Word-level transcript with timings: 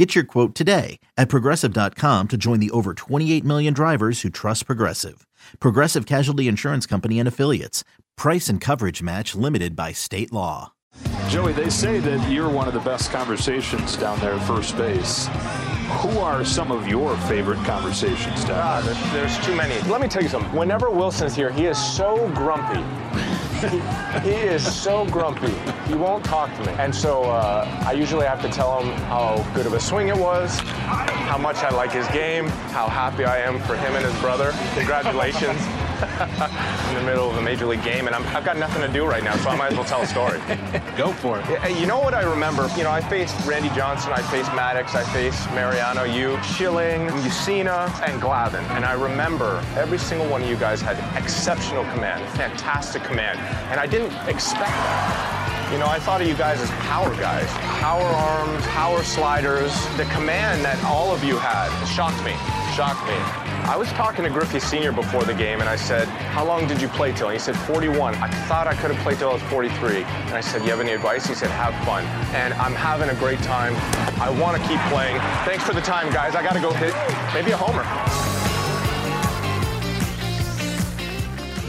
Get 0.00 0.14
your 0.14 0.24
quote 0.24 0.54
today 0.54 0.98
at 1.18 1.28
progressive.com 1.28 2.28
to 2.28 2.36
join 2.38 2.58
the 2.58 2.70
over 2.70 2.94
28 2.94 3.44
million 3.44 3.74
drivers 3.74 4.22
who 4.22 4.30
trust 4.30 4.64
Progressive. 4.64 5.26
Progressive 5.58 6.06
Casualty 6.06 6.48
Insurance 6.48 6.86
Company 6.86 7.18
and 7.18 7.28
Affiliates. 7.28 7.84
Price 8.16 8.48
and 8.48 8.62
coverage 8.62 9.02
match 9.02 9.34
limited 9.34 9.76
by 9.76 9.92
state 9.92 10.32
law. 10.32 10.72
Joey, 11.28 11.52
they 11.52 11.68
say 11.68 11.98
that 12.00 12.32
you're 12.32 12.48
one 12.48 12.66
of 12.66 12.72
the 12.72 12.80
best 12.80 13.10
conversations 13.12 13.94
down 13.98 14.18
there 14.20 14.32
at 14.32 14.46
first 14.46 14.74
base. 14.78 15.26
Who 16.00 16.18
are 16.18 16.46
some 16.46 16.72
of 16.72 16.88
your 16.88 17.14
favorite 17.28 17.62
conversations 17.66 18.42
down 18.46 18.58
Ah, 18.58 18.80
there? 18.80 18.94
there's, 18.94 19.34
there's 19.34 19.46
too 19.46 19.54
many. 19.54 19.78
Let 19.90 20.00
me 20.00 20.08
tell 20.08 20.22
you 20.22 20.30
something. 20.30 20.50
Whenever 20.54 20.88
Wilson's 20.88 21.36
here, 21.36 21.50
he 21.50 21.66
is 21.66 21.76
so 21.76 22.26
grumpy. 22.34 22.80
he, 24.22 24.30
is 24.30 24.64
so 24.74 25.04
grumpy. 25.06 25.52
He 25.86 25.94
won't 25.94 26.24
talk 26.24 26.54
to 26.56 26.64
me. 26.64 26.72
And 26.78 26.94
so 26.94 27.24
uh, 27.24 27.84
I 27.86 27.92
usually 27.92 28.24
have 28.24 28.40
to 28.42 28.48
tell 28.48 28.80
him 28.80 28.92
how 29.02 29.46
good 29.54 29.66
of 29.66 29.74
a 29.74 29.80
swing 29.80 30.08
it 30.08 30.16
was, 30.16 30.58
how 30.60 31.36
much 31.36 31.56
I 31.58 31.70
like 31.70 31.92
his 31.92 32.08
game, 32.08 32.46
how 32.72 32.88
happy 32.88 33.24
I 33.24 33.38
am 33.38 33.60
for 33.60 33.76
him 33.76 33.94
and 33.94 34.04
his 34.04 34.18
brother. 34.20 34.54
Congratulations. 34.74 35.60
in 36.88 36.94
the 36.94 37.02
middle 37.02 37.28
of 37.30 37.36
a 37.36 37.42
major 37.42 37.66
league 37.66 37.82
game, 37.82 38.06
and 38.06 38.16
I'm, 38.16 38.26
I've 38.34 38.44
got 38.44 38.56
nothing 38.56 38.82
to 38.82 38.88
do 38.88 39.04
right 39.04 39.22
now, 39.22 39.36
so 39.36 39.50
I 39.50 39.56
might 39.56 39.72
as 39.72 39.76
well 39.76 39.84
tell 39.84 40.02
a 40.02 40.06
story. 40.06 40.38
Go 40.96 41.12
for 41.12 41.38
it. 41.38 41.78
You 41.78 41.86
know 41.86 42.00
what 42.00 42.14
I 42.14 42.22
remember? 42.22 42.68
You 42.76 42.84
know, 42.84 42.90
I 42.90 43.00
faced 43.00 43.36
Randy 43.46 43.68
Johnson, 43.70 44.12
I 44.12 44.22
faced 44.22 44.50
Maddux, 44.50 44.94
I 44.94 45.04
faced 45.12 45.48
Mariano, 45.50 46.04
you, 46.04 46.38
Schilling, 46.42 47.08
Mussina, 47.08 47.88
and 48.08 48.20
Glavine. 48.20 48.68
And 48.70 48.84
I 48.84 48.92
remember 48.92 49.62
every 49.76 49.98
single 49.98 50.28
one 50.28 50.42
of 50.42 50.48
you 50.48 50.56
guys 50.56 50.80
had 50.80 50.96
exceptional 51.22 51.84
command, 51.92 52.26
fantastic 52.36 53.02
command. 53.04 53.38
And 53.70 53.78
I 53.78 53.86
didn't 53.86 54.12
expect 54.28 54.70
that. 54.70 55.70
You 55.72 55.78
know, 55.78 55.86
I 55.86 56.00
thought 56.00 56.20
of 56.20 56.26
you 56.26 56.34
guys 56.34 56.60
as 56.60 56.70
power 56.82 57.14
guys, 57.14 57.46
power 57.78 58.02
arms, 58.02 58.66
power 58.66 59.04
sliders. 59.04 59.70
The 59.96 60.04
command 60.06 60.64
that 60.64 60.82
all 60.82 61.14
of 61.14 61.22
you 61.22 61.36
had 61.38 61.70
shocked 61.86 62.18
me, 62.26 62.34
shocked 62.80 63.06
me. 63.06 63.12
I 63.68 63.76
was 63.76 63.88
talking 63.88 64.24
to 64.24 64.30
Griffey 64.30 64.58
Sr. 64.58 64.90
before 64.90 65.22
the 65.24 65.34
game, 65.34 65.60
and 65.60 65.68
I 65.68 65.76
said, 65.76 66.08
How 66.08 66.42
long 66.42 66.66
did 66.66 66.80
you 66.80 66.88
play 66.88 67.12
till? 67.12 67.28
And 67.28 67.34
he 67.34 67.38
said, 67.38 67.54
41. 67.54 68.14
I 68.14 68.30
thought 68.48 68.66
I 68.66 68.72
could 68.72 68.90
have 68.90 68.98
played 69.02 69.18
till 69.18 69.28
I 69.28 69.34
was 69.34 69.42
43. 69.42 69.96
And 69.96 70.34
I 70.34 70.40
said, 70.40 70.62
You 70.64 70.70
have 70.70 70.80
any 70.80 70.92
advice? 70.92 71.26
He 71.26 71.34
said, 71.34 71.50
Have 71.50 71.74
fun. 71.84 72.06
And 72.34 72.54
I'm 72.54 72.72
having 72.72 73.10
a 73.10 73.14
great 73.16 73.38
time. 73.40 73.74
I 74.18 74.30
want 74.30 74.56
to 74.56 74.66
keep 74.66 74.80
playing. 74.88 75.20
Thanks 75.44 75.62
for 75.62 75.74
the 75.74 75.82
time, 75.82 76.10
guys. 76.10 76.34
I 76.34 76.42
got 76.42 76.54
to 76.54 76.60
go 76.60 76.72
hit 76.72 76.94
maybe 77.34 77.50
a 77.50 77.56
homer. 77.58 77.84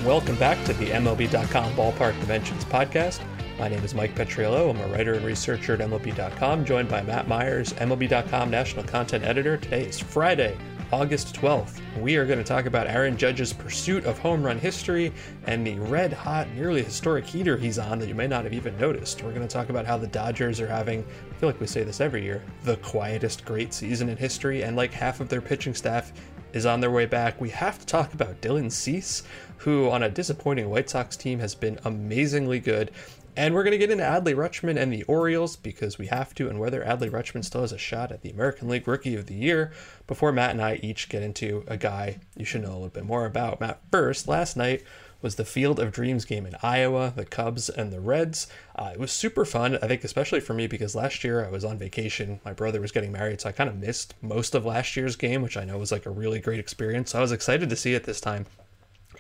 Welcome 0.08 0.38
back 0.38 0.66
to 0.68 0.73
the 0.73 0.92
MLB.com 0.92 1.73
Ballpark 1.73 2.18
Dimensions 2.22 2.64
podcast. 2.64 3.20
My 3.59 3.68
name 3.68 3.84
is 3.84 3.94
Mike 3.94 4.16
Petriello. 4.16 4.70
I'm 4.70 4.80
a 4.80 4.88
writer 4.88 5.16
and 5.16 5.25
researcher 5.25 5.73
at 5.73 5.81
MLB.com, 5.81 6.64
joined 6.64 6.88
by 6.88 7.02
Matt 7.02 7.28
Myers, 7.28 7.73
MLB.com 7.73 8.50
national 8.50 8.86
content 8.86 9.25
editor. 9.25 9.58
Today 9.58 9.84
is 9.86 10.00
Friday, 10.00 10.58
August 10.92 11.34
12th. 11.36 11.80
We 12.02 12.17
are 12.17 12.25
going 12.25 12.38
to 12.38 12.44
talk 12.44 12.66
about 12.66 12.86
Aaron 12.86 13.16
Judge's 13.16 13.53
pursuit 13.53 14.03
of 14.03 14.20
home 14.20 14.44
run 14.44 14.59
history 14.59 15.14
and 15.45 15.66
the 15.66 15.80
red 15.80 16.11
hot, 16.11 16.50
nearly 16.50 16.84
historic 16.84 17.25
heater 17.25 17.56
he's 17.56 17.80
on 17.80 17.97
that 18.00 18.09
you 18.09 18.16
may 18.16 18.28
not 18.28 18.44
have 18.44 18.53
even 18.53 18.78
noticed. 18.78 19.23
We're 19.23 19.31
going 19.31 19.47
to 19.47 19.53
talk 19.53 19.69
about 19.69 19.86
how 19.86 19.97
the 19.97 20.08
Dodgers 20.08 20.59
are 20.59 20.67
having, 20.67 21.06
I 21.30 21.34
feel 21.36 21.47
like 21.47 21.62
we 21.62 21.67
say 21.67 21.84
this 21.84 22.02
every 22.02 22.23
year, 22.23 22.44
the 22.64 22.75
quietest 22.78 23.45
great 23.45 23.73
season 23.73 24.09
in 24.09 24.18
history, 24.18 24.63
and 24.63 24.75
like 24.75 24.91
half 24.91 25.22
of 25.22 25.29
their 25.29 25.40
pitching 25.40 25.74
staff 25.74 26.12
is 26.52 26.66
on 26.66 26.81
their 26.81 26.91
way 26.91 27.06
back. 27.06 27.40
We 27.40 27.52
have 27.52 27.79
to 27.79 27.85
talk 27.85 28.13
about 28.13 28.41
Dylan 28.41 28.69
Cease, 28.69 29.23
who 29.58 29.90
on 29.90 30.03
a 30.03 30.09
disappointing 30.09 30.69
White 30.69 30.90
Sox 30.90 31.16
team 31.16 31.40
has 31.40 31.56
been 31.56 31.79
amazingly 31.85 32.59
good. 32.59 32.91
And 33.36 33.53
we're 33.53 33.64
going 33.64 33.72
to 33.72 33.78
get 33.78 33.92
into 33.92 34.03
Adley 34.03 34.36
Rutschman 34.36 34.78
and 34.78 34.92
the 34.92 35.03
Orioles 35.03 35.56
because 35.56 35.97
we 35.97 36.08
have 36.08 36.36
to, 36.36 36.50
and 36.50 36.59
whether 36.59 36.84
Adley 36.84 37.09
Rutschman 37.09 37.46
still 37.46 37.62
has 37.62 37.72
a 37.72 37.78
shot 37.78 38.12
at 38.12 38.22
the 38.22 38.30
American 38.30 38.68
League 38.68 38.88
Rookie 38.88 39.16
of 39.16 39.28
the 39.28 39.36
Year 39.36 39.72
before 40.06 40.34
Matt 40.34 40.52
and 40.52 40.62
I 40.62 40.75
each 40.84 41.08
get 41.08 41.24
into 41.24 41.64
a 41.68 41.78
guy 41.78 42.20
you 42.36 42.44
should 42.44 42.62
know 42.62 42.72
a 42.72 42.74
little 42.74 42.90
bit 42.90 43.06
more 43.06 43.25
about. 43.25 43.62
Matt, 43.62 43.80
first, 43.90 44.28
last 44.28 44.58
night 44.58 44.84
was 45.22 45.36
the 45.36 45.46
Field 45.46 45.80
of 45.80 45.91
Dreams 45.91 46.25
game 46.25 46.46
in 46.46 46.58
Iowa, 46.62 47.14
the 47.16 47.25
Cubs 47.25 47.70
and 47.70 47.94
the 47.94 48.02
Reds. 48.02 48.47
Uh, 48.75 48.91
it 48.94 49.00
was 49.00 49.12
super 49.12 49.46
fun, 49.46 49.78
I 49.81 49.88
think, 49.88 50.03
especially 50.03 50.40
for 50.40 50.53
me 50.53 50.68
because 50.68 50.96
last 50.96 51.24
year 51.24 51.46
I 51.46 51.50
was 51.50 51.64
on 51.64 51.78
vacation. 51.78 52.41
My 52.44 52.53
brother 52.53 52.81
was 52.81 52.91
getting 52.91 53.12
married, 53.12 53.40
so 53.40 53.50
I 53.50 53.53
kind 53.53 53.70
of 53.70 53.78
missed 53.78 54.16
most 54.22 54.56
of 54.56 54.66
last 54.66 54.97
year's 54.97 55.16
game, 55.16 55.41
which 55.41 55.58
I 55.58 55.64
know 55.64 55.78
was 55.78 55.91
like 55.91 56.06
a 56.06 56.12
really 56.12 56.40
great 56.40 56.59
experience. 56.59 57.12
So 57.12 57.20
I 57.20 57.22
was 57.22 57.31
excited 57.31 57.70
to 57.70 57.75
see 57.75 57.94
it 57.94 58.03
this 58.03 58.20
time. 58.20 58.46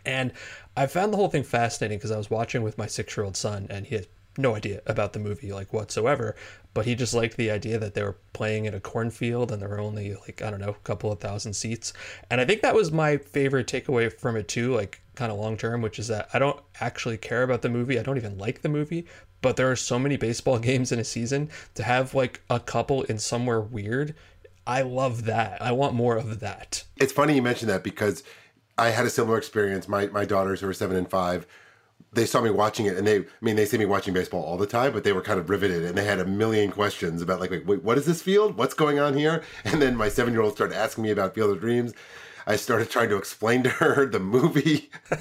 And 0.05 0.31
I 0.75 0.87
found 0.87 1.11
the 1.11 1.17
whole 1.17 1.29
thing 1.29 1.43
fascinating 1.43 1.97
because 1.97 2.11
I 2.11 2.17
was 2.17 2.29
watching 2.29 2.63
with 2.63 2.77
my 2.77 2.87
six 2.87 3.15
year 3.15 3.25
old 3.25 3.35
son, 3.35 3.67
and 3.69 3.85
he 3.85 3.95
had 3.95 4.07
no 4.37 4.55
idea 4.55 4.81
about 4.85 5.13
the 5.13 5.19
movie, 5.19 5.51
like 5.51 5.73
whatsoever. 5.73 6.35
But 6.73 6.85
he 6.85 6.95
just 6.95 7.13
liked 7.13 7.35
the 7.35 7.51
idea 7.51 7.77
that 7.79 7.93
they 7.93 8.03
were 8.03 8.17
playing 8.31 8.65
in 8.65 8.73
a 8.73 8.79
cornfield 8.79 9.51
and 9.51 9.61
there 9.61 9.67
were 9.67 9.79
only, 9.79 10.15
like, 10.15 10.41
I 10.41 10.49
don't 10.49 10.61
know, 10.61 10.69
a 10.69 10.85
couple 10.85 11.11
of 11.11 11.19
thousand 11.19 11.53
seats. 11.53 11.91
And 12.29 12.39
I 12.39 12.45
think 12.45 12.61
that 12.61 12.75
was 12.75 12.91
my 12.91 13.17
favorite 13.17 13.67
takeaway 13.67 14.11
from 14.11 14.37
it, 14.37 14.47
too, 14.47 14.73
like, 14.73 15.01
kind 15.15 15.31
of 15.31 15.37
long 15.37 15.57
term, 15.57 15.81
which 15.81 15.99
is 15.99 16.07
that 16.07 16.29
I 16.33 16.39
don't 16.39 16.59
actually 16.79 17.17
care 17.17 17.43
about 17.43 17.61
the 17.61 17.69
movie. 17.69 17.99
I 17.99 18.03
don't 18.03 18.17
even 18.17 18.37
like 18.37 18.61
the 18.61 18.69
movie. 18.69 19.05
But 19.41 19.57
there 19.57 19.69
are 19.69 19.75
so 19.75 19.99
many 19.99 20.15
baseball 20.15 20.59
games 20.69 20.93
in 20.93 20.99
a 20.99 21.03
season 21.03 21.49
to 21.75 21.83
have, 21.83 22.15
like, 22.15 22.41
a 22.49 22.59
couple 22.59 23.03
in 23.03 23.17
somewhere 23.17 23.59
weird. 23.59 24.15
I 24.65 24.83
love 24.83 25.25
that. 25.25 25.61
I 25.61 25.73
want 25.73 25.93
more 25.93 26.15
of 26.15 26.39
that. 26.39 26.85
It's 26.97 27.11
funny 27.11 27.35
you 27.35 27.41
mentioned 27.41 27.69
that 27.69 27.83
because 27.83 28.23
I 28.81 28.89
had 28.89 29.05
a 29.05 29.09
similar 29.11 29.37
experience. 29.37 29.87
My 29.87 30.07
my 30.07 30.25
daughters 30.25 30.61
who 30.61 30.67
are 30.67 30.73
seven 30.73 30.97
and 30.97 31.07
five, 31.07 31.45
they 32.13 32.25
saw 32.25 32.41
me 32.41 32.49
watching 32.49 32.87
it, 32.87 32.97
and 32.97 33.05
they, 33.05 33.19
I 33.19 33.25
mean, 33.39 33.55
they 33.55 33.65
see 33.65 33.77
me 33.77 33.85
watching 33.85 34.11
baseball 34.11 34.43
all 34.43 34.57
the 34.57 34.65
time, 34.65 34.91
but 34.91 35.03
they 35.03 35.13
were 35.13 35.21
kind 35.21 35.39
of 35.39 35.51
riveted, 35.51 35.85
and 35.85 35.95
they 35.95 36.03
had 36.03 36.19
a 36.19 36.25
million 36.25 36.71
questions 36.71 37.21
about 37.21 37.39
like, 37.39 37.51
like 37.51 37.67
wait, 37.67 37.83
what 37.83 37.99
is 37.99 38.07
this 38.07 38.23
field? 38.23 38.57
What's 38.57 38.73
going 38.73 38.97
on 38.99 39.13
here? 39.13 39.43
And 39.65 39.79
then 39.81 39.95
my 39.95 40.09
seven 40.09 40.33
year 40.33 40.41
old 40.41 40.53
started 40.53 40.75
asking 40.75 41.03
me 41.03 41.11
about 41.11 41.35
Field 41.35 41.51
of 41.51 41.59
Dreams. 41.61 41.93
I 42.47 42.55
started 42.55 42.89
trying 42.89 43.09
to 43.09 43.17
explain 43.17 43.63
to 43.63 43.69
her 43.69 44.05
the 44.05 44.19
movie. 44.19 44.89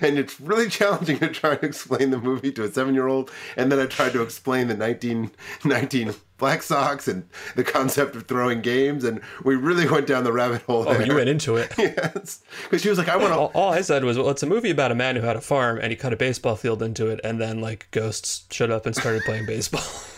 and 0.00 0.18
it's 0.18 0.40
really 0.40 0.68
challenging 0.68 1.18
to 1.20 1.28
try 1.28 1.56
to 1.56 1.66
explain 1.66 2.10
the 2.10 2.18
movie 2.18 2.52
to 2.52 2.64
a 2.64 2.68
seven 2.68 2.94
year 2.94 3.08
old. 3.08 3.30
And 3.56 3.70
then 3.70 3.78
I 3.78 3.86
tried 3.86 4.12
to 4.12 4.22
explain 4.22 4.68
the 4.68 4.76
1919 4.76 6.14
Black 6.38 6.62
Sox 6.62 7.08
and 7.08 7.26
the 7.54 7.64
concept 7.64 8.14
of 8.14 8.26
throwing 8.26 8.60
games. 8.60 9.04
And 9.04 9.20
we 9.44 9.56
really 9.56 9.88
went 9.88 10.06
down 10.06 10.24
the 10.24 10.32
rabbit 10.32 10.62
hole. 10.62 10.84
Oh, 10.86 10.94
there. 10.94 11.06
you 11.06 11.14
went 11.14 11.28
into 11.28 11.56
it. 11.56 11.72
yes. 11.78 12.42
Because 12.64 12.82
she 12.82 12.88
was 12.88 12.98
like, 12.98 13.08
I 13.08 13.16
want 13.16 13.32
all, 13.32 13.48
to. 13.50 13.56
all 13.56 13.72
I 13.72 13.80
said 13.80 14.04
was, 14.04 14.18
well, 14.18 14.30
it's 14.30 14.42
a 14.42 14.46
movie 14.46 14.70
about 14.70 14.92
a 14.92 14.94
man 14.94 15.16
who 15.16 15.22
had 15.22 15.36
a 15.36 15.40
farm 15.40 15.78
and 15.78 15.90
he 15.90 15.96
cut 15.96 16.12
a 16.12 16.16
baseball 16.16 16.56
field 16.56 16.82
into 16.82 17.08
it, 17.08 17.20
and 17.24 17.40
then 17.40 17.60
like 17.60 17.88
ghosts 17.90 18.44
showed 18.50 18.70
up 18.70 18.86
and 18.86 18.94
started 18.94 19.22
playing 19.24 19.46
baseball. 19.46 19.82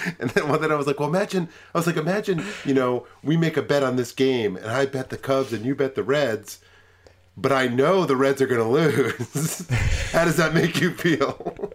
And 0.18 0.30
then, 0.30 0.48
well, 0.48 0.58
then 0.58 0.72
I 0.72 0.76
was 0.76 0.86
like, 0.86 1.00
well, 1.00 1.08
imagine, 1.08 1.48
I 1.74 1.78
was 1.78 1.86
like, 1.86 1.96
imagine, 1.96 2.44
you 2.64 2.74
know, 2.74 3.06
we 3.22 3.36
make 3.36 3.56
a 3.56 3.62
bet 3.62 3.82
on 3.82 3.96
this 3.96 4.12
game 4.12 4.56
and 4.56 4.66
I 4.66 4.86
bet 4.86 5.10
the 5.10 5.16
Cubs 5.16 5.52
and 5.52 5.64
you 5.64 5.74
bet 5.74 5.94
the 5.94 6.02
Reds, 6.02 6.60
but 7.36 7.52
I 7.52 7.66
know 7.66 8.04
the 8.04 8.16
Reds 8.16 8.42
are 8.42 8.46
going 8.46 8.60
to 8.60 8.68
lose. 8.68 9.68
How 10.12 10.24
does 10.24 10.36
that 10.36 10.54
make 10.54 10.80
you 10.80 10.92
feel? 10.92 11.74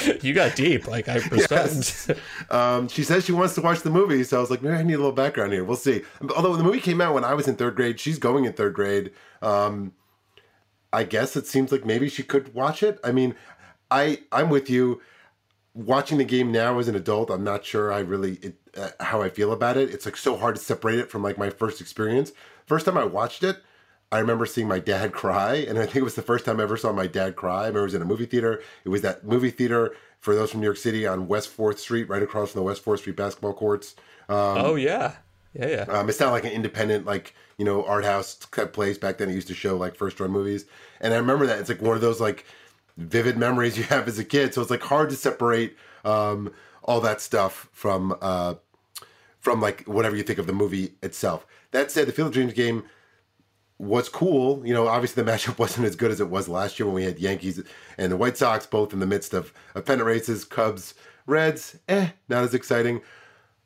you 0.22 0.32
got 0.32 0.56
deep, 0.56 0.86
like 0.88 1.08
I. 1.08 1.20
Yes. 1.50 2.10
Um, 2.50 2.88
she 2.88 3.02
says 3.04 3.24
she 3.24 3.32
wants 3.32 3.54
to 3.56 3.60
watch 3.60 3.80
the 3.82 3.90
movie, 3.90 4.24
so 4.24 4.38
I 4.38 4.40
was 4.40 4.50
like, 4.50 4.62
maybe 4.62 4.76
I 4.76 4.82
need 4.82 4.94
a 4.94 4.98
little 4.98 5.12
background 5.12 5.52
here. 5.52 5.64
We'll 5.64 5.76
see. 5.76 6.02
Although 6.34 6.56
the 6.56 6.64
movie 6.64 6.80
came 6.80 7.00
out 7.00 7.14
when 7.14 7.24
I 7.24 7.34
was 7.34 7.46
in 7.46 7.56
third 7.56 7.76
grade, 7.76 8.00
she's 8.00 8.18
going 8.18 8.44
in 8.44 8.52
third 8.52 8.74
grade. 8.74 9.10
Um, 9.42 9.92
I 10.92 11.04
guess 11.04 11.36
it 11.36 11.46
seems 11.46 11.72
like 11.72 11.84
maybe 11.84 12.08
she 12.08 12.22
could 12.22 12.54
watch 12.54 12.82
it. 12.82 12.98
I 13.04 13.12
mean, 13.12 13.34
I 13.90 14.20
I'm 14.30 14.50
with 14.50 14.70
you. 14.70 15.00
Watching 15.74 16.18
the 16.18 16.24
game 16.24 16.52
now 16.52 16.78
as 16.78 16.88
an 16.88 16.94
adult, 16.94 17.30
I'm 17.30 17.44
not 17.44 17.64
sure 17.64 17.92
I 17.92 18.00
really 18.00 18.34
it, 18.42 18.56
uh, 18.76 18.90
how 19.00 19.22
I 19.22 19.30
feel 19.30 19.52
about 19.52 19.76
it. 19.76 19.90
It's 19.90 20.04
like 20.04 20.16
so 20.16 20.36
hard 20.36 20.56
to 20.56 20.60
separate 20.60 20.98
it 20.98 21.10
from 21.10 21.22
like 21.22 21.38
my 21.38 21.50
first 21.50 21.80
experience. 21.80 22.32
First 22.66 22.84
time 22.86 22.98
I 22.98 23.04
watched 23.04 23.42
it, 23.42 23.62
I 24.10 24.18
remember 24.18 24.44
seeing 24.44 24.68
my 24.68 24.78
dad 24.78 25.12
cry, 25.14 25.54
and 25.54 25.78
I 25.78 25.84
think 25.84 25.96
it 25.96 26.04
was 26.04 26.14
the 26.14 26.22
first 26.22 26.44
time 26.44 26.60
I 26.60 26.64
ever 26.64 26.76
saw 26.76 26.92
my 26.92 27.06
dad 27.06 27.36
cry. 27.36 27.62
I 27.62 27.66
remember 27.68 27.80
it 27.80 27.84
was 27.84 27.94
in 27.94 28.02
a 28.02 28.06
movie 28.06 28.26
theater. 28.26 28.62
It 28.84 28.90
was 28.90 29.00
that 29.02 29.24
movie 29.24 29.50
theater 29.50 29.96
for 30.20 30.34
those 30.34 30.50
from 30.50 30.60
New 30.60 30.66
York 30.66 30.76
City 30.76 31.06
on 31.06 31.26
West 31.26 31.48
Fourth 31.48 31.80
Street, 31.80 32.08
right 32.08 32.22
across 32.22 32.52
from 32.52 32.60
the 32.60 32.64
West 32.64 32.82
Fourth 32.82 33.00
Street 33.00 33.16
basketball 33.16 33.54
courts. 33.54 33.96
oh 34.58 34.74
yeah, 34.76 35.16
yeah, 35.54 35.66
yeah. 35.66 35.84
Um, 35.88 36.08
it's 36.08 36.20
not 36.20 36.32
like 36.32 36.44
an 36.44 36.52
independent, 36.52 37.06
like 37.06 37.34
you 37.56 37.64
know, 37.64 37.84
art 37.84 38.04
house 38.04 38.34
type 38.34 38.72
place. 38.72 38.98
Back 38.98 39.18
then, 39.18 39.30
it 39.30 39.34
used 39.34 39.48
to 39.48 39.54
show 39.54 39.76
like 39.76 39.96
first 39.96 40.20
run 40.20 40.30
movies, 40.30 40.66
and 41.00 41.14
I 41.14 41.16
remember 41.16 41.46
that 41.46 41.58
it's 41.58 41.70
like 41.70 41.82
one 41.82 41.96
of 41.96 42.02
those 42.02 42.20
like 42.20 42.44
vivid 42.96 43.36
memories 43.36 43.76
you 43.76 43.84
have 43.84 44.08
as 44.08 44.18
a 44.18 44.24
kid. 44.24 44.54
So 44.54 44.60
it's 44.62 44.70
like 44.70 44.82
hard 44.82 45.10
to 45.10 45.16
separate 45.16 45.76
um, 46.04 46.52
all 46.82 47.00
that 47.00 47.20
stuff 47.20 47.68
from 47.72 48.16
uh, 48.20 48.54
from 49.40 49.60
like 49.60 49.84
whatever 49.84 50.16
you 50.16 50.22
think 50.22 50.38
of 50.38 50.46
the 50.46 50.52
movie 50.52 50.94
itself. 51.02 51.46
That 51.72 51.90
said, 51.90 52.06
the 52.06 52.12
Field 52.12 52.28
of 52.28 52.34
Dreams 52.34 52.52
game 52.52 52.84
was 53.82 54.08
cool, 54.08 54.64
you 54.64 54.72
know, 54.72 54.86
obviously 54.86 55.22
the 55.22 55.30
matchup 55.32 55.58
wasn't 55.58 55.86
as 55.86 55.96
good 55.96 56.12
as 56.12 56.20
it 56.20 56.30
was 56.30 56.48
last 56.48 56.78
year 56.78 56.86
when 56.86 56.94
we 56.94 57.04
had 57.04 57.18
Yankees 57.18 57.60
and 57.98 58.12
the 58.12 58.16
White 58.16 58.36
Sox 58.36 58.64
both 58.64 58.92
in 58.92 59.00
the 59.00 59.06
midst 59.06 59.34
of, 59.34 59.52
of 59.74 59.84
pennant 59.84 60.06
races. 60.06 60.44
Cubs, 60.44 60.94
Reds, 61.26 61.78
eh, 61.88 62.10
not 62.28 62.44
as 62.44 62.54
exciting. 62.54 63.00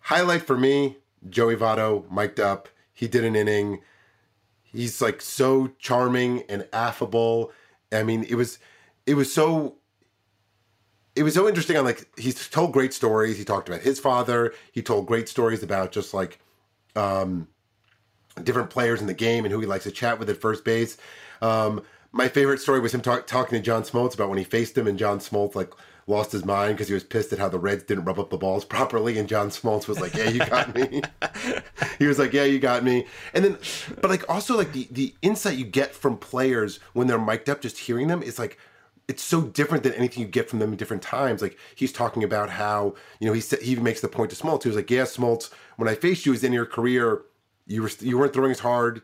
Highlight 0.00 0.43
for 0.43 0.56
me, 0.56 0.96
Joey 1.28 1.56
Votto, 1.56 2.11
mic'd 2.11 2.40
up. 2.40 2.69
He 2.94 3.08
did 3.08 3.25
an 3.25 3.37
inning. 3.37 3.81
He's 4.62 5.02
like 5.02 5.20
so 5.20 5.73
charming 5.78 6.43
and 6.49 6.67
affable. 6.73 7.52
I 7.93 8.02
mean, 8.02 8.25
it 8.25 8.37
was 8.37 8.58
it 9.06 9.14
was 9.14 9.32
so 9.32 9.76
it 11.14 11.23
was 11.23 11.35
so 11.35 11.49
interesting 11.49 11.76
on 11.76 11.85
like 11.85 12.06
he's 12.19 12.49
told 12.49 12.73
great 12.73 12.93
stories. 12.93 13.38
He 13.38 13.44
talked 13.44 13.69
about 13.69 13.81
his 13.81 13.99
father. 13.99 14.53
He 14.73 14.82
told 14.82 15.06
great 15.06 15.29
stories 15.29 15.62
about 15.62 15.93
just 15.93 16.12
like 16.12 16.38
um 16.94 17.49
different 18.43 18.70
players 18.70 19.00
in 19.00 19.06
the 19.06 19.14
game 19.14 19.44
and 19.44 19.53
who 19.53 19.61
he 19.61 19.67
likes 19.67 19.85
to 19.85 19.91
chat 19.91 20.19
with 20.19 20.29
at 20.29 20.37
first 20.37 20.64
base. 20.64 20.99
Um, 21.41 21.82
my 22.12 22.29
favorite 22.29 22.61
story 22.61 22.81
was 22.81 22.94
him 22.94 23.00
talk, 23.00 23.26
talking 23.26 23.58
to 23.58 23.64
John 23.64 23.82
Smoltz 23.82 24.14
about 24.14 24.29
when 24.29 24.38
he 24.38 24.44
faced 24.44 24.76
him, 24.76 24.87
and 24.87 24.99
John 24.99 25.19
Smoltz 25.19 25.55
like 25.55 25.73
lost 26.06 26.32
his 26.32 26.44
mind 26.44 26.75
because 26.75 26.88
he 26.88 26.94
was 26.94 27.02
pissed 27.02 27.32
at 27.32 27.38
how 27.38 27.49
the 27.49 27.59
Reds 27.59 27.82
didn't 27.82 28.05
rub 28.05 28.19
up 28.19 28.31
the 28.31 28.37
balls 28.37 28.64
properly, 28.76 29.19
and 29.19 29.29
John 29.29 29.49
Smoltz 29.50 29.87
was 29.88 30.00
like, 30.00 30.14
"Yeah, 30.14 30.31
you 30.31 30.38
got 30.38 30.75
me." 30.75 31.02
he 31.99 32.06
was 32.06 32.19
like, 32.19 32.32
"Yeah, 32.32 32.44
you 32.44 32.59
got 32.59 32.85
me." 32.85 33.06
And 33.35 33.44
then, 33.44 33.59
but 34.00 34.11
like 34.11 34.29
also 34.31 34.56
like 34.56 34.73
the 34.73 34.88
the 34.91 35.14
insight 35.23 35.59
you 35.59 35.64
get 35.64 35.94
from 35.94 36.17
players 36.17 36.81
when 36.93 37.06
they're 37.06 37.19
mic'd 37.19 37.50
up, 37.50 37.61
just 37.61 37.79
hearing 37.79 38.09
them 38.09 38.23
is 38.23 38.38
like 38.38 38.59
it's 39.08 39.23
so 39.23 39.43
different 39.43 39.85
than 39.85 39.93
anything 39.94 40.23
you 40.23 40.29
get 40.29 40.50
from 40.50 40.58
them 40.58 40.73
in 40.73 40.76
different 40.76 41.03
times. 41.03 41.41
Like 41.43 41.58
he's 41.75 41.93
talking 41.93 42.25
about 42.25 42.50
how 42.50 42.94
you 43.20 43.26
know 43.26 43.32
he 43.32 43.41
said 43.41 43.61
he 43.61 43.76
makes 43.76 44.00
the 44.00 44.08
point 44.08 44.31
to 44.31 44.37
Smoltz. 44.37 44.64
He 44.64 44.69
was 44.69 44.76
like, 44.76 44.91
"Yeah, 44.91 45.03
Smoltz, 45.03 45.50
when 45.76 45.88
I 45.88 45.94
faced 45.94 46.26
you, 46.26 46.35
as 46.35 46.43
in 46.44 46.53
your 46.53 46.67
career, 46.67 47.23
you 47.67 47.82
were 47.82 47.91
you 48.00 48.19
weren't 48.19 48.32
throwing 48.32 48.50
as 48.50 48.61
hard." 48.61 49.03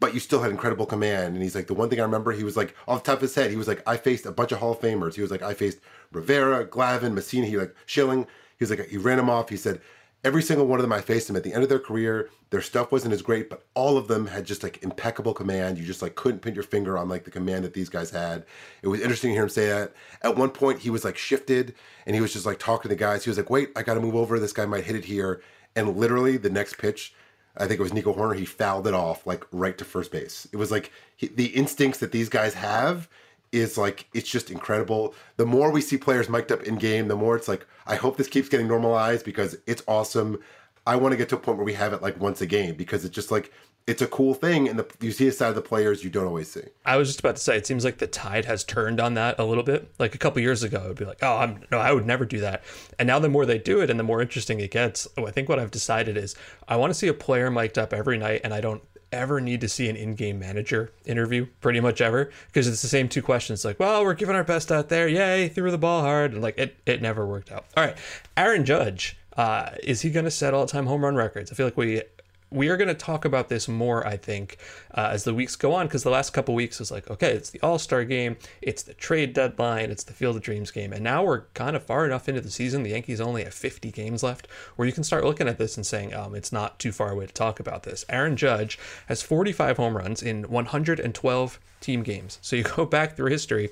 But 0.00 0.14
you 0.14 0.20
still 0.20 0.40
had 0.40 0.50
incredible 0.50 0.86
command. 0.86 1.34
And 1.34 1.42
he's 1.42 1.54
like, 1.54 1.66
the 1.66 1.74
one 1.74 1.90
thing 1.90 1.98
I 1.98 2.04
remember, 2.04 2.32
he 2.32 2.44
was 2.44 2.56
like, 2.56 2.74
off 2.86 3.02
the 3.02 3.10
top 3.10 3.18
of 3.18 3.22
his 3.22 3.34
head, 3.34 3.50
he 3.50 3.56
was 3.56 3.68
like, 3.68 3.82
I 3.86 3.98
faced 3.98 4.24
a 4.24 4.32
bunch 4.32 4.52
of 4.52 4.60
Hall 4.60 4.72
of 4.72 4.80
Famers. 4.80 5.14
He 5.14 5.20
was 5.20 5.30
like, 5.30 5.42
I 5.42 5.52
faced 5.52 5.80
Rivera, 6.12 6.64
Glavine, 6.64 7.12
Mussina. 7.12 7.44
He 7.44 7.58
like 7.58 7.74
Schilling. 7.84 8.22
He 8.22 8.64
was 8.64 8.70
like, 8.70 8.86
he 8.86 8.96
ran 8.96 9.18
him 9.18 9.28
off. 9.28 9.50
He 9.50 9.56
said, 9.56 9.80
every 10.24 10.42
single 10.42 10.66
one 10.66 10.78
of 10.78 10.82
them 10.82 10.92
I 10.92 11.00
faced 11.00 11.28
them 11.28 11.36
at 11.36 11.44
the 11.44 11.52
end 11.52 11.62
of 11.62 11.68
their 11.68 11.78
career. 11.78 12.30
Their 12.50 12.60
stuff 12.60 12.90
wasn't 12.90 13.14
as 13.14 13.22
great, 13.22 13.48
but 13.48 13.64
all 13.74 13.96
of 13.96 14.08
them 14.08 14.26
had 14.26 14.44
just 14.44 14.62
like 14.62 14.82
impeccable 14.82 15.34
command. 15.34 15.78
You 15.78 15.84
just 15.84 16.02
like 16.02 16.16
couldn't 16.16 16.40
put 16.40 16.54
your 16.54 16.64
finger 16.64 16.98
on 16.98 17.08
like 17.08 17.24
the 17.24 17.30
command 17.30 17.64
that 17.64 17.74
these 17.74 17.88
guys 17.88 18.10
had. 18.10 18.44
It 18.82 18.88
was 18.88 19.00
interesting 19.00 19.30
to 19.30 19.34
hear 19.34 19.44
him 19.44 19.48
say 19.48 19.66
that. 19.66 19.92
At 20.22 20.36
one 20.36 20.50
point, 20.50 20.80
he 20.80 20.90
was 20.90 21.04
like 21.04 21.16
shifted 21.16 21.74
and 22.06 22.14
he 22.14 22.20
was 22.20 22.32
just 22.32 22.46
like 22.46 22.58
talking 22.58 22.82
to 22.82 22.88
the 22.88 22.96
guys. 22.96 23.24
He 23.24 23.30
was 23.30 23.36
like, 23.36 23.50
wait, 23.50 23.70
I 23.76 23.82
got 23.82 23.94
to 23.94 24.00
move 24.00 24.16
over. 24.16 24.38
This 24.38 24.52
guy 24.52 24.66
might 24.66 24.84
hit 24.84 24.96
it 24.96 25.04
here. 25.04 25.42
And 25.76 25.96
literally 25.96 26.36
the 26.36 26.50
next 26.50 26.78
pitch, 26.78 27.14
I 27.56 27.66
think 27.66 27.78
it 27.78 27.82
was 27.82 27.92
Nico 27.92 28.14
Hoerner, 28.14 28.36
He 28.36 28.44
fouled 28.44 28.86
it 28.86 28.94
off 28.94 29.26
like 29.26 29.44
right 29.52 29.76
to 29.78 29.84
first 29.84 30.10
base. 30.10 30.48
It 30.52 30.56
was 30.56 30.70
like 30.70 30.90
he, 31.16 31.28
the 31.28 31.46
instincts 31.46 32.00
that 32.00 32.12
these 32.12 32.28
guys 32.28 32.54
have 32.54 33.08
is 33.52 33.78
like 33.78 34.06
it's 34.14 34.28
just 34.28 34.50
incredible. 34.50 35.14
The 35.36 35.46
more 35.46 35.70
we 35.70 35.80
see 35.80 35.96
players 35.96 36.28
mic'd 36.28 36.52
up 36.52 36.62
in 36.64 36.76
game, 36.76 37.08
the 37.08 37.16
more 37.16 37.36
it's 37.36 37.48
like 37.48 37.66
I 37.86 37.96
hope 37.96 38.16
this 38.16 38.28
keeps 38.28 38.48
getting 38.48 38.68
normalized 38.68 39.24
because 39.24 39.56
it's 39.66 39.82
awesome. 39.86 40.38
I 40.86 40.96
want 40.96 41.12
to 41.12 41.16
get 41.18 41.28
to 41.30 41.36
a 41.36 41.38
point 41.38 41.58
where 41.58 41.66
we 41.66 41.74
have 41.74 41.92
it 41.92 42.02
like 42.02 42.18
once 42.20 42.40
a 42.40 42.46
game 42.46 42.74
because 42.74 43.04
it's 43.04 43.14
just 43.14 43.30
like 43.30 43.52
it's 43.88 44.02
a 44.02 44.06
cool 44.06 44.34
thing, 44.34 44.68
and 44.68 44.78
the, 44.78 44.86
you 45.00 45.10
see 45.12 45.28
a 45.28 45.32
side 45.32 45.48
of 45.48 45.54
the 45.54 45.62
players 45.62 46.04
you 46.04 46.10
don't 46.10 46.26
always 46.26 46.50
see. 46.50 46.60
I 46.84 46.98
was 46.98 47.08
just 47.08 47.20
about 47.20 47.36
to 47.36 47.42
say, 47.42 47.56
it 47.56 47.66
seems 47.66 47.86
like 47.86 47.96
the 47.96 48.06
tide 48.06 48.44
has 48.44 48.62
turned 48.62 49.00
on 49.00 49.14
that 49.14 49.38
a 49.38 49.44
little 49.44 49.62
bit. 49.64 49.90
Like 49.98 50.14
a 50.14 50.18
couple 50.18 50.42
years 50.42 50.62
ago, 50.62 50.84
would 50.88 50.98
be 50.98 51.06
like, 51.06 51.22
oh, 51.22 51.38
I'm 51.38 51.64
no, 51.72 51.78
I 51.78 51.92
would 51.92 52.04
never 52.04 52.26
do 52.26 52.40
that. 52.40 52.64
And 52.98 53.06
now 53.06 53.18
the 53.18 53.30
more 53.30 53.46
they 53.46 53.58
do 53.58 53.80
it, 53.80 53.88
and 53.88 53.98
the 53.98 54.04
more 54.04 54.20
interesting 54.20 54.60
it 54.60 54.70
gets. 54.70 55.08
Oh, 55.16 55.26
I 55.26 55.30
think 55.30 55.48
what 55.48 55.58
I've 55.58 55.70
decided 55.70 56.18
is 56.18 56.34
I 56.68 56.76
want 56.76 56.90
to 56.90 56.94
see 56.94 57.08
a 57.08 57.14
player 57.14 57.50
mic'd 57.50 57.78
up 57.78 57.94
every 57.94 58.18
night, 58.18 58.42
and 58.44 58.52
I 58.52 58.60
don't 58.60 58.82
ever 59.12 59.40
need 59.40 59.60
to 59.60 59.68
see 59.68 59.88
an 59.88 59.96
in-game 59.96 60.38
manager 60.38 60.92
interview? 61.04 61.46
Pretty 61.60 61.80
much 61.80 62.00
ever. 62.00 62.30
Because 62.46 62.66
it's 62.68 62.82
the 62.82 62.88
same 62.88 63.08
two 63.08 63.22
questions 63.22 63.64
like 63.64 63.78
well 63.78 64.04
we're 64.04 64.14
giving 64.14 64.36
our 64.36 64.44
best 64.44 64.70
out 64.70 64.88
there. 64.88 65.08
Yay 65.08 65.48
threw 65.48 65.70
the 65.70 65.78
ball 65.78 66.02
hard. 66.02 66.32
And 66.32 66.42
like 66.42 66.58
it, 66.58 66.76
it 66.86 67.02
never 67.02 67.26
worked 67.26 67.50
out. 67.50 67.64
All 67.76 67.84
right. 67.84 67.96
Aaron 68.36 68.64
judge 68.64 69.16
uh, 69.36 69.70
is 69.84 70.00
he 70.00 70.10
going 70.10 70.24
to 70.24 70.30
set 70.30 70.52
all-time 70.52 70.86
home 70.86 71.04
run 71.04 71.14
records? 71.14 71.52
I 71.52 71.54
feel 71.54 71.66
like 71.66 71.76
we 71.76 72.02
we 72.50 72.68
are 72.68 72.76
going 72.76 72.88
to 72.88 72.94
talk 72.94 73.24
about 73.24 73.48
this 73.48 73.68
more, 73.68 74.06
I 74.06 74.16
think, 74.16 74.56
uh, 74.94 75.10
as 75.12 75.24
the 75.24 75.34
weeks 75.34 75.56
go 75.56 75.72
on, 75.74 75.86
because 75.86 76.02
the 76.02 76.10
last 76.10 76.30
couple 76.30 76.54
weeks 76.54 76.78
was 76.78 76.90
like, 76.90 77.10
okay, 77.10 77.32
it's 77.32 77.50
the 77.50 77.60
All 77.60 77.78
Star 77.78 78.04
game, 78.04 78.36
it's 78.62 78.82
the 78.82 78.94
trade 78.94 79.32
deadline, 79.32 79.90
it's 79.90 80.04
the 80.04 80.12
Field 80.12 80.36
of 80.36 80.42
Dreams 80.42 80.70
game, 80.70 80.92
and 80.92 81.04
now 81.04 81.24
we're 81.24 81.42
kind 81.54 81.76
of 81.76 81.82
far 81.82 82.06
enough 82.06 82.28
into 82.28 82.40
the 82.40 82.50
season. 82.50 82.82
The 82.82 82.90
Yankees 82.90 83.20
only 83.20 83.44
have 83.44 83.54
50 83.54 83.90
games 83.90 84.22
left, 84.22 84.48
where 84.76 84.86
you 84.86 84.92
can 84.92 85.04
start 85.04 85.24
looking 85.24 85.48
at 85.48 85.58
this 85.58 85.76
and 85.76 85.86
saying, 85.86 86.14
um, 86.14 86.34
it's 86.34 86.52
not 86.52 86.78
too 86.78 86.92
far 86.92 87.10
away 87.10 87.26
to 87.26 87.32
talk 87.32 87.60
about 87.60 87.82
this. 87.82 88.04
Aaron 88.08 88.36
Judge 88.36 88.78
has 89.06 89.22
45 89.22 89.76
home 89.76 89.96
runs 89.96 90.22
in 90.22 90.44
112 90.44 91.60
team 91.80 92.02
games. 92.02 92.38
So 92.42 92.56
you 92.56 92.62
go 92.62 92.86
back 92.86 93.16
through 93.16 93.30
history. 93.30 93.70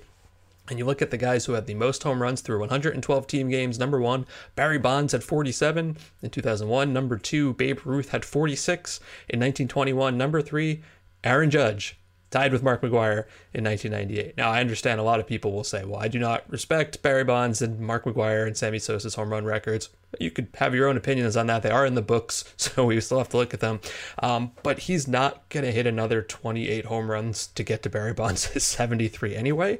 And 0.68 0.78
you 0.78 0.84
look 0.84 1.00
at 1.00 1.10
the 1.10 1.16
guys 1.16 1.44
who 1.44 1.52
had 1.52 1.66
the 1.66 1.74
most 1.74 2.02
home 2.02 2.20
runs 2.20 2.40
through 2.40 2.60
112 2.60 3.26
team 3.26 3.48
games. 3.48 3.78
Number 3.78 4.00
one, 4.00 4.26
Barry 4.54 4.78
Bonds 4.78 5.12
had 5.12 5.22
47 5.22 5.96
in 6.22 6.30
2001. 6.30 6.92
Number 6.92 7.18
two, 7.18 7.54
Babe 7.54 7.78
Ruth 7.84 8.10
had 8.10 8.24
46 8.24 8.98
in 9.28 9.38
1921. 9.40 10.18
Number 10.18 10.42
three, 10.42 10.82
Aaron 11.22 11.50
Judge 11.50 11.98
tied 12.31 12.52
with 12.52 12.62
Mark 12.62 12.82
McGwire 12.82 13.25
in 13.55 13.64
1998. 13.64 14.37
Now, 14.37 14.50
I 14.50 14.61
understand 14.61 15.00
a 15.00 15.05
lot 15.05 15.20
of 15.20 15.26
people 15.26 15.52
will 15.52 15.64
say, 15.64 15.84
well, 15.84 16.00
I 16.00 16.08
do 16.08 16.19
not 16.19 16.44
respect 16.50 17.02
Barry 17.02 17.25
Bonds 17.25 17.62
and 17.62 17.78
Mark 17.81 18.05
McGwire 18.05 18.46
and 18.46 18.56
Sammy 18.56 18.78
Sosa's 18.78 19.14
home 19.14 19.31
run 19.31 19.44
records. 19.44 19.90
You 20.19 20.31
could 20.31 20.49
have 20.55 20.75
your 20.75 20.88
own 20.88 20.96
opinions 20.96 21.37
on 21.37 21.46
that. 21.46 21.62
They 21.62 21.70
are 21.70 21.87
in 21.87 21.94
the 21.94 22.02
books, 22.02 22.44
so 22.56 22.87
we 22.87 23.00
still 23.00 23.19
have 23.19 23.28
to 23.31 23.37
look 23.37 23.55
at 23.55 23.61
them. 23.61 23.81
Um, 24.23 24.52
but 24.62 24.81
he's 24.81 25.06
not 25.06 25.49
going 25.50 25.64
to 25.64 25.73
hit 25.73 25.87
another 25.87 26.23
28 26.23 26.87
home 26.87 27.11
runs 27.11 27.46
to 27.49 27.62
get 27.62 27.82
to 27.84 27.90
Barry 27.90 28.12
Bonds' 28.12 28.62
73 28.62 29.37
anyway. 29.37 29.78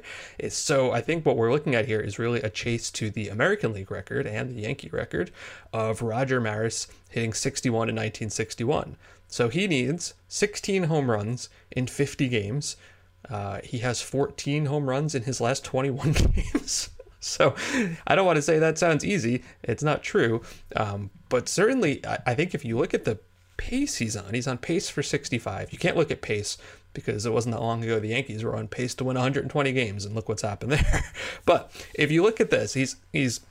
So 0.49 0.91
I 0.91 1.01
think 1.01 1.25
what 1.25 1.37
we're 1.37 1.51
looking 1.51 1.75
at 1.75 1.87
here 1.87 1.99
is 1.99 2.19
really 2.19 2.41
a 2.41 2.49
chase 2.49 2.89
to 2.91 3.09
the 3.09 3.29
American 3.29 3.73
League 3.73 3.91
record 3.91 4.25
and 4.25 4.51
the 4.51 4.61
Yankee 4.61 4.89
record 4.89 5.31
of 5.73 6.01
Roger 6.01 6.39
Maris 6.39 6.87
hitting 7.09 7.33
61 7.33 7.89
in 7.89 7.95
1961. 7.95 8.95
So 9.27 9.49
he 9.49 9.67
needs 9.67 10.13
16 10.27 10.83
home 10.83 11.11
runs 11.11 11.49
in 11.71 11.87
50 11.87 12.27
games. 12.29 12.77
Uh, 13.29 13.59
he 13.63 13.79
has 13.79 14.01
14 14.01 14.65
home 14.65 14.89
runs 14.89 15.13
in 15.13 15.23
his 15.23 15.41
last 15.41 15.63
21 15.65 16.11
games. 16.35 16.89
so 17.19 17.55
I 18.05 18.15
don't 18.15 18.25
want 18.25 18.37
to 18.37 18.41
say 18.41 18.59
that 18.59 18.77
sounds 18.77 19.03
easy. 19.03 19.43
It's 19.63 19.83
not 19.83 20.03
true. 20.03 20.41
Um, 20.75 21.09
but 21.29 21.49
certainly, 21.49 22.05
I, 22.05 22.19
I 22.27 22.35
think 22.35 22.53
if 22.55 22.63
you 22.63 22.77
look 22.77 22.93
at 22.93 23.03
the 23.03 23.19
pace 23.57 23.97
he's 23.97 24.15
on, 24.15 24.33
he's 24.33 24.47
on 24.47 24.57
pace 24.59 24.89
for 24.89 25.03
65. 25.03 25.73
You 25.73 25.77
can't 25.77 25.97
look 25.97 26.11
at 26.11 26.21
pace 26.21 26.57
because 26.93 27.25
it 27.25 27.33
wasn't 27.33 27.53
that 27.53 27.61
long 27.61 27.83
ago 27.83 27.99
the 27.99 28.09
Yankees 28.09 28.43
were 28.43 28.55
on 28.55 28.67
pace 28.67 28.95
to 28.95 29.03
win 29.03 29.15
120 29.15 29.71
games, 29.71 30.05
and 30.05 30.15
look 30.15 30.29
what's 30.29 30.41
happened 30.41 30.71
there. 30.71 31.03
but 31.45 31.71
if 31.93 32.11
you 32.11 32.23
look 32.23 32.39
at 32.39 32.49
this, 32.49 32.73
he's 32.73 32.95
he's 33.11 33.41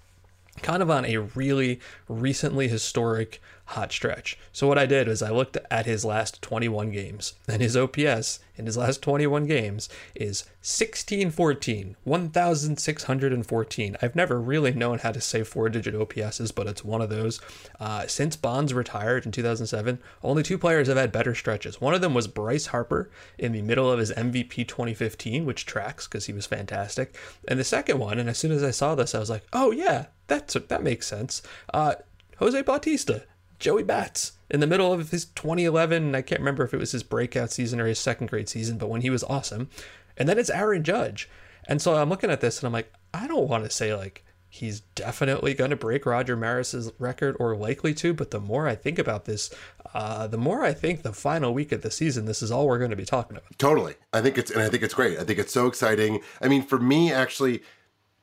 kind 0.63 0.83
of 0.83 0.91
on 0.91 1.05
a 1.05 1.19
really 1.19 1.81
recently 2.09 2.69
historic 2.69 3.41
hot 3.71 3.91
stretch. 3.91 4.39
So 4.53 4.69
what 4.69 4.79
I 4.79 4.87
did 4.87 5.09
was 5.09 5.23
I 5.23 5.31
looked 5.31 5.59
at 5.71 5.87
his 5.87 6.05
last 6.05 6.41
21 6.41 6.93
games, 6.93 7.35
and 7.49 7.61
his 7.61 7.77
OPS 7.77 8.39
in 8.55 8.67
his 8.67 8.77
last 8.77 9.03
21 9.03 9.47
games 9.47 9.89
is 10.15 10.45
1614, 10.63 11.97
1614. 12.05 13.97
I've 14.01 14.15
never 14.15 14.41
really 14.41 14.73
known 14.73 14.99
how 14.99 15.11
to 15.11 15.21
say 15.21 15.43
four-digit 15.43 15.95
OPSs, 15.95 16.55
but 16.55 16.69
it's 16.69 16.85
one 16.85 17.03
of 17.03 17.11
those. 17.11 17.41
Uh, 17.81 18.07
since 18.07 18.37
Bonds 18.37 18.73
retired 18.73 19.27
in 19.27 19.33
2007, 19.33 19.99
only 20.23 20.45
two 20.45 20.59
players 20.59 20.87
have 20.87 20.97
had 20.97 21.11
better 21.11 21.35
stretches. 21.35 21.81
One 21.81 21.95
of 21.95 22.01
them 22.01 22.15
was 22.15 22.29
Bryce 22.29 22.67
Harper 22.67 23.11
in 23.37 23.51
the 23.51 23.63
middle 23.63 23.91
of 23.91 23.99
his 23.99 24.13
MVP 24.13 24.69
2015, 24.69 25.45
which 25.45 25.67
tracks 25.67 26.07
because 26.07 26.27
he 26.27 26.33
was 26.33 26.47
fantastic. 26.47 27.17
And 27.49 27.59
the 27.59 27.65
second 27.65 27.99
one, 27.99 28.21
and 28.21 28.31
as 28.31 28.39
soon 28.39 28.53
as 28.53 28.63
I 28.63 28.71
saw 28.71 28.95
this, 28.95 29.13
I 29.15 29.19
was 29.19 29.31
like, 29.31 29.43
oh 29.53 29.73
yeah, 29.73 30.07
that's 30.27 30.55
that 30.55 30.83
makes 30.83 31.07
sense. 31.07 31.43
Uh, 31.73 31.95
Jose 32.39 32.61
Bautista 32.63 33.25
Joey 33.59 33.83
Bats 33.83 34.33
in 34.51 34.61
the 34.61 34.67
middle 34.67 34.93
of 34.93 35.11
his 35.11 35.25
2011. 35.27 36.15
I 36.15 36.23
can't 36.23 36.41
remember 36.41 36.65
if 36.65 36.75
it 36.75 36.79
was 36.79 36.93
his 36.93 37.03
breakout 37.03 37.51
season 37.51 37.81
or 37.81 37.87
his 37.87 37.99
second 37.99 38.29
grade 38.29 38.49
season, 38.49 38.79
but 38.79 38.89
when 38.89 39.01
he 39.01 39.11
was 39.11 39.25
awesome. 39.25 39.69
And 40.17 40.29
then 40.29 40.39
it's 40.39 40.51
Aaron 40.51 40.85
Judge. 40.85 41.29
And 41.67 41.83
so 41.83 41.97
I'm 41.97 42.09
looking 42.09 42.31
at 42.31 42.41
this 42.41 42.59
and 42.59 42.67
I'm 42.67 42.73
like, 42.73 42.93
I 43.13 43.27
don't 43.27 43.49
want 43.49 43.65
to 43.65 43.71
say 43.71 43.95
like 43.95 44.25
he's 44.49 44.81
definitely 44.95 45.53
going 45.53 45.71
to 45.71 45.77
break 45.77 46.07
Roger 46.07 46.37
Maris's 46.37 46.93
record 46.99 47.37
or 47.39 47.57
likely 47.57 47.93
to, 47.95 48.15
but 48.15 48.31
the 48.31 48.41
more 48.41 48.69
I 48.69 48.75
think 48.75 48.99
about 48.99 49.25
this, 49.25 49.51
uh, 49.93 50.27
the 50.27 50.39
more 50.39 50.65
I 50.65 50.73
think 50.73 51.03
the 51.03 51.13
final 51.13 51.53
week 51.53 51.73
of 51.73 51.83
the 51.83 51.91
season, 51.91 52.25
this 52.25 52.43
is 52.43 52.51
all 52.51 52.67
we're 52.67 52.79
going 52.79 52.91
to 52.91 52.97
be 52.97 53.05
talking 53.05 53.37
about. 53.37 53.59
Totally. 53.59 53.95
I 54.13 54.23
think 54.23 54.39
it's, 54.39 54.51
and 54.51 54.63
I 54.63 54.69
think 54.69 54.83
it's 54.83 54.95
great. 54.95 55.19
I 55.19 55.25
think 55.25 55.39
it's 55.39 55.53
so 55.53 55.67
exciting. 55.67 56.21
I 56.41 56.49
mean, 56.49 56.63
for 56.63 56.79
me, 56.79 57.13
actually, 57.13 57.63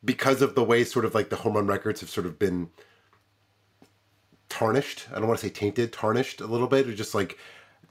because 0.04 0.42
of 0.42 0.56
the 0.56 0.64
way 0.64 0.84
sort 0.84 1.06
of 1.06 1.16
like 1.16 1.30
the 1.30 1.38
home 1.38 1.54
run 1.56 1.68
records 1.68 2.02
have 2.02 2.10
sort 2.10 2.26
of 2.26 2.38
been 2.40 2.70
tarnished. 4.50 5.08
I 5.12 5.16
don't 5.16 5.28
want 5.28 5.40
to 5.40 5.46
say 5.48 5.54
tainted, 5.54 5.94
tarnished 5.94 6.42
a 6.42 6.48
little 6.48 6.68
bit, 6.68 6.88
or 6.88 6.94
just 6.94 7.16
like 7.16 7.38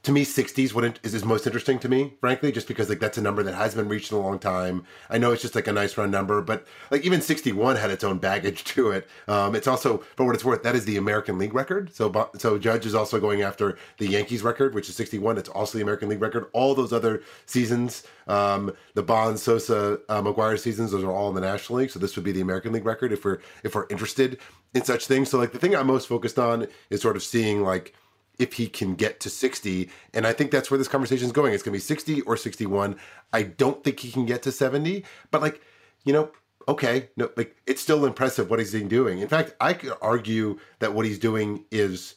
to 0.03 0.11
me 0.11 0.25
60 0.25 0.63
is 0.63 0.73
what 0.73 0.99
is 1.03 1.23
most 1.23 1.47
interesting 1.47 1.79
to 1.79 1.87
me 1.87 2.13
frankly 2.19 2.51
just 2.51 2.67
because 2.67 2.89
like 2.89 2.99
that's 2.99 3.17
a 3.17 3.21
number 3.21 3.41
that 3.41 3.55
has 3.55 3.73
been 3.73 3.87
reached 3.87 4.11
in 4.11 4.17
a 4.17 4.21
long 4.21 4.37
time. 4.37 4.85
I 5.09 5.17
know 5.17 5.31
it's 5.31 5.41
just 5.41 5.55
like 5.55 5.67
a 5.67 5.71
nice 5.71 5.97
round 5.97 6.11
number 6.11 6.41
but 6.41 6.67
like 6.91 7.05
even 7.05 7.21
61 7.21 7.77
had 7.77 7.89
its 7.89 8.03
own 8.03 8.19
baggage 8.19 8.63
to 8.75 8.91
it. 8.91 9.07
Um, 9.27 9.55
it's 9.55 9.67
also 9.67 9.99
for 10.17 10.25
what 10.25 10.35
it's 10.35 10.43
worth 10.43 10.63
that 10.63 10.75
is 10.75 10.85
the 10.85 10.97
american 10.97 11.37
league 11.37 11.53
record. 11.53 11.93
So 11.95 12.29
so 12.37 12.59
judge 12.59 12.85
is 12.85 12.93
also 12.93 13.19
going 13.19 13.41
after 13.41 13.77
the 13.97 14.07
yankees 14.07 14.43
record 14.43 14.75
which 14.75 14.89
is 14.89 14.95
61 14.95 15.37
it's 15.37 15.49
also 15.49 15.77
the 15.77 15.83
american 15.83 16.09
league 16.09 16.21
record. 16.21 16.47
All 16.51 16.75
those 16.75 16.91
other 16.91 17.23
seasons 17.45 18.03
um, 18.27 18.73
the 18.93 19.03
bonds 19.03 19.41
sosa 19.41 19.99
uh, 20.09 20.21
mcgwire 20.21 20.59
seasons 20.59 20.91
those 20.91 21.03
are 21.03 21.11
all 21.11 21.29
in 21.29 21.35
the 21.35 21.41
national 21.41 21.79
league. 21.79 21.91
So 21.91 21.99
this 21.99 22.15
would 22.17 22.25
be 22.25 22.33
the 22.33 22.41
american 22.41 22.73
league 22.73 22.85
record 22.85 23.13
if 23.13 23.23
we're 23.23 23.39
if 23.63 23.73
we're 23.73 23.87
interested 23.89 24.37
in 24.73 24.83
such 24.83 25.07
things. 25.07 25.29
So 25.29 25.37
like 25.37 25.53
the 25.53 25.59
thing 25.59 25.75
i'm 25.75 25.87
most 25.87 26.09
focused 26.09 26.37
on 26.37 26.67
is 26.89 27.01
sort 27.01 27.15
of 27.15 27.23
seeing 27.23 27.63
like 27.63 27.93
if 28.39 28.53
he 28.53 28.67
can 28.67 28.95
get 28.95 29.19
to 29.21 29.29
60. 29.29 29.89
And 30.13 30.25
I 30.25 30.33
think 30.33 30.51
that's 30.51 30.71
where 30.71 30.77
this 30.77 30.87
conversation 30.87 31.25
is 31.25 31.31
going. 31.31 31.53
It's 31.53 31.63
going 31.63 31.73
to 31.73 31.77
be 31.77 31.81
60 31.81 32.21
or 32.21 32.35
61. 32.35 32.95
I 33.31 33.43
don't 33.43 33.83
think 33.83 33.99
he 33.99 34.11
can 34.11 34.25
get 34.25 34.41
to 34.43 34.51
70, 34.51 35.03
but 35.31 35.41
like, 35.41 35.61
you 36.03 36.13
know, 36.13 36.31
okay, 36.67 37.09
no, 37.15 37.29
like 37.35 37.55
it's 37.67 37.81
still 37.81 38.05
impressive 38.05 38.49
what 38.49 38.59
he's 38.59 38.71
doing. 38.71 39.19
In 39.19 39.27
fact, 39.27 39.55
I 39.59 39.73
could 39.73 39.93
argue 40.01 40.59
that 40.79 40.93
what 40.93 41.05
he's 41.05 41.19
doing 41.19 41.65
is, 41.71 42.15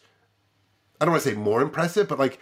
I 1.01 1.05
don't 1.05 1.13
want 1.13 1.25
to 1.25 1.31
say 1.31 1.37
more 1.37 1.63
impressive, 1.63 2.09
but 2.09 2.19
like 2.19 2.39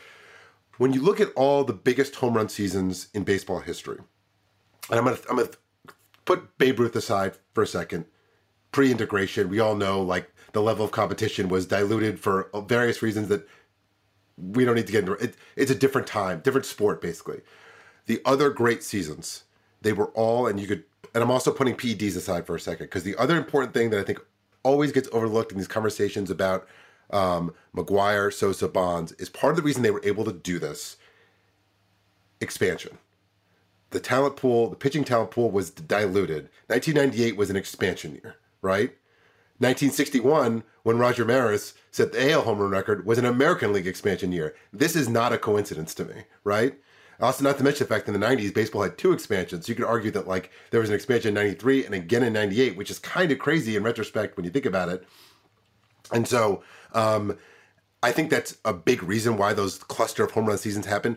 when 0.79 0.93
you 0.93 1.03
look 1.03 1.21
at 1.21 1.33
all 1.35 1.65
the 1.65 1.73
biggest 1.73 2.17
home 2.17 2.35
run 2.35 2.49
seasons 2.49 3.09
in 3.15 3.25
baseball 3.25 3.61
history, 3.61 3.99
and 4.91 4.99
I'm 4.99 5.05
gonna 5.05 5.19
I'm 5.29 5.37
gonna 5.37 5.51
put 6.25 6.59
Babe 6.59 6.79
Ruth 6.81 6.97
aside 6.97 7.37
for 7.53 7.63
a 7.63 7.67
second. 7.67 8.07
Pre-integration, 8.73 9.49
we 9.49 9.61
all 9.61 9.77
know 9.77 10.03
like 10.03 10.33
the 10.53 10.63
level 10.63 10.85
of 10.85 10.91
competition 10.91 11.49
was 11.49 11.67
diluted 11.67 12.19
for 12.19 12.51
various 12.67 13.03
reasons 13.03 13.29
that 13.29 13.47
we 14.37 14.65
don't 14.65 14.75
need 14.75 14.87
to 14.87 14.93
get 14.93 15.01
into 15.01 15.13
it. 15.13 15.37
It's 15.57 15.71
a 15.71 15.77
different 15.77 16.07
time, 16.07 16.41
different 16.41 16.67
sport, 16.67 17.01
basically. 17.01 17.41
The 18.07 18.21
other 18.25 18.51
great 18.51 18.83
seasons, 18.83 19.45
they 19.81 19.93
were 19.93 20.09
all, 20.09 20.47
and 20.47 20.59
you 20.61 20.67
could, 20.67 20.85
and 21.15 21.23
I'm 21.23 21.31
also 21.31 21.53
putting 21.53 21.77
PEDs 21.77 22.17
aside 22.17 22.47
for 22.47 22.55
a 22.55 22.61
second, 22.61 22.87
because 22.87 23.05
the 23.05 23.17
other 23.17 23.37
important 23.37 23.73
thing 23.73 23.91
that 23.91 24.01
I 24.01 24.03
think 24.03 24.21
always 24.63 24.93
gets 24.93 25.09
overlooked 25.13 25.53
in 25.53 25.59
these 25.59 25.69
conversations 25.69 26.31
about 26.31 26.67
um, 27.11 27.55
McGwire, 27.75 28.33
Sosa, 28.33 28.69
Bonds 28.69 29.13
is 29.13 29.29
part 29.29 29.53
of 29.53 29.57
the 29.57 29.63
reason 29.63 29.83
they 29.83 29.91
were 29.91 30.05
able 30.05 30.25
to 30.25 30.33
do 30.33 30.59
this 30.59 30.97
expansion. 32.41 32.99
The 33.91 34.01
talent 34.01 34.37
pool, 34.37 34.71
the 34.71 34.77
pitching 34.77 35.05
talent 35.05 35.31
pool 35.31 35.51
was 35.51 35.71
diluted. 35.71 36.49
1998 36.67 37.37
was 37.37 37.51
an 37.51 37.57
expansion 37.57 38.15
year, 38.15 38.37
right? 38.61 38.97
1961, 39.65 40.63
when 40.83 40.99
Roger 40.99 41.25
Maris 41.25 41.75
set 41.91 42.13
the 42.13 42.31
AL 42.31 42.43
home 42.43 42.59
run 42.59 42.71
record, 42.71 43.07
was 43.07 43.19
an 43.19 43.25
American 43.25 43.73
League 43.73 43.87
expansion 43.87 44.31
year. 44.31 44.55
This 44.73 44.95
is 44.95 45.09
not 45.09 45.33
a 45.33 45.39
coincidence 45.39 45.95
to 45.95 46.05
me, 46.05 46.25
right? 46.45 46.75
Also, 47.21 47.43
not 47.45 47.57
to 47.59 47.65
mention 47.65 47.87
the 47.87 47.95
fact 47.95 48.09
in 48.09 48.19
the 48.19 48.27
90s, 48.27 48.53
baseball 48.53 48.83
had 48.83 48.99
two 48.99 49.13
expansions. 49.13 49.69
You 49.69 49.75
could 49.75 49.85
argue 49.85 50.11
that 50.11 50.29
like 50.29 50.51
there 50.71 50.81
was 50.81 50.91
an 50.91 50.95
expansion 50.95 51.29
in 51.29 51.35
93 51.35 51.87
and 51.87 51.95
again 51.95 52.23
in 52.23 52.33
98, 52.33 52.77
which 52.77 52.91
is 52.91 52.99
kind 52.99 53.31
of 53.33 53.39
crazy 53.39 53.77
in 53.77 53.83
retrospect 53.83 54.37
when 54.37 54.45
you 54.45 54.51
think 54.51 54.67
about 54.67 54.89
it. 54.89 55.05
And 56.13 56.29
so 56.29 56.63
um, 56.93 57.39
I 58.03 58.13
think 58.13 58.31
that's 58.31 58.59
a 58.65 58.73
big 58.73 59.03
reason 59.03 59.37
why 59.37 59.55
those 59.55 59.79
cluster 59.79 60.25
of 60.25 60.33
home 60.33 60.47
run 60.47 60.59
seasons 60.59 60.87
happen 60.87 61.17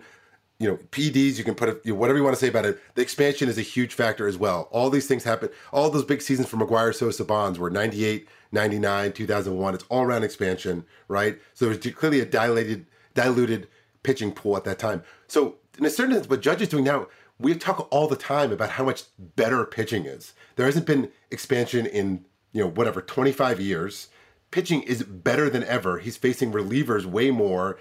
you 0.60 0.68
know, 0.68 0.78
PDs, 0.92 1.38
you 1.38 1.44
can 1.44 1.56
put 1.56 1.70
it, 1.70 1.82
you 1.84 1.94
know, 1.94 2.00
whatever 2.00 2.18
you 2.18 2.24
want 2.24 2.36
to 2.36 2.40
say 2.40 2.48
about 2.48 2.66
it. 2.66 2.80
The 2.96 3.02
expansion 3.02 3.48
is 3.48 3.58
a 3.58 3.64
huge 3.64 3.94
factor 3.94 4.28
as 4.28 4.38
well. 4.38 4.68
All 4.72 4.90
these 4.90 5.08
things 5.08 5.24
happen. 5.24 5.50
All 5.72 5.90
those 5.90 6.04
big 6.04 6.22
seasons 6.22 6.50
for 6.50 6.58
McGwire, 6.58 6.96
Sosa, 6.96 7.24
Bonds 7.24 7.60
were 7.60 7.70
98, 7.70 8.28
99, 8.52 9.14
2001. 9.14 9.74
It's 9.76 9.84
all 9.90 10.04
around 10.04 10.24
expansion, 10.24 10.86
right? 11.08 11.38
So 11.54 11.66
there 11.66 11.78
was 11.78 11.94
clearly 11.94 12.22
a 12.22 12.26
dilated, 12.26 12.88
diluted 13.14 13.68
pitching 14.02 14.32
pool 14.32 14.58
at 14.58 14.64
that 14.64 14.80
time. 14.80 15.04
So 15.28 15.56
in 15.78 15.86
a 15.86 15.90
certain 15.90 16.16
sense, 16.16 16.30
what 16.30 16.42
Judge 16.42 16.62
is 16.62 16.70
doing 16.70 16.86
now, 16.86 17.08
we 17.40 17.54
talk 17.54 17.88
all 17.92 18.08
the 18.08 18.16
time 18.16 18.52
about 18.52 18.72
how 18.72 18.84
much 18.84 19.04
better 19.36 19.64
pitching 19.64 20.06
is. 20.06 20.34
There 20.56 20.66
hasn't 20.66 20.88
been 20.88 21.12
expansion 21.30 21.86
in, 21.86 22.26
you 22.52 22.64
know, 22.64 22.70
whatever, 22.70 23.02
25 23.02 23.60
years 23.60 24.08
pitching 24.52 24.82
is 24.84 25.04
better 25.04 25.50
than 25.50 25.64
ever. 25.64 26.00
He's 26.00 26.18
facing 26.18 26.52
relievers 26.52 27.06
way 27.06 27.32
more, 27.32 27.78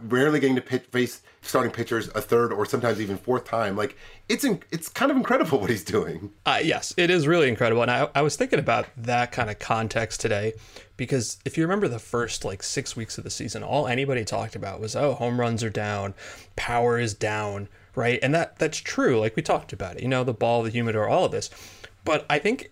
rarely 0.00 0.38
getting 0.38 0.56
to 0.56 0.62
pitch, 0.62 0.84
face 0.90 1.22
starting 1.42 1.72
pitchers 1.72 2.08
a 2.14 2.20
third 2.20 2.52
or 2.52 2.64
sometimes 2.64 3.00
even 3.00 3.16
fourth 3.16 3.44
time. 3.44 3.76
Like 3.76 3.96
it's 4.28 4.44
in, 4.44 4.62
it's 4.70 4.88
kind 4.88 5.10
of 5.10 5.16
incredible 5.16 5.58
what 5.58 5.70
he's 5.70 5.84
doing. 5.84 6.32
Uh, 6.46 6.60
yes, 6.62 6.94
it 6.96 7.10
is 7.10 7.26
really 7.26 7.48
incredible. 7.48 7.82
And 7.82 7.90
I, 7.90 8.08
I 8.14 8.22
was 8.22 8.36
thinking 8.36 8.58
about 8.58 8.86
that 8.96 9.32
kind 9.32 9.50
of 9.50 9.58
context 9.58 10.20
today 10.20 10.52
because 10.96 11.38
if 11.44 11.58
you 11.58 11.64
remember 11.64 11.88
the 11.88 11.98
first 11.98 12.44
like 12.44 12.62
six 12.62 12.94
weeks 12.94 13.18
of 13.18 13.24
the 13.24 13.30
season, 13.30 13.62
all 13.62 13.86
anybody 13.86 14.24
talked 14.24 14.54
about 14.54 14.80
was 14.80 14.94
oh 14.94 15.14
home 15.14 15.40
runs 15.40 15.64
are 15.64 15.70
down, 15.70 16.14
power 16.56 16.98
is 16.98 17.12
down, 17.14 17.68
right? 17.96 18.20
And 18.22 18.32
that 18.34 18.58
that's 18.58 18.78
true. 18.78 19.18
Like 19.18 19.34
we 19.34 19.42
talked 19.42 19.72
about 19.72 19.96
it. 19.96 20.02
You 20.02 20.08
know 20.08 20.24
the 20.24 20.32
ball, 20.32 20.62
the 20.62 20.70
humidor, 20.70 21.08
all 21.08 21.24
of 21.24 21.32
this. 21.32 21.50
But 22.04 22.26
I 22.28 22.38
think 22.38 22.70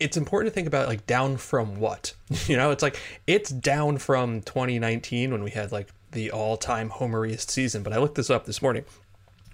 it's 0.00 0.16
important 0.16 0.52
to 0.52 0.54
think 0.54 0.68
about 0.68 0.88
like 0.88 1.06
down 1.06 1.36
from 1.36 1.76
what? 1.76 2.14
You 2.46 2.56
know 2.56 2.70
it's 2.70 2.82
like 2.82 3.00
it's 3.26 3.50
down 3.50 3.98
from 3.98 4.42
2019 4.42 5.32
when 5.32 5.42
we 5.42 5.50
had 5.50 5.72
like 5.72 5.88
the 6.12 6.30
all-time 6.30 6.88
homeriest 6.88 7.50
season 7.50 7.82
but 7.82 7.92
i 7.92 7.98
looked 7.98 8.14
this 8.14 8.30
up 8.30 8.46
this 8.46 8.62
morning. 8.62 8.84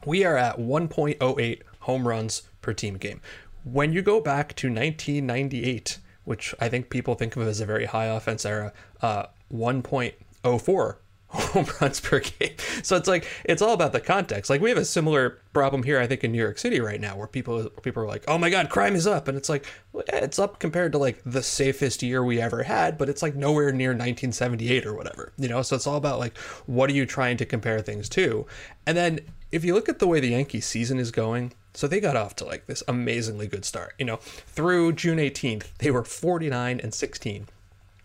We 0.07 0.25
are 0.25 0.37
at 0.37 0.59
1.08 0.59 1.63
home 1.81 2.07
runs 2.07 2.43
per 2.61 2.75
team 2.75 2.99
game. 2.99 3.23
When 3.65 3.93
you 3.93 4.03
go 4.03 4.21
back 4.21 4.55
to 4.57 4.69
1998 4.69 5.99
which 6.25 6.55
i 6.61 6.69
think 6.69 6.91
people 6.91 7.15
think 7.15 7.37
of 7.37 7.47
as 7.47 7.61
a 7.61 7.67
very 7.67 7.87
high 7.87 8.07
offense 8.07 8.45
era 8.45 8.73
uh, 9.03 9.27
1.04 9.53 10.97
home 11.35 11.67
runs 11.81 12.00
per 12.00 12.21
game. 12.21 12.55
So 12.83 12.97
it's 12.97 13.09
like 13.09 13.26
it's 13.45 13.62
all 13.62 13.73
about 13.73 13.93
the 13.93 14.00
context. 14.00 14.50
Like 14.50 14.61
we 14.61 14.69
have 14.71 14.79
a 14.79 14.85
similar 14.85 15.38
problem 15.53 15.83
here, 15.83 16.00
I 16.00 16.07
think, 16.07 16.25
in 16.25 16.33
New 16.33 16.38
York 16.38 16.59
City 16.59 16.81
right 16.81 17.00
now, 17.00 17.17
where 17.17 17.26
people 17.26 17.71
people 17.83 18.03
are 18.03 18.07
like, 18.07 18.25
"Oh 18.29 18.38
my 18.38 18.50
God, 18.50 18.71
crime 18.71 18.95
is 18.95 19.07
up," 19.07 19.29
and 19.29 19.37
it's 19.37 19.49
like 19.49 19.67
it's 19.95 20.38
up 20.38 20.59
compared 20.59 20.93
to 20.93 20.99
like 20.99 21.21
the 21.25 21.43
safest 21.43 22.03
year 22.03 22.25
we 22.25 22.41
ever 22.41 22.62
had, 22.62 22.99
but 22.99 23.09
it's 23.09 23.23
like 23.23 23.35
nowhere 23.35 23.73
near 23.73 23.91
1978 23.91 24.87
or 24.87 24.95
whatever, 24.95 25.33
you 25.38 25.49
know. 25.49 25.62
So 25.62 25.76
it's 25.76 25.87
all 25.87 25.97
about 25.97 26.19
like 26.19 26.37
what 26.67 26.91
are 26.91 26.95
you 26.95 27.07
trying 27.07 27.37
to 27.38 27.47
compare 27.47 27.81
things 27.81 28.09
to, 28.11 28.47
and 28.87 28.97
then 28.97 29.21
if 29.55 29.64
you 29.64 29.73
look 29.75 29.88
at 29.88 30.00
the 30.00 30.09
way 30.09 30.19
the 30.19 30.31
Yankee 30.31 30.61
season 30.61 30.99
is 30.99 31.12
going, 31.12 31.53
so 31.75 31.87
they 31.87 32.00
got 32.00 32.17
off 32.17 32.35
to 32.37 32.45
like 32.45 32.67
this 32.67 32.83
amazingly 32.88 33.47
good 33.47 33.64
start. 33.64 33.95
You 33.99 34.05
know, 34.05 34.17
through 34.17 34.95
June 34.95 35.19
18th, 35.19 35.76
they 35.79 35.91
were 35.91 36.05
49 36.05 36.81
and 36.81 36.93
16. 36.93 37.47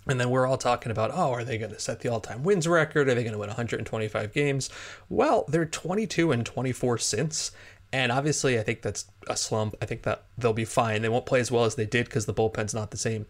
And 0.07 0.19
then 0.19 0.29
we're 0.29 0.47
all 0.47 0.57
talking 0.57 0.91
about, 0.91 1.11
oh, 1.13 1.31
are 1.31 1.43
they 1.43 1.57
going 1.57 1.71
to 1.71 1.79
set 1.79 1.99
the 1.99 2.09
all 2.09 2.19
time 2.19 2.43
wins 2.43 2.67
record? 2.67 3.07
Are 3.07 3.15
they 3.15 3.23
going 3.23 3.33
to 3.33 3.39
win 3.39 3.49
125 3.49 4.33
games? 4.33 4.69
Well, 5.07 5.45
they're 5.47 5.65
22 5.65 6.31
and 6.31 6.45
24 6.45 6.97
since. 6.97 7.51
And 7.91 8.11
obviously, 8.11 8.59
I 8.59 8.63
think 8.63 8.81
that's 8.81 9.05
a 9.27 9.35
slump. 9.35 9.75
I 9.81 9.85
think 9.85 10.03
that 10.03 10.23
they'll 10.37 10.53
be 10.53 10.65
fine. 10.65 11.01
They 11.01 11.09
won't 11.09 11.25
play 11.25 11.39
as 11.39 11.51
well 11.51 11.65
as 11.65 11.75
they 11.75 11.85
did 11.85 12.05
because 12.05 12.25
the 12.25 12.33
bullpen's 12.33 12.73
not 12.73 12.91
the 12.91 12.97
same. 12.97 13.25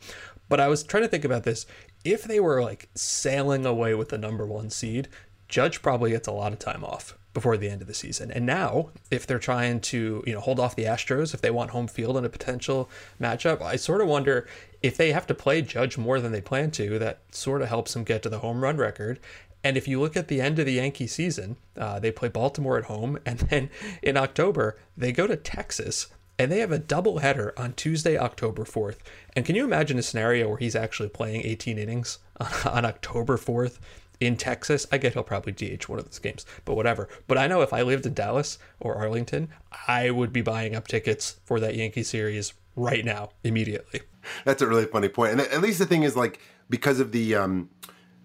But 0.50 0.60
I 0.60 0.68
was 0.68 0.84
trying 0.84 1.04
to 1.04 1.10
think 1.10 1.26
about 1.26 1.44
this. 1.44 1.66
If 2.04 2.24
they 2.24 2.40
were 2.40 2.62
like 2.62 2.90
sailing 2.96 3.66
away 3.66 3.94
with 3.94 4.10
the 4.10 4.18
number 4.18 4.46
one 4.46 4.70
seed, 4.70 5.08
Judge 5.48 5.82
probably 5.82 6.12
gets 6.12 6.28
a 6.28 6.32
lot 6.32 6.54
of 6.54 6.60
time 6.60 6.84
off 6.84 7.19
before 7.40 7.56
the 7.56 7.70
end 7.70 7.82
of 7.82 7.88
the 7.88 7.94
season. 7.94 8.30
And 8.32 8.46
now, 8.46 8.90
if 9.10 9.26
they're 9.26 9.40
trying 9.40 9.80
to, 9.80 10.22
you 10.28 10.34
know, 10.34 10.42
hold 10.42 10.60
off 10.60 10.76
the 10.76 10.84
Astros, 10.84 11.34
if 11.34 11.40
they 11.40 11.50
want 11.50 11.70
home 11.70 11.88
field 11.88 12.18
in 12.18 12.26
a 12.26 12.30
potential 12.30 12.90
matchup, 13.18 13.62
I 13.62 13.78
sort 13.78 14.02
of 14.02 14.10
wonder 14.10 14.46
if 14.82 14.98
they 14.98 15.14
have 15.14 15.26
to 15.28 15.34
play 15.34 15.62
Judge 15.62 15.98
more 15.98 16.20
than 16.20 16.34
they 16.34 16.42
plan 16.42 16.70
to, 16.72 17.00
that 17.00 17.22
sort 17.32 17.62
of 17.62 17.70
helps 17.70 17.94
them 17.94 18.04
get 18.04 18.24
to 18.24 18.30
the 18.30 18.40
home 18.40 18.62
run 18.62 18.76
record. 18.76 19.22
And 19.64 19.78
if 19.78 19.88
you 19.88 20.02
look 20.02 20.18
at 20.18 20.28
the 20.28 20.42
end 20.42 20.60
of 20.60 20.66
the 20.66 20.74
Yankee 20.74 21.08
season, 21.08 21.56
uh, 21.78 21.98
they 22.00 22.12
play 22.12 22.28
Baltimore 22.28 22.78
at 22.78 22.86
home, 22.86 23.18
and 23.26 23.40
then 23.40 23.70
in 24.04 24.18
October 24.18 24.78
they 24.98 25.14
go 25.14 25.26
to 25.26 25.38
Texas, 25.38 26.08
and 26.40 26.52
they 26.52 26.60
have 26.60 26.72
a 26.72 26.80
doubleheader 26.80 27.52
on 27.58 27.74
Tuesday, 27.74 28.18
October 28.18 28.64
fourth. 28.66 29.04
And 29.36 29.46
can 29.46 29.56
you 29.56 29.66
imagine 29.66 30.00
a 30.00 30.02
scenario 30.02 30.48
where 30.48 30.58
he's 30.58 30.76
actually 30.76 31.10
playing 31.10 31.46
18 31.46 31.78
innings 31.78 32.18
on, 32.66 32.86
October 32.86 33.38
fourth? 33.38 33.80
in 34.20 34.36
Texas, 34.36 34.86
I 34.92 34.98
get 34.98 35.14
he'll 35.14 35.24
probably 35.24 35.54
DH 35.54 35.88
one 35.88 35.98
of 35.98 36.04
those 36.04 36.20
games, 36.20 36.46
but 36.66 36.76
whatever. 36.76 37.08
But 37.28 37.38
I 37.38 37.48
know 37.48 37.62
if 37.62 37.72
I 37.72 37.84
lived 37.84 38.06
in 38.06 38.14
Dallas 38.14 38.58
or 38.82 38.96
Arlington, 38.96 39.48
I 39.88 40.12
would 40.12 40.34
be 40.34 40.42
buying 40.42 40.76
up 40.76 40.90
tickets 40.90 41.40
for 41.46 41.62
that 41.62 41.76
Yankee 41.76 42.04
series 42.04 42.54
right 42.76 43.06
now, 43.06 43.30
immediately. 43.46 44.02
That's 44.44 44.62
a 44.62 44.68
really 44.68 44.84
funny 44.88 45.08
point. 45.08 45.32
And 45.32 45.42
at 45.42 45.62
least 45.62 45.80
the 45.80 45.86
thing 45.86 46.04
is 46.04 46.18
like 46.18 46.42
because 46.70 47.00
of 47.00 47.14
the 47.14 47.36
um 47.36 47.70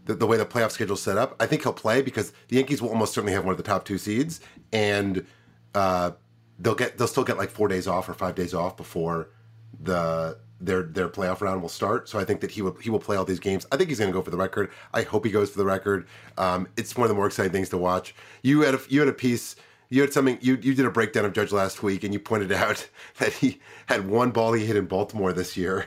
the, 0.07 0.15
the 0.15 0.27
way 0.27 0.37
the 0.37 0.45
playoff 0.45 0.73
schedule 0.73 0.97
set 0.97 1.17
up, 1.17 1.37
I 1.41 1.47
think 1.47 1.63
he'll 1.63 1.73
play 1.73 2.03
because 2.03 2.33
the 2.49 2.57
Yankees 2.57 2.83
will 2.83 2.91
almost 2.91 3.15
certainly 3.15 3.33
have 3.33 3.45
one 3.45 3.53
of 3.53 3.57
the 3.57 3.63
top 3.63 3.85
two 3.85 3.97
seeds, 3.97 4.41
and 4.73 5.25
uh, 5.75 6.11
they'll 6.59 6.75
get 6.75 6.99
they'll 6.99 7.09
still 7.09 7.25
get 7.25 7.37
like 7.37 7.51
four 7.51 7.69
days 7.69 7.87
off 7.87 8.09
or 8.09 8.15
five 8.15 8.35
days 8.35 8.55
off 8.55 8.77
before 8.77 9.31
the 9.81 10.39
their 10.61 10.83
their 10.83 11.09
playoff 11.09 11.41
round 11.41 11.63
will 11.63 11.69
start. 11.69 12.09
So 12.09 12.19
I 12.19 12.25
think 12.25 12.41
that 12.41 12.51
he 12.51 12.63
will 12.63 12.75
he 12.75 12.91
will 12.91 13.01
play 13.01 13.17
all 13.17 13.25
these 13.25 13.41
games. 13.41 13.67
I 13.73 13.77
think 13.77 13.89
he's 13.89 13.99
going 13.99 14.11
to 14.11 14.17
go 14.17 14.23
for 14.23 14.31
the 14.31 14.37
record. 14.37 14.71
I 14.93 15.03
hope 15.03 15.25
he 15.25 15.31
goes 15.31 15.51
for 15.51 15.59
the 15.59 15.65
record. 15.65 16.07
Um, 16.39 16.69
it's 16.77 16.97
one 16.97 17.05
of 17.05 17.09
the 17.09 17.15
more 17.15 17.27
exciting 17.27 17.53
things 17.53 17.69
to 17.71 17.79
watch. 17.79 18.15
You 18.43 18.63
had 18.63 18.75
a, 18.75 18.81
you 18.89 19.01
had 19.01 19.09
a 19.09 19.13
piece 19.13 19.57
you 19.91 20.01
had 20.01 20.13
something 20.13 20.39
you 20.41 20.59
you 20.61 20.75
did 20.75 20.87
a 20.87 20.91
breakdown 20.91 21.25
of 21.25 21.33
Judge 21.33 21.53
last 21.53 21.83
week, 21.83 22.05
and 22.05 22.13
you 22.13 22.19
pointed 22.19 22.51
out 22.53 22.89
that 23.19 23.33
he 23.33 23.61
had 23.87 24.09
one 24.09 24.31
ball 24.31 24.53
he 24.53 24.67
hit 24.67 24.77
in 24.77 24.87
Baltimore 24.87 25.33
this 25.33 25.57
year. 25.57 25.87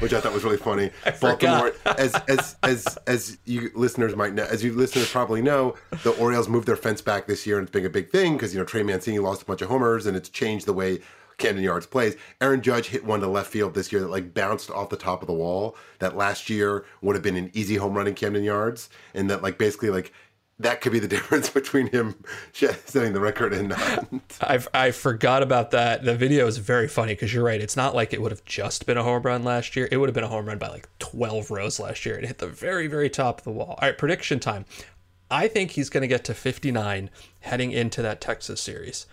Which 0.00 0.12
I 0.12 0.20
thought 0.20 0.32
was 0.32 0.44
really 0.44 0.56
funny. 0.56 0.90
I 1.06 1.10
Baltimore, 1.12 1.72
as 1.86 2.14
as 2.28 2.56
as 2.62 2.98
as 3.06 3.38
you 3.44 3.70
listeners 3.74 4.14
might 4.16 4.34
know, 4.34 4.44
as 4.44 4.62
you 4.62 4.72
listeners 4.72 5.10
probably 5.10 5.42
know, 5.42 5.74
the 6.02 6.10
Orioles 6.12 6.48
moved 6.48 6.66
their 6.66 6.76
fence 6.76 7.00
back 7.00 7.26
this 7.26 7.46
year, 7.46 7.58
and 7.58 7.66
it's 7.66 7.72
been 7.72 7.86
a 7.86 7.90
big 7.90 8.10
thing 8.10 8.34
because 8.34 8.54
you 8.54 8.60
know 8.60 8.66
Trey 8.66 8.82
Mancini 8.82 9.18
lost 9.18 9.42
a 9.42 9.44
bunch 9.44 9.62
of 9.62 9.68
homers, 9.68 10.06
and 10.06 10.16
it's 10.16 10.28
changed 10.28 10.66
the 10.66 10.72
way 10.72 11.00
Camden 11.38 11.62
Yards 11.62 11.86
plays. 11.86 12.16
Aaron 12.40 12.60
Judge 12.60 12.86
hit 12.86 13.04
one 13.04 13.20
to 13.20 13.28
left 13.28 13.50
field 13.50 13.74
this 13.74 13.92
year 13.92 14.02
that 14.02 14.10
like 14.10 14.34
bounced 14.34 14.70
off 14.70 14.90
the 14.90 14.96
top 14.96 15.22
of 15.22 15.28
the 15.28 15.32
wall. 15.32 15.76
That 16.00 16.16
last 16.16 16.50
year 16.50 16.84
would 17.00 17.14
have 17.14 17.22
been 17.22 17.36
an 17.36 17.50
easy 17.54 17.76
home 17.76 17.96
run 17.96 18.06
in 18.06 18.14
Camden 18.14 18.42
Yards, 18.44 18.90
and 19.14 19.30
that 19.30 19.42
like 19.42 19.56
basically 19.56 19.90
like 19.90 20.12
that 20.60 20.80
could 20.80 20.92
be 20.92 20.98
the 20.98 21.08
difference 21.16 21.48
between 21.48 21.88
him 21.88 22.16
setting 22.52 23.12
the 23.12 23.20
record 23.20 23.52
and 23.52 23.70
not. 23.70 24.08
I 24.40 24.60
I 24.74 24.90
forgot 24.90 25.42
about 25.42 25.70
that. 25.72 26.04
The 26.04 26.16
video 26.16 26.46
is 26.46 26.58
very 26.58 26.88
funny 26.88 27.14
because 27.14 27.32
you're 27.32 27.44
right. 27.44 27.60
It's 27.60 27.76
not 27.76 27.94
like 27.94 28.12
it 28.12 28.20
would 28.20 28.32
have 28.32 28.44
just 28.44 28.86
been 28.86 28.96
a 28.96 29.02
home 29.02 29.22
run 29.22 29.44
last 29.44 29.76
year. 29.76 29.88
It 29.90 29.98
would 29.98 30.08
have 30.08 30.14
been 30.14 30.24
a 30.24 30.28
home 30.28 30.46
run 30.46 30.58
by 30.58 30.68
like 30.68 30.88
12 30.98 31.50
rows 31.50 31.78
last 31.80 32.04
year. 32.04 32.18
It 32.18 32.24
hit 32.24 32.38
the 32.38 32.48
very 32.48 32.86
very 32.86 33.10
top 33.10 33.38
of 33.38 33.44
the 33.44 33.50
wall. 33.50 33.78
All 33.80 33.88
right, 33.88 33.96
prediction 33.96 34.40
time. 34.40 34.64
I 35.30 35.46
think 35.46 35.72
he's 35.72 35.90
going 35.90 36.02
to 36.02 36.08
get 36.08 36.24
to 36.24 36.34
59 36.34 37.10
heading 37.40 37.72
into 37.72 38.00
that 38.02 38.20
Texas 38.20 38.60
series. 38.60 39.06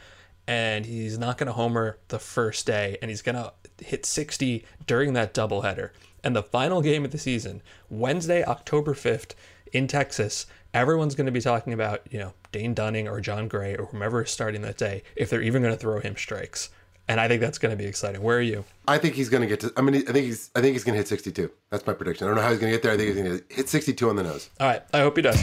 And 0.48 0.86
he's 0.86 1.18
not 1.18 1.38
going 1.38 1.48
to 1.48 1.54
homer 1.54 1.98
the 2.10 2.20
first 2.20 2.68
day, 2.68 3.00
and 3.02 3.10
he's 3.10 3.24
going 3.24 3.36
to 3.36 3.52
hit 3.84 4.06
60 4.06 4.64
during 4.86 5.14
that 5.14 5.34
doubleheader. 5.34 5.90
And 6.24 6.36
the 6.36 6.44
final 6.44 6.82
game 6.82 7.04
of 7.04 7.12
the 7.12 7.18
season, 7.18 7.64
Wednesday, 7.90 8.44
October 8.44 8.94
5th, 8.94 9.34
in 9.74 9.88
Texas, 9.88 10.46
everyone's 10.76 11.16
going 11.16 11.26
to 11.26 11.32
be 11.32 11.42
talking 11.42 11.74
about, 11.74 12.02
you 12.12 12.20
know, 12.20 12.34
Dane 12.52 12.74
Dunning 12.74 13.08
or 13.08 13.22
Jon 13.22 13.48
Gray 13.48 13.76
or 13.76 13.86
whomever 13.86 14.24
is 14.24 14.30
starting 14.30 14.62
that 14.64 14.78
day, 14.78 15.04
if 15.16 15.30
they're 15.30 15.42
even 15.42 15.62
going 15.62 15.74
to 15.74 15.80
throw 15.80 16.00
him 16.00 16.16
strikes. 16.18 16.70
And 17.08 17.20
I 17.20 17.28
think 17.28 17.40
that's 17.40 17.58
going 17.58 17.70
to 17.70 17.78
be 17.78 17.86
exciting. 17.86 18.22
Where 18.22 18.38
are 18.38 18.42
you? 18.42 18.66
I 18.88 18.98
think 18.98 19.16
he's 19.16 19.30
going 19.30 19.42
to 19.42 19.48
get 19.48 19.60
to. 19.62 19.72
I 19.78 19.82
mean, 19.82 19.96
I 19.96 20.12
think 20.12 20.26
he's. 20.26 20.50
I 20.56 20.62
think 20.62 20.74
he's 20.74 20.84
going 20.84 20.94
to 20.94 20.98
hit 20.98 21.08
62. 21.08 21.52
That's 21.70 21.86
my 21.86 21.94
prediction. 21.94 22.26
I 22.26 22.30
don't 22.30 22.38
know 22.38 22.42
how 22.42 22.50
he's 22.50 22.60
going 22.60 22.72
to 22.72 22.78
get 22.78 22.82
there. 22.82 22.94
I 22.94 22.98
think 22.98 23.16
he's 23.16 23.24
going 23.24 23.38
to 23.38 23.56
hit 23.56 23.70
62 23.70 24.10
on 24.10 24.16
the 24.16 24.24
nose. 24.24 24.50
All 24.60 24.68
right. 24.68 24.82
I 24.92 25.02
hope 25.02 25.16
he 25.16 25.22
does. 25.22 25.42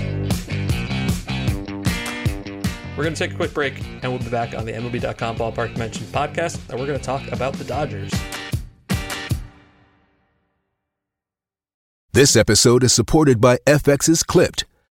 We're 2.97 3.05
going 3.05 3.15
to 3.15 3.19
take 3.19 3.33
a 3.33 3.37
quick 3.37 3.55
break, 3.55 3.81
and 4.03 4.13
we'll 4.13 4.19
be 4.19 4.29
back 4.29 4.55
on 4.55 4.67
the 4.67 4.73
MLB.com 4.73 5.37
Ballpark 5.37 5.73
Dimensions 5.73 6.11
podcast, 6.11 6.69
and 6.69 6.79
we're 6.79 6.87
going 6.87 6.99
to 6.99 7.05
talk 7.05 7.27
about 7.31 7.55
the 7.55 7.65
Dodgers. 7.65 8.13
This 12.13 12.37
episode 12.37 12.85
is 12.85 12.93
supported 12.93 13.41
by 13.41 13.57
FX's 13.67 14.23
Clipped, 14.23 14.67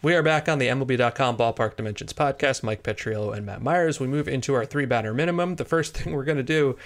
We 0.00 0.14
are 0.14 0.22
back 0.22 0.48
on 0.48 0.60
the 0.60 0.68
MLB.com 0.68 1.36
Ballpark 1.36 1.74
Dimensions 1.74 2.12
podcast. 2.12 2.62
Mike 2.62 2.84
Petriello 2.84 3.36
and 3.36 3.44
Matt 3.44 3.62
Myers. 3.62 3.98
We 3.98 4.06
move 4.06 4.28
into 4.28 4.54
our 4.54 4.64
three 4.64 4.86
batter 4.86 5.12
minimum. 5.12 5.56
The 5.56 5.64
first 5.64 5.94
thing 5.98 6.12
we're 6.12 6.22
going 6.22 6.38
to 6.38 6.44
do 6.44 6.78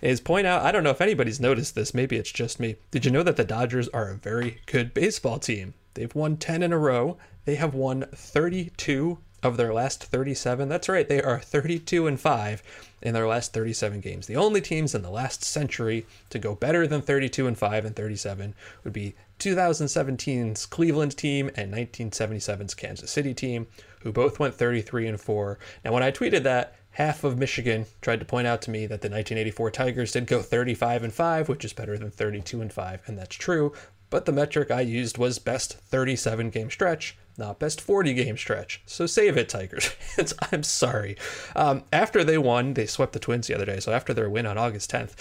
is 0.00 0.20
point 0.20 0.48
out 0.48 0.62
I 0.62 0.72
don't 0.72 0.82
know 0.82 0.90
if 0.90 1.00
anybody's 1.00 1.38
noticed 1.38 1.76
this. 1.76 1.94
Maybe 1.94 2.16
it's 2.16 2.32
just 2.32 2.58
me. 2.58 2.74
Did 2.90 3.04
you 3.04 3.12
know 3.12 3.22
that 3.22 3.36
the 3.36 3.44
Dodgers 3.44 3.86
are 3.90 4.10
a 4.10 4.16
very 4.16 4.62
good 4.66 4.92
baseball 4.94 5.38
team? 5.38 5.74
They've 5.94 6.12
won 6.12 6.38
10 6.38 6.64
in 6.64 6.72
a 6.72 6.78
row. 6.78 7.16
They 7.44 7.54
have 7.54 7.72
won 7.72 8.06
32 8.12 9.18
of 9.46 9.56
their 9.56 9.72
last 9.72 10.04
37. 10.04 10.68
That's 10.68 10.88
right, 10.88 11.08
they 11.08 11.22
are 11.22 11.38
32 11.38 12.06
and 12.06 12.20
5 12.20 12.62
in 13.00 13.14
their 13.14 13.26
last 13.26 13.52
37 13.52 14.00
games. 14.00 14.26
The 14.26 14.36
only 14.36 14.60
teams 14.60 14.94
in 14.94 15.02
the 15.02 15.10
last 15.10 15.44
century 15.44 16.04
to 16.30 16.38
go 16.38 16.54
better 16.54 16.86
than 16.86 17.00
32 17.00 17.46
and 17.46 17.56
5 17.56 17.84
and 17.84 17.94
37 17.94 18.54
would 18.84 18.92
be 18.92 19.14
2017's 19.38 20.66
Cleveland 20.66 21.16
team 21.16 21.50
and 21.54 21.72
1977's 21.72 22.74
Kansas 22.74 23.10
City 23.10 23.32
team, 23.32 23.68
who 24.00 24.12
both 24.12 24.38
went 24.38 24.54
33 24.54 25.06
and 25.06 25.20
4. 25.20 25.58
Now, 25.84 25.92
when 25.92 26.02
I 26.02 26.10
tweeted 26.10 26.42
that, 26.42 26.74
half 26.90 27.22
of 27.22 27.38
Michigan 27.38 27.86
tried 28.00 28.18
to 28.18 28.26
point 28.26 28.46
out 28.46 28.62
to 28.62 28.70
me 28.70 28.80
that 28.86 29.02
the 29.02 29.08
1984 29.08 29.70
Tigers 29.70 30.12
did 30.12 30.26
go 30.26 30.42
35 30.42 31.04
and 31.04 31.12
5, 31.12 31.48
which 31.48 31.64
is 31.64 31.72
better 31.72 31.96
than 31.96 32.10
32 32.10 32.60
and 32.60 32.72
5, 32.72 33.02
and 33.06 33.18
that's 33.18 33.36
true. 33.36 33.72
But 34.08 34.24
the 34.24 34.32
metric 34.32 34.70
I 34.70 34.80
used 34.80 35.18
was 35.18 35.38
best 35.38 35.74
37 35.74 36.50
game 36.50 36.70
stretch, 36.70 37.16
not 37.38 37.58
best 37.58 37.80
40 37.80 38.14
game 38.14 38.36
stretch. 38.36 38.82
So 38.86 39.06
save 39.06 39.36
it, 39.36 39.48
Tigers. 39.48 39.90
I'm 40.52 40.62
sorry. 40.62 41.16
Um, 41.54 41.84
after 41.92 42.24
they 42.24 42.38
won, 42.38 42.74
they 42.74 42.86
swept 42.86 43.12
the 43.12 43.18
Twins 43.18 43.46
the 43.46 43.54
other 43.54 43.66
day. 43.66 43.80
So 43.80 43.92
after 43.92 44.14
their 44.14 44.30
win 44.30 44.46
on 44.46 44.58
August 44.58 44.90
10th, 44.90 45.14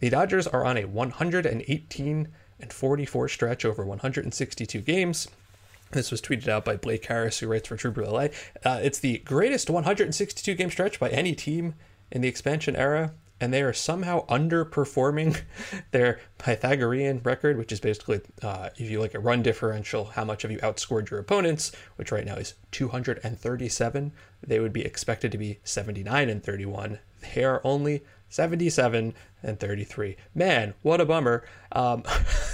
the 0.00 0.10
Dodgers 0.10 0.46
are 0.46 0.64
on 0.64 0.76
a 0.76 0.86
118 0.86 2.28
and 2.60 2.72
44 2.72 3.28
stretch 3.28 3.64
over 3.64 3.84
162 3.84 4.80
games. 4.80 5.28
This 5.92 6.10
was 6.10 6.22
tweeted 6.22 6.48
out 6.48 6.64
by 6.64 6.76
Blake 6.76 7.04
Harris, 7.06 7.38
who 7.38 7.48
writes 7.48 7.68
for 7.68 7.76
True 7.76 7.90
Blue 7.90 8.04
LA. 8.04 8.28
Uh, 8.64 8.80
it's 8.82 9.00
the 9.00 9.18
greatest 9.18 9.68
162 9.68 10.54
game 10.54 10.70
stretch 10.70 11.00
by 11.00 11.10
any 11.10 11.34
team 11.34 11.74
in 12.12 12.20
the 12.20 12.28
expansion 12.28 12.76
era, 12.76 13.12
and 13.40 13.52
they 13.52 13.62
are 13.62 13.72
somehow 13.72 14.26
underperforming 14.26 15.40
their 15.90 16.20
Pythagorean 16.38 17.20
record, 17.24 17.56
which 17.56 17.72
is 17.72 17.80
basically 17.80 18.20
uh, 18.42 18.70
if 18.76 18.90
you 18.90 19.00
like 19.00 19.14
a 19.14 19.18
run 19.18 19.42
differential, 19.42 20.06
how 20.06 20.24
much 20.24 20.42
have 20.42 20.50
you 20.50 20.58
outscored 20.58 21.10
your 21.10 21.20
opponents, 21.20 21.72
which 21.96 22.12
right 22.12 22.26
now 22.26 22.34
is 22.34 22.54
237. 22.72 24.12
They 24.46 24.60
would 24.60 24.72
be 24.72 24.84
expected 24.84 25.32
to 25.32 25.38
be 25.38 25.60
79 25.64 26.28
and 26.28 26.42
31. 26.42 26.98
They 27.34 27.44
are 27.44 27.60
only 27.64 28.02
77 28.28 29.14
and 29.42 29.58
33. 29.58 30.16
Man, 30.34 30.74
what 30.82 31.00
a 31.00 31.06
bummer. 31.06 31.44
Um, 31.72 32.04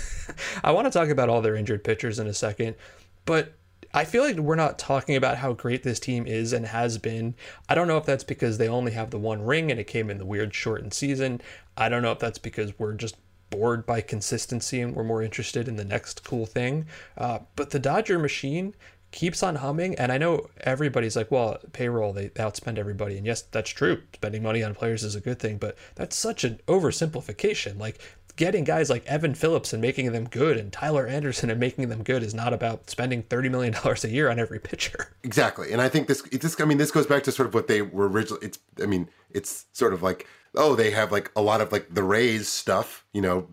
I 0.65 0.73
want 0.73 0.87
to 0.87 0.91
talk 0.91 1.09
about 1.09 1.29
all 1.29 1.43
their 1.43 1.57
injured 1.57 1.85
pitchers 1.85 2.19
in 2.19 2.27
a 2.27 2.35
second, 2.35 2.77
but 3.25 3.55
I 3.95 4.05
feel 4.05 4.23
like 4.23 4.37
we're 4.37 4.55
not 4.55 4.79
talking 4.79 5.17
about 5.17 5.39
how 5.39 5.53
great 5.53 5.83
this 5.83 6.01
team 6.01 6.27
is 6.27 6.53
and 6.53 6.67
has 6.67 6.99
been. 6.99 7.35
I 7.69 7.75
don't 7.75 7.89
know 7.89 7.97
if 7.97 8.07
that's 8.07 8.25
because 8.25 8.59
they 8.59 8.69
only 8.69 8.93
have 8.93 9.11
the 9.11 9.19
one 9.19 9.43
ring 9.43 9.71
and 9.71 9.81
it 9.81 9.85
came 9.85 10.11
in 10.11 10.19
the 10.19 10.27
weird 10.27 10.55
shortened 10.55 10.95
season. 10.95 11.41
I 11.77 11.89
don't 11.89 12.03
know 12.03 12.13
if 12.13 12.19
that's 12.19 12.39
because 12.39 12.79
we're 12.79 12.95
just 12.95 13.17
bored 13.51 13.87
by 13.87 14.01
consistency 14.01 14.81
and 14.81 14.95
we're 14.95 15.05
more 15.05 15.23
interested 15.23 15.69
in 15.69 15.77
the 15.77 15.85
next 15.85 16.25
cool 16.25 16.47
thing. 16.47 16.87
Uh, 17.17 17.41
but 17.55 17.71
the 17.71 17.79
Dodger 17.79 18.19
machine 18.19 18.75
keeps 19.13 19.43
on 19.43 19.57
humming. 19.57 19.95
And 19.97 20.13
I 20.13 20.19
know 20.19 20.49
everybody's 20.61 21.17
like, 21.17 21.31
well, 21.31 21.59
payroll, 21.73 22.13
they 22.13 22.29
outspend 22.31 22.79
everybody. 22.79 23.17
And 23.17 23.27
yes, 23.27 23.43
that's 23.43 23.71
true. 23.71 24.03
Spending 24.15 24.43
money 24.43 24.63
on 24.63 24.75
players 24.75 25.05
is 25.05 25.15
a 25.15 25.21
good 25.21 25.39
thing, 25.39 25.59
but 25.59 25.77
that's 25.95 26.17
such 26.17 26.45
an 26.45 26.61
oversimplification. 26.67 27.79
Like 27.79 28.01
getting 28.37 28.65
guys 28.65 28.91
like 28.91 29.05
Evan 29.07 29.35
Phillips 29.35 29.73
and 29.73 29.83
making 29.83 30.13
them 30.13 30.29
good 30.29 30.57
and 30.57 30.73
Tyler 30.73 31.07
Anderson 31.07 31.51
and 31.51 31.59
making 31.59 31.89
them 31.89 32.03
good 32.03 32.23
is 32.23 32.35
not 32.35 32.53
about 32.53 32.89
spending 32.89 33.23
$30 33.25 33.51
million 33.51 33.75
a 33.83 34.09
year 34.09 34.31
on 34.31 34.39
every 34.39 34.61
pitcher. 34.61 35.13
Exactly. 35.27 35.73
And 35.73 35.83
I 35.83 35.89
think 35.89 36.07
this, 36.07 36.23
this, 36.23 36.61
I 36.61 36.65
mean, 36.65 36.79
this 36.79 36.93
goes 36.93 37.05
back 37.05 37.25
to 37.25 37.33
sort 37.33 37.49
of 37.49 37.55
what 37.55 37.67
they 37.67 37.83
were 37.83 38.09
originally, 38.09 38.47
it's, 38.47 38.61
I 38.81 38.87
mean, 38.87 39.09
it's 39.33 39.67
sort 39.73 39.93
of 39.93 40.01
like, 40.01 40.29
oh, 40.55 40.77
they 40.77 40.93
have 40.93 41.11
like 41.11 41.33
a 41.35 41.43
lot 41.43 41.61
of 41.61 41.73
like 41.73 41.93
the 41.93 42.05
Rays 42.05 42.49
stuff, 42.49 43.05
you 43.13 43.21
know, 43.21 43.49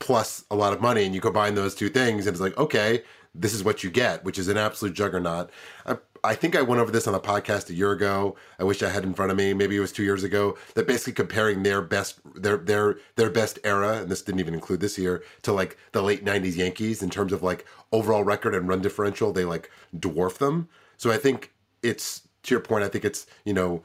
plus 0.00 0.44
a 0.50 0.56
lot 0.56 0.72
of 0.72 0.80
money. 0.80 1.04
And 1.04 1.14
you 1.14 1.20
combine 1.20 1.54
those 1.54 1.76
two 1.76 1.88
things 1.88 2.26
and 2.26 2.34
it's 2.34 2.40
like, 2.40 2.58
okay, 2.58 3.04
this 3.36 3.54
is 3.54 3.62
what 3.62 3.84
you 3.84 3.90
get, 3.90 4.24
which 4.24 4.36
is 4.36 4.48
an 4.48 4.56
absolute 4.56 4.94
juggernaut. 4.94 5.50
I, 5.86 5.98
I 6.24 6.36
think 6.36 6.54
I 6.54 6.62
went 6.62 6.80
over 6.80 6.92
this 6.92 7.08
on 7.08 7.14
a 7.16 7.20
podcast 7.20 7.68
a 7.68 7.74
year 7.74 7.90
ago. 7.90 8.36
I 8.58 8.64
wish 8.64 8.82
I 8.82 8.90
had 8.90 9.02
in 9.02 9.12
front 9.12 9.32
of 9.32 9.36
me. 9.36 9.54
Maybe 9.54 9.76
it 9.76 9.80
was 9.80 9.90
two 9.90 10.04
years 10.04 10.22
ago. 10.22 10.56
That 10.74 10.86
basically 10.86 11.14
comparing 11.14 11.62
their 11.62 11.82
best 11.82 12.20
their 12.36 12.56
their 12.58 12.98
their 13.16 13.30
best 13.30 13.58
era, 13.64 14.02
and 14.02 14.08
this 14.08 14.22
didn't 14.22 14.40
even 14.40 14.54
include 14.54 14.80
this 14.80 14.98
year, 14.98 15.24
to 15.42 15.52
like 15.52 15.76
the 15.90 16.02
late 16.02 16.24
'90s 16.24 16.56
Yankees 16.56 17.02
in 17.02 17.10
terms 17.10 17.32
of 17.32 17.42
like 17.42 17.66
overall 17.90 18.22
record 18.22 18.54
and 18.54 18.68
run 18.68 18.80
differential. 18.80 19.32
They 19.32 19.44
like 19.44 19.68
dwarf 19.96 20.38
them. 20.38 20.68
So 20.96 21.10
I 21.10 21.16
think 21.16 21.52
it's 21.82 22.28
to 22.44 22.54
your 22.54 22.60
point. 22.60 22.84
I 22.84 22.88
think 22.88 23.04
it's 23.04 23.26
you 23.44 23.54
know 23.54 23.82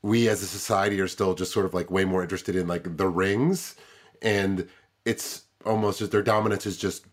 we 0.00 0.28
as 0.28 0.42
a 0.42 0.46
society 0.46 1.00
are 1.00 1.08
still 1.08 1.34
just 1.34 1.52
sort 1.52 1.66
of 1.66 1.74
like 1.74 1.90
way 1.90 2.06
more 2.06 2.22
interested 2.22 2.56
in 2.56 2.66
like 2.66 2.96
the 2.96 3.08
rings, 3.08 3.76
and 4.22 4.68
it's 5.04 5.42
almost 5.66 5.98
just 5.98 6.12
their 6.12 6.22
dominance 6.22 6.64
is 6.64 6.78
just 6.78 7.04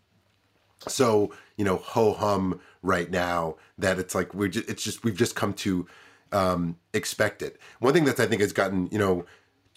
so 0.87 1.33
you 1.57 1.65
know 1.65 1.77
ho 1.77 2.13
hum 2.13 2.59
right 2.81 3.09
now 3.09 3.55
that 3.77 3.99
it's 3.99 4.15
like 4.15 4.33
we're 4.33 4.47
just, 4.47 4.69
it's 4.69 4.83
just 4.83 5.03
we've 5.03 5.15
just 5.15 5.35
come 5.35 5.53
to 5.53 5.87
um, 6.31 6.77
expect 6.93 7.41
it. 7.41 7.59
One 7.79 7.93
thing 7.93 8.05
that 8.05 8.19
I 8.19 8.25
think 8.25 8.41
has 8.41 8.53
gotten 8.53 8.87
you 8.91 8.99
know 8.99 9.25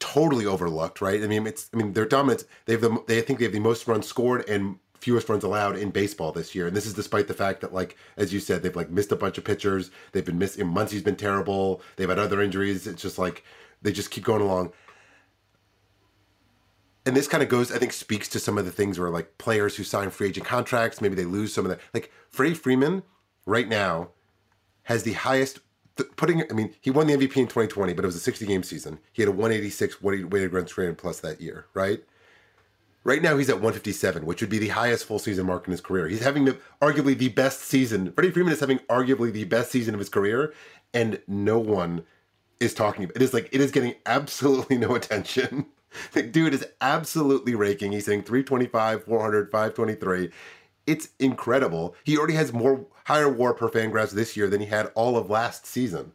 totally 0.00 0.46
overlooked, 0.46 1.00
right? 1.00 1.22
I 1.22 1.26
mean, 1.26 1.46
it's 1.46 1.70
I 1.72 1.76
mean 1.76 1.92
their 1.92 2.06
dominance. 2.06 2.44
They 2.66 2.72
have 2.72 2.82
the 2.82 3.02
they 3.06 3.20
think 3.20 3.38
they 3.38 3.46
have 3.46 3.52
the 3.52 3.60
most 3.60 3.86
runs 3.86 4.06
scored 4.06 4.48
and 4.48 4.78
fewest 5.04 5.28
runs 5.28 5.44
allowed 5.44 5.76
in 5.76 5.90
baseball 5.90 6.32
this 6.32 6.54
year. 6.54 6.66
And 6.66 6.74
this 6.74 6.86
is 6.86 6.94
despite 6.94 7.28
the 7.28 7.34
fact 7.34 7.60
that, 7.60 7.74
like 7.74 7.96
as 8.16 8.32
you 8.32 8.40
said, 8.40 8.62
they've 8.62 8.74
like 8.74 8.90
missed 8.90 9.12
a 9.12 9.16
bunch 9.16 9.36
of 9.36 9.44
pitchers. 9.44 9.90
They've 10.12 10.24
been 10.24 10.38
missing. 10.38 10.66
Muncy's 10.66 11.02
been 11.02 11.16
terrible. 11.16 11.82
They've 11.96 12.08
had 12.08 12.18
other 12.18 12.40
injuries. 12.40 12.86
It's 12.86 13.02
just 13.02 13.18
like 13.18 13.44
they 13.82 13.92
just 13.92 14.10
keep 14.10 14.24
going 14.24 14.42
along. 14.42 14.72
And 17.06 17.14
this 17.14 17.28
kind 17.28 17.42
of 17.42 17.48
goes, 17.48 17.70
I 17.70 17.78
think, 17.78 17.92
speaks 17.92 18.28
to 18.30 18.38
some 18.38 18.56
of 18.56 18.64
the 18.64 18.70
things 18.70 18.98
where 18.98 19.10
like 19.10 19.36
players 19.36 19.76
who 19.76 19.84
sign 19.84 20.10
free 20.10 20.28
agent 20.28 20.46
contracts, 20.46 21.00
maybe 21.00 21.14
they 21.14 21.24
lose 21.24 21.52
some 21.52 21.66
of 21.66 21.70
that. 21.70 21.80
Like 21.92 22.10
Freddie 22.30 22.54
Freeman, 22.54 23.02
right 23.44 23.68
now, 23.68 24.08
has 24.84 25.02
the 25.02 25.12
highest 25.12 25.60
putting. 26.16 26.42
I 26.50 26.54
mean, 26.54 26.74
he 26.80 26.90
won 26.90 27.06
the 27.06 27.14
MVP 27.14 27.36
in 27.36 27.46
2020, 27.46 27.92
but 27.92 28.04
it 28.04 28.06
was 28.06 28.16
a 28.16 28.20
60 28.20 28.46
game 28.46 28.62
season. 28.62 28.98
He 29.12 29.22
had 29.22 29.28
a 29.28 29.32
186 29.32 30.02
weighted 30.02 30.52
runs 30.52 30.72
created 30.72 30.98
plus 30.98 31.20
that 31.20 31.40
year, 31.40 31.66
right? 31.74 32.02
Right 33.04 33.20
now, 33.20 33.36
he's 33.36 33.50
at 33.50 33.56
157, 33.56 34.24
which 34.24 34.40
would 34.40 34.48
be 34.48 34.58
the 34.58 34.68
highest 34.68 35.04
full 35.04 35.18
season 35.18 35.44
mark 35.44 35.66
in 35.66 35.72
his 35.72 35.82
career. 35.82 36.08
He's 36.08 36.22
having 36.22 36.46
the, 36.46 36.58
arguably 36.80 37.16
the 37.16 37.28
best 37.28 37.60
season. 37.60 38.10
Freddie 38.12 38.30
Freeman 38.30 38.54
is 38.54 38.60
having 38.60 38.78
arguably 38.88 39.30
the 39.30 39.44
best 39.44 39.70
season 39.70 39.92
of 39.92 39.98
his 39.98 40.08
career, 40.08 40.54
and 40.94 41.20
no 41.28 41.58
one 41.58 42.04
is 42.60 42.72
talking 42.72 43.04
about 43.04 43.16
it. 43.16 43.22
Is 43.22 43.34
like 43.34 43.50
it 43.52 43.60
is 43.60 43.70
getting 43.72 43.94
absolutely 44.06 44.78
no 44.78 44.94
attention. 44.94 45.66
The 46.12 46.22
dude 46.34 46.54
is 46.54 46.66
absolutely 46.80 47.54
raking. 47.54 47.92
He's 47.92 48.06
hitting 48.06 48.22
325, 48.22 49.04
400, 49.04 49.50
523. 49.50 50.30
It's 50.86 51.08
incredible. 51.18 51.94
He 52.04 52.18
already 52.18 52.34
has 52.34 52.52
more 52.52 52.86
higher 53.04 53.28
WAR 53.28 53.54
per 53.54 53.68
fan 53.68 53.90
Fangraphs 53.90 54.10
this 54.10 54.36
year 54.36 54.48
than 54.48 54.60
he 54.60 54.66
had 54.66 54.90
all 54.94 55.16
of 55.16 55.30
last 55.30 55.66
season 55.66 56.12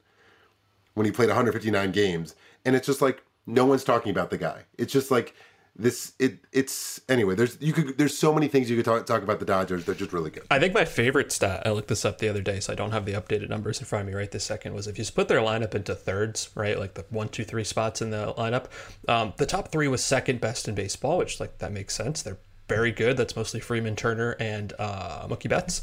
when 0.94 1.06
he 1.06 1.12
played 1.12 1.30
159 1.30 1.92
games. 1.92 2.36
And 2.66 2.76
it's 2.76 2.86
just 2.86 3.02
like 3.02 3.24
no 3.48 3.66
one's 3.66 3.84
talking 3.84 4.12
about 4.12 4.30
the 4.30 4.38
guy. 4.38 4.64
It's 4.78 4.94
just 4.94 5.12
like 5.12 5.34
this 5.80 6.14
it 6.20 6.40
it's 6.52 7.00
anyway 7.08 7.34
there's 7.36 7.58
you 7.62 7.72
could 7.72 7.98
there's 7.98 8.18
so 8.18 8.34
many 8.34 8.48
things 8.48 8.70
you 8.70 8.76
could 8.76 8.86
talk, 8.86 9.06
talk 9.06 9.24
about 9.24 9.40
the 9.40 9.46
dodgers 9.46 9.86
they're 9.86 9.96
just 9.96 10.12
really 10.12 10.30
good 10.30 10.44
i 10.52 10.60
think 10.60 10.74
my 10.74 10.84
favorite 10.84 11.32
stat 11.32 11.64
i 11.66 11.72
looked 11.72 11.88
this 11.88 12.04
up 12.04 12.18
the 12.18 12.28
other 12.28 12.42
day 12.42 12.60
so 12.60 12.74
i 12.74 12.76
don't 12.76 12.92
have 12.92 13.06
the 13.06 13.14
updated 13.14 13.50
numbers 13.50 13.80
in 13.80 13.86
front 13.86 14.02
of 14.02 14.08
me 14.08 14.14
right 14.14 14.32
this 14.32 14.44
second 14.44 14.74
was 14.74 14.88
if 14.88 14.98
you 14.98 15.04
split 15.04 15.30
their 15.30 15.40
lineup 15.40 15.74
into 15.74 15.96
thirds 15.96 16.50
right 16.54 16.78
like 16.78 16.96
the 16.96 17.06
one 17.10 17.30
two 17.30 17.46
three 17.46 17.64
spots 17.64 18.02
in 18.02 18.10
the 18.10 18.34
lineup 18.38 18.66
um, 19.08 19.34
the 19.38 19.46
top 19.46 19.72
three 19.72 19.88
was 19.88 20.04
second 20.04 20.42
best 20.42 20.68
in 20.68 20.76
baseball 20.76 21.18
which 21.18 21.40
like 21.40 21.58
that 21.60 21.72
makes 21.72 21.96
sense 21.96 22.22
they're 22.22 22.38
very 22.68 22.92
good 22.92 23.16
that's 23.16 23.36
mostly 23.36 23.60
freeman 23.60 23.96
turner 23.96 24.36
and 24.40 24.74
uh, 24.80 25.26
mookie 25.28 25.50
betts 25.50 25.82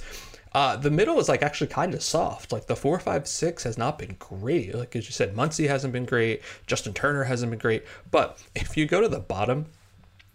uh, 0.53 0.75
the 0.75 0.91
middle 0.91 1.21
is 1.21 1.29
like 1.29 1.43
actually 1.43 1.67
kind 1.67 1.93
of 1.93 2.03
soft. 2.03 2.51
Like 2.51 2.67
the 2.67 2.77
four, 2.77 2.99
five, 2.99 3.29
six 3.29 3.65
has 3.65 3.77
not 3.77 3.99
been 3.99 4.17
great. 4.19 4.75
Like 4.75 4.97
as 4.97 5.05
you 5.05 5.13
said, 5.13 5.35
Muncy 5.37 5.69
hasn't 5.69 5.93
been 5.93 6.07
great. 6.07 6.41
Justin 6.67 6.95
Turner 6.95 7.25
hasn't 7.25 7.51
been 7.51 7.59
great. 7.59 7.85
But 8.11 8.43
if 8.55 8.75
you 8.75 8.87
go 8.87 9.03
to 9.03 9.09
the 9.09 9.21
bottom, 9.21 9.67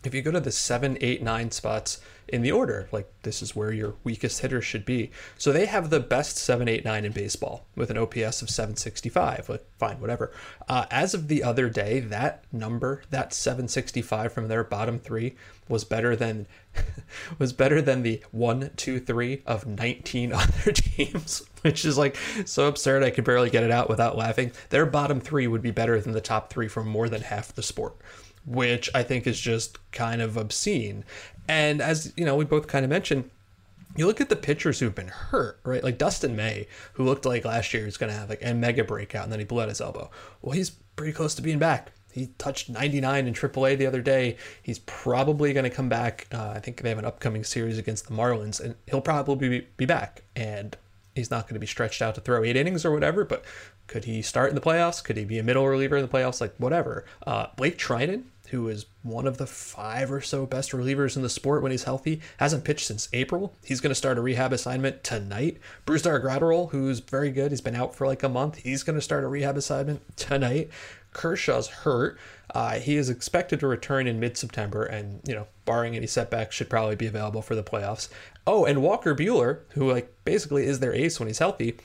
if 0.03 0.15
you 0.15 0.21
go 0.21 0.31
to 0.31 0.39
the 0.39 0.51
seven, 0.51 0.97
eight, 1.01 1.21
nine 1.21 1.51
spots 1.51 1.99
in 2.27 2.41
the 2.41 2.51
order, 2.51 2.87
like 2.91 3.11
this 3.23 3.41
is 3.41 3.55
where 3.55 3.71
your 3.71 3.95
weakest 4.03 4.41
hitter 4.41 4.61
should 4.61 4.85
be. 4.85 5.11
So 5.37 5.51
they 5.51 5.65
have 5.65 5.89
the 5.89 5.99
best 5.99 6.37
seven, 6.37 6.67
eight, 6.67 6.85
nine 6.85 7.05
in 7.05 7.11
baseball 7.11 7.65
with 7.75 7.89
an 7.89 7.97
OPS 7.97 8.41
of 8.41 8.49
765. 8.49 9.49
Like, 9.49 9.65
fine, 9.77 9.99
whatever. 9.99 10.31
Uh, 10.67 10.85
as 10.89 11.13
of 11.13 11.27
the 11.27 11.43
other 11.43 11.69
day, 11.69 11.99
that 11.99 12.45
number, 12.51 13.03
that 13.09 13.33
765 13.33 14.31
from 14.31 14.47
their 14.47 14.63
bottom 14.63 14.97
three, 14.97 15.35
was 15.67 15.83
better 15.83 16.15
than 16.15 16.47
was 17.39 17.53
better 17.53 17.81
than 17.81 18.01
the 18.01 18.21
one, 18.31 18.71
two, 18.75 18.99
three 18.99 19.41
of 19.45 19.67
19 19.67 20.33
other 20.33 20.71
teams, 20.71 21.43
which 21.61 21.85
is 21.85 21.97
like 21.97 22.17
so 22.45 22.67
absurd. 22.67 23.03
I 23.03 23.09
could 23.09 23.25
barely 23.25 23.49
get 23.49 23.63
it 23.63 23.71
out 23.71 23.89
without 23.89 24.17
laughing. 24.17 24.51
Their 24.69 24.85
bottom 24.85 25.19
three 25.19 25.47
would 25.47 25.61
be 25.61 25.71
better 25.71 25.99
than 25.99 26.13
the 26.13 26.21
top 26.21 26.49
three 26.49 26.67
for 26.67 26.83
more 26.83 27.09
than 27.09 27.21
half 27.21 27.53
the 27.53 27.63
sport 27.63 27.97
which 28.45 28.89
I 28.93 29.04
think 29.04 29.27
is 29.27 29.39
just 29.39 29.77
kind 29.91 30.21
of 30.21 30.38
obscene. 30.38 31.04
And 31.47 31.82
as 31.82 32.13
you 32.15 32.25
know, 32.25 32.36
we 32.36 32.45
both 32.45 32.67
kind 32.67 32.86
of 32.86 32.89
mentioned, 32.89 33.30
you 33.95 34.08
look 34.08 34.21
at 34.21 34.30
the 34.30 34.36
pitchers 34.36 34.80
who've 34.80 34.95
been 34.95 35.10
hurt, 35.10 35.60
right? 35.63 35.84
Like 35.84 35.97
Dustin 35.97 36.36
May, 36.36 36.67
who 36.93 37.04
looked 37.04 37.25
like 37.25 37.45
last 37.45 37.73
year 37.73 37.86
he's 37.86 37.97
going 37.97 38.12
to 38.12 38.17
have 38.17 38.30
like 38.30 38.43
a 38.43 38.54
mega 38.54 38.84
breakout, 38.84 39.23
and 39.23 39.32
then 39.32 39.39
he 39.39 39.45
blew 39.45 39.62
out 39.62 39.69
his 39.69 39.82
elbow. 39.82 40.10
Well, 40.41 40.54
he's 40.54 40.71
pretty 40.95 41.13
close 41.13 41.36
to 41.36 41.41
being 41.41 41.60
back. 41.60 41.91
He 42.12 42.27
touched 42.38 42.69
99 42.69 43.27
in 43.27 43.34
AAA 43.34 43.77
the 43.77 43.88
other 43.88 44.01
day. 44.01 44.38
He's 44.62 44.80
probably 44.80 45.54
going 45.54 45.63
to 45.63 45.69
come 45.69 45.88
back. 45.88 46.27
Uh, 46.32 46.54
I 46.56 46.60
think 46.60 46.82
they 46.82 46.89
have 46.89 46.97
an 46.97 47.06
upcoming 47.06 47.43
series 47.43 47.77
against 47.77 48.08
the 48.08 48.13
Marlins, 48.13 48.60
and 48.60 48.75
he'll 48.88 49.01
probably 49.01 49.49
be, 49.49 49.67
be 49.77 49.86
back. 49.86 50.23
And 50.36 50.75
he's 51.15 51.32
not 51.32 51.43
going 51.43 51.56
to 51.56 51.60
be 51.60 51.67
stretched 51.67 52.02
out 52.02 52.15
to 52.15 52.21
throw 52.21 52.43
eight 52.43 52.56
innings 52.56 52.86
or 52.86 52.91
whatever, 52.91 53.26
but 53.26 53.43
could 53.88 54.06
he 54.06 54.21
start 54.21 54.50
in 54.50 54.56
the 54.56 54.62
playoffs? 54.62 55.04
Could 55.04 55.17
he 55.17 55.26
be 55.26 55.39
a 55.39 55.43
middle 55.43 55.67
reliever 55.67 55.97
in 55.97 56.02
the 56.04 56.08
playoffs? 56.08 56.39
Like, 56.41 56.56
whatever. 56.58 57.06
Uh, 57.26 57.47
Blake 57.58 57.78
Treinen, 57.78 58.24
who 58.50 58.67
is 58.67 58.86
one 59.04 59.28
of 59.28 59.38
the 59.38 59.47
five 59.47 60.12
or 60.12 60.21
so 60.21 60.45
best 60.45 60.71
relievers 60.71 61.15
in 61.15 61.21
the 61.21 61.30
sport 61.30 61.62
when 61.62 61.71
he's 61.71 61.84
healthy, 61.84 62.21
hasn't 62.38 62.63
pitched 62.63 62.86
since 62.86 63.10
April. 63.13 63.54
He's 63.63 63.82
going 63.82 63.91
to 63.91 63.95
start 63.95 64.17
a 64.17 64.21
rehab 64.21 64.54
assignment 64.54 65.04
tonight. 65.04 65.58
Brusdar 65.86 66.24
Graterol, 66.24 66.71
who's 66.71 67.00
very 67.00 67.32
good, 67.32 67.52
he's 67.52 67.62
been 67.62 67.76
out 67.76 67.95
for 67.95 68.08
like 68.08 68.24
a 68.24 68.30
month. 68.30 68.58
He's 68.58 68.84
going 68.84 68.97
to 68.97 69.02
start 69.02 69.24
a 69.24 69.28
rehab 69.28 69.58
assignment 69.58 70.17
tonight. 70.17 70.69
Kershaw's 71.13 71.67
hurt. 71.67 72.17
Uh, 72.54 72.80
he 72.80 72.97
is 72.97 73.10
expected 73.10 73.60
to 73.62 73.67
return 73.67 74.08
in 74.08 74.19
mid-September, 74.19 74.84
and 74.84 75.21
you 75.26 75.34
know, 75.34 75.47
barring 75.65 75.95
any 75.95 76.08
setbacks, 76.08 76.56
should 76.56 76.69
probably 76.69 76.95
be 76.95 77.08
available 77.08 77.41
for 77.41 77.56
the 77.56 77.63
playoffs. 77.63 78.10
Oh, 78.47 78.65
and 78.65 78.82
Walker 78.82 79.15
Buehler, 79.15 79.60
who 79.69 79.91
like 79.91 80.13
basically 80.25 80.65
is 80.65 80.80
their 80.80 80.93
ace 80.93 81.19
when 81.19 81.27
he's 81.27 81.39
healthy, 81.39 81.77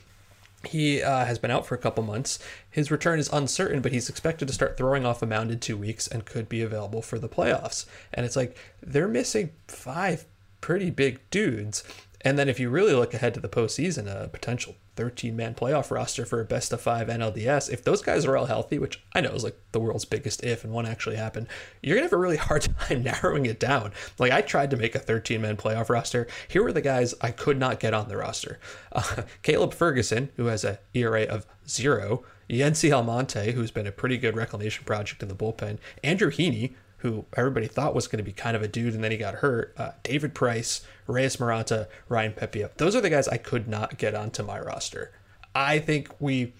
he 0.64 1.03
uh, 1.03 1.25
has 1.25 1.38
been 1.38 1.51
out 1.51 1.66
for 1.66 1.75
a 1.75 1.79
couple 1.79 2.03
months. 2.03 2.38
His 2.71 2.90
return 2.90 3.19
is 3.19 3.31
uncertain, 3.33 3.83
but 3.83 3.92
he's 3.92 4.09
expected 4.09 4.49
to 4.49 4.55
start 4.55 4.77
throwing 4.77 5.05
off 5.05 5.23
a 5.23 5.27
mound 5.27 5.51
in 5.51 5.61
two 5.61 5.77
weeks 5.77 6.09
and 6.09 6.25
could 6.25 6.49
be 6.49 6.62
available 6.62 7.03
for 7.03 7.19
the 7.19 7.29
playoffs. 7.29 7.87
And 8.12 8.27
it's 8.27 8.37
like 8.37 8.57
they're 8.83 9.09
missing 9.09 9.51
five 9.69 10.25
pretty 10.61 10.90
big 10.90 11.21
dudes. 11.31 11.85
And 12.23 12.38
then 12.38 12.49
if 12.49 12.59
you 12.59 12.71
really 12.71 12.95
look 12.95 13.14
ahead 13.14 13.35
to 13.35 13.40
the 13.40 13.49
postseason, 13.49 14.09
a 14.09 14.29
potential 14.29 14.75
13 14.97 15.37
man 15.37 15.55
playoff 15.55 15.91
roster 15.91 16.27
for 16.27 16.41
a 16.41 16.45
best 16.45 16.73
of 16.73 16.81
five 16.81 17.09
NLDS, 17.09 17.71
if 17.71 17.85
those 17.85 18.03
guys 18.03 18.25
are 18.25 18.37
all 18.37 18.47
healthy, 18.47 18.79
which 18.79 19.03
I 19.15 19.21
know 19.21 19.31
is 19.31 19.45
like 19.45 19.59
the 19.73 19.81
world's 19.81 20.05
biggest 20.05 20.43
if 20.43 20.65
and 20.65 20.73
one 20.73 20.87
actually 20.87 21.17
happened, 21.17 21.47
you're 21.83 21.97
going 21.97 22.03
to 22.03 22.07
have 22.07 22.19
a 22.19 22.23
really 22.23 22.37
hard 22.39 22.67
time 22.81 23.03
narrowing 23.03 23.47
it 23.47 23.61
down. 23.61 23.93
Like 24.19 24.33
I 24.33 24.41
tried 24.41 24.71
to 24.71 24.77
make 24.77 24.95
a 24.95 24.99
13 24.99 25.41
man 25.41 25.57
playoff 25.57 25.89
roster. 25.89 26.27
Here 26.49 26.63
were 26.63 26.73
the 26.73 26.81
guys 26.81 27.15
I 27.21 27.31
could 27.31 27.59
not 27.59 27.81
get 27.81 27.95
on 27.95 28.09
the 28.09 28.17
roster 28.17 28.59
uh, 28.93 29.23
Caleb 29.43 29.75
Ferguson, 29.75 30.31
who 30.37 30.47
has 30.47 30.65
a 30.65 30.79
ERA 30.95 31.23
of 31.23 31.47
zero. 31.69 32.25
Yency 32.49 32.93
Almonte, 32.93 33.53
who's 33.53 33.73
been 33.73 33.89
a 33.89 33.93
pretty 33.93 34.17
good 34.17 34.37
reclamation 34.37 34.85
project 34.85 35.23
in 35.23 35.29
the 35.29 35.35
bullpen. 35.35 35.79
Andrew 36.05 36.31
Heaney, 36.31 36.75
who 37.07 37.25
everybody 37.37 37.69
thought 37.69 37.95
was 37.95 38.09
going 38.09 38.19
to 38.19 38.25
be 38.25 38.33
kind 38.33 38.57
of 38.57 38.62
a 38.62 38.69
dude 38.69 38.95
and 38.95 39.05
then 39.05 39.12
he 39.12 39.16
got 39.16 39.37
hurt. 39.37 39.73
Uh, 39.77 39.92
David 40.03 40.35
Price, 40.35 40.85
Reyes 41.07 41.37
Moronta, 41.37 41.87
Ryan 42.09 42.33
Pepiot. 42.33 42.75
Those 42.79 42.97
are 42.97 43.01
the 43.01 43.11
guys 43.11 43.29
I 43.29 43.37
could 43.37 43.69
not 43.69 43.97
get 43.97 44.14
onto 44.14 44.42
my 44.42 44.59
roster. 44.59 45.12
I 45.55 45.79
think 45.79 46.11
we 46.21 46.53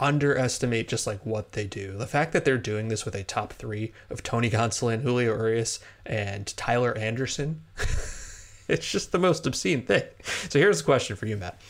underestimate 0.00 0.88
just 0.88 1.06
like 1.06 1.24
what 1.24 1.52
they 1.52 1.66
do. 1.66 1.96
The 1.96 2.06
fact 2.06 2.32
that 2.32 2.44
they're 2.44 2.58
doing 2.58 2.88
this 2.88 3.04
with 3.04 3.14
a 3.14 3.22
top 3.22 3.52
three 3.52 3.92
of 4.08 4.22
Tony 4.22 4.50
Gonsolin, 4.50 5.02
Julio 5.02 5.36
Urias, 5.36 5.78
and 6.04 6.46
Tyler 6.56 6.96
Anderson, 6.96 7.62
it's 8.68 8.90
just 8.90 9.12
the 9.12 9.18
most 9.18 9.46
obscene 9.46 9.82
thing. 9.82 10.02
So 10.48 10.58
here's 10.58 10.80
a 10.80 10.84
question 10.84 11.16
for 11.16 11.26
you, 11.26 11.36
Matt. 11.36 11.60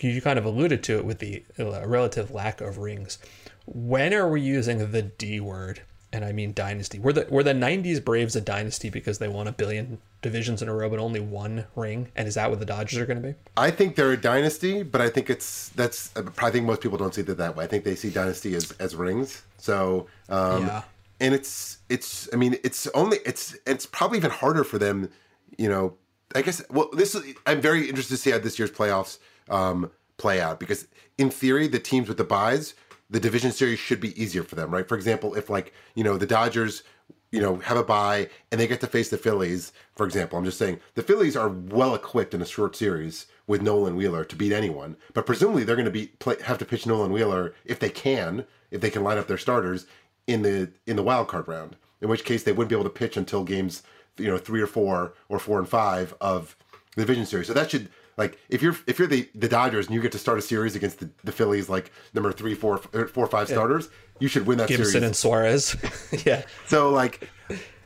You 0.00 0.20
kind 0.20 0.38
of 0.38 0.44
alluded 0.44 0.82
to 0.84 0.98
it 0.98 1.04
with 1.04 1.20
the 1.20 1.44
uh, 1.58 1.86
relative 1.86 2.32
lack 2.32 2.60
of 2.60 2.78
rings. 2.78 3.18
When 3.66 4.12
are 4.12 4.28
we 4.28 4.40
using 4.40 4.90
the 4.90 5.02
D 5.02 5.40
word 5.40 5.82
and 6.12 6.24
I 6.24 6.32
mean 6.32 6.52
dynasty. 6.52 6.98
Were 6.98 7.12
the 7.12 7.26
were 7.30 7.42
the 7.42 7.52
'90s 7.52 8.04
Braves 8.04 8.36
a 8.36 8.40
dynasty 8.40 8.90
because 8.90 9.18
they 9.18 9.28
won 9.28 9.46
a 9.46 9.52
billion 9.52 9.98
divisions 10.22 10.62
in 10.62 10.68
a 10.68 10.74
row 10.74 10.88
but 10.88 10.98
only 10.98 11.20
one 11.20 11.66
ring? 11.74 12.08
And 12.16 12.28
is 12.28 12.34
that 12.34 12.50
what 12.50 12.60
the 12.60 12.66
Dodgers 12.66 12.98
are 12.98 13.06
going 13.06 13.20
to 13.20 13.28
be? 13.28 13.34
I 13.56 13.70
think 13.70 13.96
they're 13.96 14.12
a 14.12 14.16
dynasty, 14.16 14.82
but 14.82 15.00
I 15.00 15.08
think 15.08 15.30
it's 15.30 15.70
that's. 15.70 16.12
I 16.38 16.50
think 16.50 16.66
most 16.66 16.80
people 16.80 16.98
don't 16.98 17.14
see 17.14 17.22
it 17.22 17.26
that 17.26 17.56
way. 17.56 17.64
I 17.64 17.66
think 17.66 17.84
they 17.84 17.94
see 17.94 18.10
dynasty 18.10 18.54
as 18.54 18.72
as 18.72 18.94
rings. 18.94 19.42
So 19.58 20.06
um, 20.28 20.66
yeah, 20.66 20.82
and 21.20 21.34
it's 21.34 21.78
it's. 21.88 22.28
I 22.32 22.36
mean, 22.36 22.56
it's 22.62 22.86
only 22.88 23.18
it's 23.24 23.56
it's 23.66 23.86
probably 23.86 24.18
even 24.18 24.30
harder 24.30 24.64
for 24.64 24.78
them. 24.78 25.10
You 25.58 25.68
know, 25.68 25.94
I 26.34 26.42
guess. 26.42 26.62
Well, 26.70 26.88
this 26.92 27.14
is. 27.14 27.34
I'm 27.46 27.60
very 27.60 27.88
interested 27.88 28.14
to 28.14 28.20
see 28.20 28.30
how 28.30 28.38
this 28.38 28.58
year's 28.58 28.70
playoffs 28.70 29.18
um, 29.48 29.90
play 30.18 30.40
out 30.40 30.60
because 30.60 30.86
in 31.18 31.30
theory, 31.30 31.66
the 31.68 31.78
teams 31.78 32.08
with 32.08 32.18
the 32.18 32.24
buys 32.24 32.74
the 33.10 33.20
division 33.20 33.52
series 33.52 33.78
should 33.78 34.00
be 34.00 34.20
easier 34.20 34.42
for 34.42 34.54
them, 34.56 34.70
right? 34.70 34.88
For 34.88 34.96
example, 34.96 35.34
if 35.34 35.48
like, 35.48 35.72
you 35.94 36.04
know, 36.04 36.18
the 36.18 36.26
Dodgers, 36.26 36.82
you 37.30 37.40
know, 37.40 37.56
have 37.56 37.76
a 37.76 37.84
bye 37.84 38.28
and 38.50 38.60
they 38.60 38.66
get 38.66 38.80
to 38.80 38.86
face 38.86 39.10
the 39.10 39.18
Phillies, 39.18 39.72
for 39.94 40.06
example, 40.06 40.38
I'm 40.38 40.44
just 40.44 40.58
saying 40.58 40.80
the 40.94 41.02
Phillies 41.02 41.36
are 41.36 41.48
well 41.48 41.94
equipped 41.94 42.34
in 42.34 42.42
a 42.42 42.46
short 42.46 42.76
series 42.76 43.26
with 43.46 43.62
Nolan 43.62 43.96
Wheeler 43.96 44.24
to 44.24 44.36
beat 44.36 44.52
anyone, 44.52 44.96
but 45.14 45.26
presumably 45.26 45.62
they're 45.62 45.76
going 45.76 45.86
to 45.86 45.90
be 45.90 46.08
play, 46.18 46.36
have 46.42 46.58
to 46.58 46.64
pitch 46.64 46.86
Nolan 46.86 47.12
Wheeler 47.12 47.54
if 47.64 47.78
they 47.78 47.90
can, 47.90 48.44
if 48.70 48.80
they 48.80 48.90
can 48.90 49.04
line 49.04 49.18
up 49.18 49.28
their 49.28 49.38
starters 49.38 49.86
in 50.26 50.42
the 50.42 50.70
in 50.86 50.96
the 50.96 51.02
wild 51.02 51.28
card 51.28 51.46
round. 51.46 51.76
In 52.00 52.08
which 52.08 52.24
case 52.24 52.42
they 52.42 52.52
wouldn't 52.52 52.68
be 52.68 52.74
able 52.74 52.84
to 52.84 52.90
pitch 52.90 53.16
until 53.16 53.42
games, 53.42 53.82
you 54.18 54.26
know, 54.26 54.36
3 54.36 54.60
or 54.60 54.66
4 54.66 55.14
or 55.30 55.38
4 55.38 55.58
and 55.60 55.68
5 55.68 56.14
of 56.20 56.54
the 56.94 57.02
division 57.02 57.24
series. 57.24 57.46
So 57.46 57.54
that 57.54 57.70
should 57.70 57.88
like 58.16 58.38
if 58.48 58.62
you're 58.62 58.76
if 58.86 58.98
you're 58.98 59.08
the 59.08 59.28
the 59.34 59.48
Dodgers 59.48 59.86
and 59.86 59.94
you 59.94 60.00
get 60.00 60.12
to 60.12 60.18
start 60.18 60.38
a 60.38 60.42
series 60.42 60.74
against 60.74 61.00
the, 61.00 61.10
the 61.24 61.32
Phillies, 61.32 61.68
like 61.68 61.92
number 62.14 62.32
three, 62.32 62.54
four, 62.54 62.78
four, 62.78 63.26
five 63.26 63.48
yeah. 63.48 63.54
starters, 63.54 63.90
you 64.18 64.28
should 64.28 64.46
win 64.46 64.58
that 64.58 64.68
Gibson 64.68 64.86
series. 64.86 65.06
and 65.06 65.16
Suarez, 65.16 65.76
yeah. 66.24 66.42
So 66.66 66.90
like, 66.90 67.28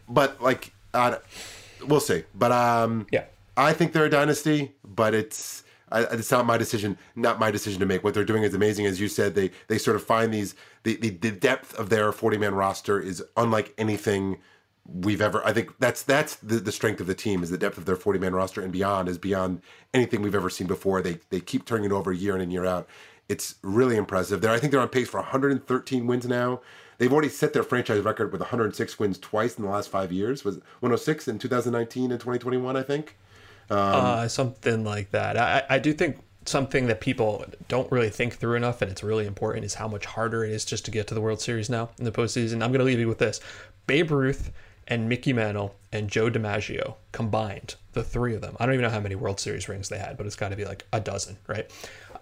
but 0.08 0.40
like, 0.40 0.72
uh, 0.94 1.16
we'll 1.86 2.00
see. 2.00 2.24
But 2.34 2.52
um, 2.52 3.06
yeah, 3.10 3.24
I 3.56 3.72
think 3.72 3.92
they're 3.92 4.04
a 4.04 4.10
dynasty, 4.10 4.72
but 4.84 5.14
it's 5.14 5.64
I, 5.90 6.02
it's 6.02 6.30
not 6.30 6.46
my 6.46 6.56
decision. 6.56 6.96
Not 7.16 7.40
my 7.40 7.50
decision 7.50 7.80
to 7.80 7.86
make. 7.86 8.04
What 8.04 8.14
they're 8.14 8.24
doing 8.24 8.44
is 8.44 8.54
amazing, 8.54 8.86
as 8.86 9.00
you 9.00 9.08
said. 9.08 9.34
They 9.34 9.50
they 9.66 9.78
sort 9.78 9.96
of 9.96 10.04
find 10.04 10.32
these 10.32 10.54
the 10.84 10.96
the, 10.96 11.10
the 11.10 11.32
depth 11.32 11.74
of 11.74 11.90
their 11.90 12.12
forty 12.12 12.38
man 12.38 12.54
roster 12.54 13.00
is 13.00 13.22
unlike 13.36 13.74
anything 13.78 14.38
we've 14.92 15.20
ever. 15.20 15.44
I 15.46 15.53
think 15.53 15.79
that's 15.79 16.03
that's 16.03 16.37
the, 16.37 16.57
the 16.57 16.72
strength 16.72 17.00
of 17.00 17.07
the 17.07 17.14
team 17.14 17.42
is 17.42 17.50
the 17.50 17.59
depth 17.59 17.79
of 17.79 17.85
their 17.87 17.96
forty 17.96 18.18
man 18.18 18.35
roster 18.35 18.61
and 18.61 18.72
beyond 18.72 19.09
is 19.09 19.18
beyond 19.18 19.62
anything 19.94 20.22
we've 20.22 20.35
ever 20.35 20.50
seen 20.50 20.66
before. 20.66 21.03
They 21.03 21.18
they 21.31 21.40
keep 21.40 21.64
turning 21.64 21.87
it 21.87 21.92
over 21.92 22.12
year 22.12 22.35
in 22.35 22.40
and 22.40 22.53
year 22.53 22.66
out. 22.66 22.88
It's 23.29 23.57
really 23.62 23.96
impressive. 23.96 24.40
They're 24.40 24.50
I 24.50 24.59
think 24.59 24.72
they're 24.72 24.81
on 24.81 24.88
pace 24.88 25.09
for 25.09 25.20
113 25.20 26.07
wins 26.07 26.26
now. 26.26 26.61
They've 26.98 27.12
already 27.12 27.31
set 27.31 27.55
their 27.55 27.62
franchise 27.62 28.03
record 28.03 28.31
with 28.31 28.42
106 28.42 28.98
wins 28.98 29.18
twice 29.18 29.57
in 29.57 29.64
the 29.64 29.70
last 29.70 29.88
five 29.88 30.12
years. 30.12 30.44
Was 30.44 30.57
106 30.81 31.29
in 31.29 31.38
2019 31.38 32.11
and 32.11 32.20
2021, 32.20 32.76
I 32.76 32.83
think. 32.83 33.16
Um, 33.70 33.79
uh, 33.79 34.29
something 34.29 34.85
like 34.85 35.11
that. 35.12 35.38
I, 35.38 35.62
I 35.70 35.79
do 35.79 35.94
think 35.94 36.18
something 36.44 36.88
that 36.88 37.00
people 37.00 37.46
don't 37.68 37.90
really 37.90 38.11
think 38.11 38.35
through 38.35 38.57
enough, 38.57 38.83
and 38.83 38.90
it's 38.90 39.03
really 39.03 39.26
important, 39.26 39.64
is 39.64 39.74
how 39.74 39.88
much 39.88 40.05
harder 40.05 40.44
it 40.44 40.50
is 40.50 40.64
just 40.64 40.85
to 40.87 40.90
get 40.90 41.07
to 41.07 41.14
the 41.14 41.20
World 41.20 41.40
Series 41.40 41.70
now 41.70 41.88
in 41.98 42.05
the 42.05 42.12
postseason. 42.12 42.55
I'm 42.55 42.70
going 42.70 42.81
to 42.81 42.85
leave 42.85 42.98
you 42.98 43.09
with 43.09 43.18
this: 43.18 43.40
Babe 43.87 44.11
Ruth 44.11 44.50
and 44.90 45.09
Mickey 45.09 45.33
Mantle 45.33 45.76
and 45.92 46.11
Joe 46.11 46.29
DiMaggio 46.29 46.96
combined, 47.12 47.76
the 47.92 48.03
three 48.03 48.35
of 48.35 48.42
them. 48.42 48.57
I 48.59 48.66
don't 48.66 48.74
even 48.74 48.83
know 48.83 48.90
how 48.90 49.00
many 49.00 49.14
World 49.14 49.38
Series 49.38 49.68
rings 49.68 49.88
they 49.88 49.98
had, 49.98 50.16
but 50.16 50.26
it's 50.26 50.37
got 50.37 50.50
to 50.50 50.57
be 50.57 50.64
like 50.64 50.85
a 50.92 51.00
dozen, 51.00 51.38
right? 51.46 51.70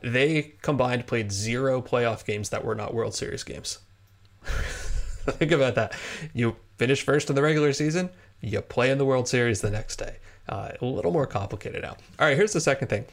They 0.03 0.55
combined 0.63 1.07
played 1.07 1.33
zero 1.33 1.81
playoff 1.81 2.25
games 2.25 2.51
that 2.51 2.65
were 2.65 2.75
not 2.75 2.95
World 2.95 3.15
Series 3.15 3.43
games. 3.43 3.79
Think 4.45 5.51
about 5.51 5.75
that. 5.75 5.95
You 6.35 6.57
finish 6.77 7.03
first 7.03 7.31
in 7.31 7.37
the 7.37 7.43
regular 7.43 7.73
season, 7.73 8.11
you 8.41 8.61
play 8.61 8.91
in 8.91 8.99
the 8.99 9.05
World 9.05 9.29
Series 9.29 9.63
the 9.63 9.71
next 9.71 9.97
day. 9.97 10.19
Uh, 10.49 10.73
a 10.81 10.85
little 10.85 11.11
more 11.11 11.27
complicated 11.27 11.83
now. 11.83 11.97
All 12.19 12.27
right, 12.27 12.37
here's 12.37 12.53
the 12.53 12.61
second 12.61 12.89
thing. 12.89 13.07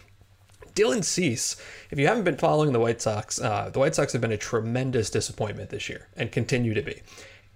Dylan 0.76 1.04
Cease, 1.04 1.56
if 1.90 1.98
you 1.98 2.08
haven't 2.08 2.26
been 2.26 2.38
following 2.38 2.74
the 2.74 2.80
White 2.80 3.02
Sox, 3.02 3.40
uh, 3.40 3.70
the 3.72 3.80
White 3.80 3.96
Sox 3.96 4.12
have 4.12 4.22
been 4.22 4.34
a 4.34 4.38
tremendous 4.38 5.10
disappointment 5.10 5.70
this 5.70 5.88
year 5.88 6.08
and 6.18 6.32
continue 6.32 6.74
to 6.74 6.82
be. 6.82 7.02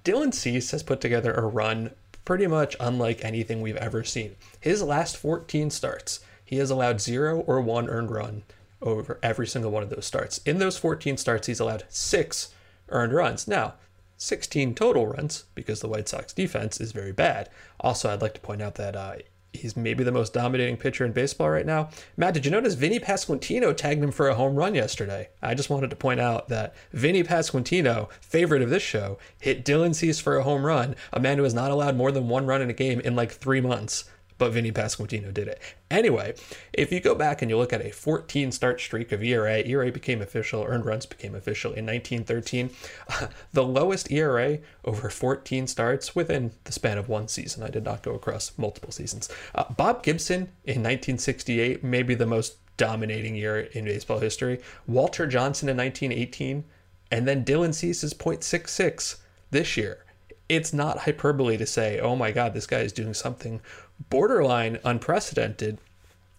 Dylan 0.03 0.33
Cease 0.33 0.71
has 0.71 0.83
put 0.83 1.01
together 1.01 1.33
a 1.33 1.45
run 1.45 1.91
pretty 2.25 2.47
much 2.47 2.75
unlike 2.79 3.23
anything 3.23 3.61
we've 3.61 3.75
ever 3.77 4.03
seen. 4.03 4.35
His 4.59 4.83
last 4.83 5.17
14 5.17 5.69
starts, 5.69 6.19
he 6.45 6.57
has 6.57 6.69
allowed 6.69 7.01
zero 7.01 7.39
or 7.41 7.61
one 7.61 7.89
earned 7.89 8.11
run 8.11 8.43
over 8.81 9.19
every 9.21 9.47
single 9.47 9.71
one 9.71 9.83
of 9.83 9.89
those 9.89 10.05
starts. 10.05 10.39
In 10.39 10.59
those 10.59 10.77
14 10.77 11.17
starts, 11.17 11.47
he's 11.47 11.59
allowed 11.59 11.85
six 11.89 12.53
earned 12.89 13.13
runs. 13.13 13.47
Now, 13.47 13.75
16 14.17 14.75
total 14.75 15.07
runs 15.07 15.45
because 15.55 15.79
the 15.79 15.87
White 15.87 16.09
Sox 16.09 16.33
defense 16.33 16.79
is 16.79 16.91
very 16.91 17.11
bad. 17.11 17.49
Also, 17.79 18.09
I'd 18.09 18.21
like 18.21 18.33
to 18.33 18.41
point 18.41 18.61
out 18.61 18.75
that 18.75 18.95
uh, 18.95 19.15
he's 19.53 19.75
maybe 19.75 20.03
the 20.03 20.11
most 20.11 20.33
dominating 20.33 20.77
pitcher 20.77 21.05
in 21.05 21.11
baseball 21.11 21.49
right 21.49 21.65
now. 21.65 21.89
Matt, 22.17 22.33
did 22.33 22.45
you 22.45 22.51
notice 22.51 22.75
Vinny 22.75 22.99
Pasquantino 22.99 23.75
tagged 23.75 24.03
him 24.03 24.11
for 24.11 24.27
a 24.27 24.35
home 24.35 24.55
run 24.55 24.75
yesterday? 24.75 25.29
I 25.41 25.55
just 25.55 25.69
wanted 25.69 25.89
to 25.89 25.95
point 25.95 26.19
out 26.19 26.49
that 26.49 26.75
Vinny 26.91 27.23
Pasquantino, 27.23 28.09
favorite 28.21 28.61
of 28.61 28.69
this 28.69 28.83
show, 28.83 29.17
hit 29.39 29.65
Dylan 29.65 29.95
Cease 29.95 30.19
for 30.19 30.37
a 30.37 30.43
home 30.43 30.65
run, 30.65 30.95
a 31.11 31.19
man 31.19 31.37
who 31.37 31.43
has 31.43 31.53
not 31.53 31.71
allowed 31.71 31.95
more 31.95 32.11
than 32.11 32.27
one 32.27 32.45
run 32.45 32.61
in 32.61 32.69
a 32.69 32.73
game 32.73 32.99
in 32.99 33.15
like 33.15 33.31
three 33.31 33.61
months 33.61 34.05
but 34.39 34.51
Vinny 34.51 34.71
Pasquantino 34.71 35.31
did 35.31 35.47
it. 35.47 35.61
Anyway, 35.91 36.33
if 36.73 36.91
you 36.91 36.99
go 36.99 37.13
back 37.13 37.41
and 37.41 37.51
you 37.51 37.57
look 37.57 37.73
at 37.73 37.85
a 37.85 37.91
14 37.91 38.51
start 38.51 38.79
streak 38.81 39.11
of 39.11 39.21
ERA, 39.21 39.59
ERA 39.59 39.91
became 39.91 40.21
official, 40.21 40.63
earned 40.67 40.85
runs 40.85 41.05
became 41.05 41.35
official 41.35 41.73
in 41.73 41.85
1913. 41.85 42.71
the 43.53 43.63
lowest 43.63 44.11
ERA 44.11 44.59
over 44.85 45.09
14 45.09 45.67
starts 45.67 46.15
within 46.15 46.51
the 46.63 46.71
span 46.71 46.97
of 46.97 47.07
one 47.07 47.27
season. 47.27 47.61
I 47.61 47.69
did 47.69 47.83
not 47.83 48.01
go 48.01 48.15
across 48.15 48.57
multiple 48.57 48.91
seasons. 48.91 49.29
Uh, 49.53 49.65
Bob 49.75 50.01
Gibson 50.01 50.49
in 50.63 50.81
1968, 50.81 51.83
maybe 51.83 52.15
the 52.15 52.25
most 52.25 52.55
dominating 52.77 53.35
year 53.35 53.59
in 53.59 53.85
baseball 53.85 54.19
history. 54.19 54.61
Walter 54.87 55.27
Johnson 55.27 55.67
in 55.67 55.77
1918, 55.77 56.63
and 57.11 57.27
then 57.27 57.43
Dylan 57.43 57.73
Cease's 57.73 58.13
.66 58.13 59.17
this 59.51 59.75
year 59.75 60.05
it's 60.49 60.73
not 60.73 60.97
hyperbole 60.97 61.57
to 61.57 61.65
say, 61.65 61.99
oh 61.99 62.15
my 62.15 62.31
God, 62.31 62.53
this 62.53 62.65
guy 62.65 62.79
is 62.79 62.91
doing 62.91 63.13
something 63.13 63.61
borderline 64.09 64.79
unprecedented. 64.83 65.79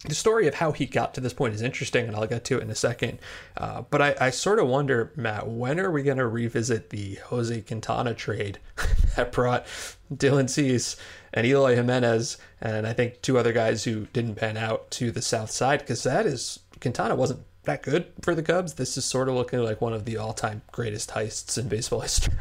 The 0.06 0.14
story 0.14 0.48
of 0.48 0.54
how 0.54 0.72
he 0.72 0.86
got 0.86 1.12
to 1.14 1.20
this 1.20 1.34
point 1.34 1.54
is 1.54 1.60
interesting, 1.60 2.06
and 2.06 2.16
I'll 2.16 2.26
get 2.26 2.44
to 2.46 2.56
it 2.56 2.62
in 2.62 2.70
a 2.70 2.74
second. 2.74 3.18
Uh, 3.56 3.82
but 3.82 4.00
I, 4.00 4.14
I 4.18 4.30
sort 4.30 4.58
of 4.58 4.66
wonder, 4.66 5.12
Matt, 5.14 5.46
when 5.46 5.78
are 5.78 5.90
we 5.90 6.02
going 6.02 6.16
to 6.16 6.26
revisit 6.26 6.88
the 6.88 7.16
Jose 7.26 7.60
Quintana 7.62 8.14
trade 8.14 8.58
that 9.16 9.30
brought 9.30 9.66
Dylan 10.12 10.48
Cease 10.48 10.96
and 11.34 11.46
Eloy 11.46 11.76
Jimenez, 11.76 12.38
and 12.62 12.86
I 12.86 12.94
think 12.94 13.20
two 13.20 13.36
other 13.36 13.52
guys 13.52 13.84
who 13.84 14.06
didn't 14.14 14.36
pan 14.36 14.56
out 14.56 14.90
to 14.92 15.10
the 15.10 15.20
South 15.20 15.50
Side? 15.50 15.80
Because 15.80 16.02
that 16.04 16.24
is, 16.24 16.60
Quintana 16.80 17.14
wasn't 17.14 17.40
that 17.64 17.82
good 17.82 18.06
for 18.22 18.34
the 18.34 18.42
Cubs. 18.42 18.74
This 18.74 18.96
is 18.96 19.04
sort 19.04 19.28
of 19.28 19.34
looking 19.34 19.60
like 19.60 19.80
one 19.80 19.92
of 19.92 20.04
the 20.06 20.16
all 20.16 20.32
time 20.32 20.62
greatest 20.72 21.10
heists 21.10 21.58
in 21.58 21.68
baseball 21.68 22.00
history. 22.00 22.34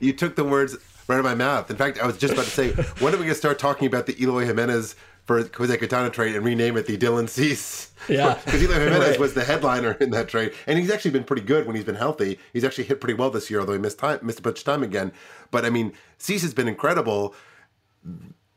you 0.00 0.12
took 0.12 0.36
the 0.36 0.44
words 0.44 0.76
right 1.12 1.18
out 1.18 1.32
of 1.32 1.38
my 1.38 1.44
mouth. 1.44 1.70
In 1.70 1.76
fact, 1.76 1.98
I 2.00 2.06
was 2.06 2.18
just 2.18 2.32
about 2.32 2.46
to 2.46 2.50
say, 2.50 2.70
when 3.00 3.14
are 3.14 3.16
we 3.16 3.24
going 3.24 3.28
to 3.30 3.34
start 3.34 3.58
talking 3.58 3.86
about 3.86 4.06
the 4.06 4.20
Eloy 4.22 4.44
Jimenez 4.44 4.94
for 5.24 5.42
Jose 5.56 5.76
Quintana 5.76 6.10
trade 6.10 6.34
and 6.34 6.44
rename 6.44 6.76
it 6.76 6.86
the 6.86 6.96
Dylan 6.96 7.28
Cease? 7.28 7.90
Yeah. 8.08 8.34
Because 8.44 8.60
Eloy 8.60 8.80
Jimenez 8.80 9.10
right. 9.10 9.20
was 9.20 9.34
the 9.34 9.44
headliner 9.44 9.92
in 9.92 10.10
that 10.10 10.26
trade. 10.26 10.52
And 10.66 10.76
he's 10.76 10.90
actually 10.90 11.12
been 11.12 11.22
pretty 11.22 11.42
good 11.42 11.68
when 11.68 11.76
he's 11.76 11.84
been 11.84 11.94
healthy. 11.94 12.40
He's 12.52 12.64
actually 12.64 12.82
hit 12.82 13.00
pretty 13.00 13.14
well 13.14 13.30
this 13.30 13.48
year, 13.48 13.60
although 13.60 13.74
he 13.74 13.78
missed 13.78 14.00
time, 14.00 14.18
missed 14.22 14.40
a 14.40 14.42
bunch 14.42 14.58
of 14.58 14.64
time 14.64 14.82
again. 14.82 15.12
But 15.52 15.64
I 15.64 15.70
mean, 15.70 15.92
Cease 16.18 16.42
has 16.42 16.52
been 16.52 16.66
incredible. 16.66 17.32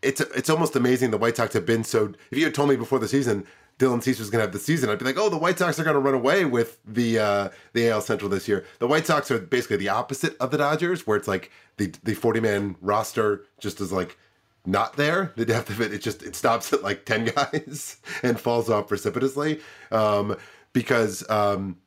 It's 0.02 0.20
it's 0.20 0.50
almost 0.50 0.76
amazing 0.76 1.12
the 1.12 1.20
White 1.20 1.38
Sox 1.38 1.54
have 1.54 1.63
been 1.63 1.84
so. 1.84 2.13
If 2.32 2.39
you 2.39 2.44
had 2.44 2.56
told 2.56 2.70
me 2.70 2.76
before 2.76 2.98
the 2.98 3.08
season 3.08 3.46
Dylan 3.77 4.01
Cease 4.01 4.19
was 4.19 4.29
going 4.29 4.39
to 4.39 4.45
have 4.45 4.53
the 4.53 4.59
season, 4.59 4.89
I'd 4.89 4.99
be 4.99 5.05
like, 5.05 5.17
oh, 5.17 5.29
the 5.29 5.38
White 5.38 5.59
Sox 5.59 5.77
are 5.79 5.83
going 5.83 5.95
to 5.95 5.99
run 5.99 6.13
away 6.13 6.45
with 6.45 6.79
the 6.85 7.19
uh, 7.19 7.49
the 7.73 7.89
AL 7.89 8.01
Central 8.01 8.29
this 8.29 8.47
year. 8.47 8.65
The 8.79 8.88
White 8.88 9.05
Sox 9.05 9.29
are 9.31 9.39
basically 9.39 9.77
the 9.77 9.89
opposite 9.89 10.38
of 10.39 10.51
the 10.51 10.57
Dodgers, 10.57 11.05
where 11.05 11.17
it's 11.17 11.27
like 11.27 11.51
the 11.77 11.93
the 12.03 12.13
forty 12.13 12.39
man 12.39 12.77
roster 12.81 13.43
just 13.59 13.81
is 13.81 13.91
like 13.91 14.17
not 14.65 14.95
there. 14.95 15.33
The 15.35 15.45
depth 15.45 15.69
of 15.69 15.81
it, 15.81 15.93
it 15.93 16.01
just 16.01 16.23
it 16.23 16.35
stops 16.35 16.71
at 16.71 16.83
like 16.83 17.05
ten 17.05 17.25
guys 17.35 17.97
and 18.23 18.39
falls 18.39 18.69
off 18.69 18.88
precipitously 18.88 19.59
um, 19.91 20.38
because. 20.73 21.29
Um, 21.29 21.77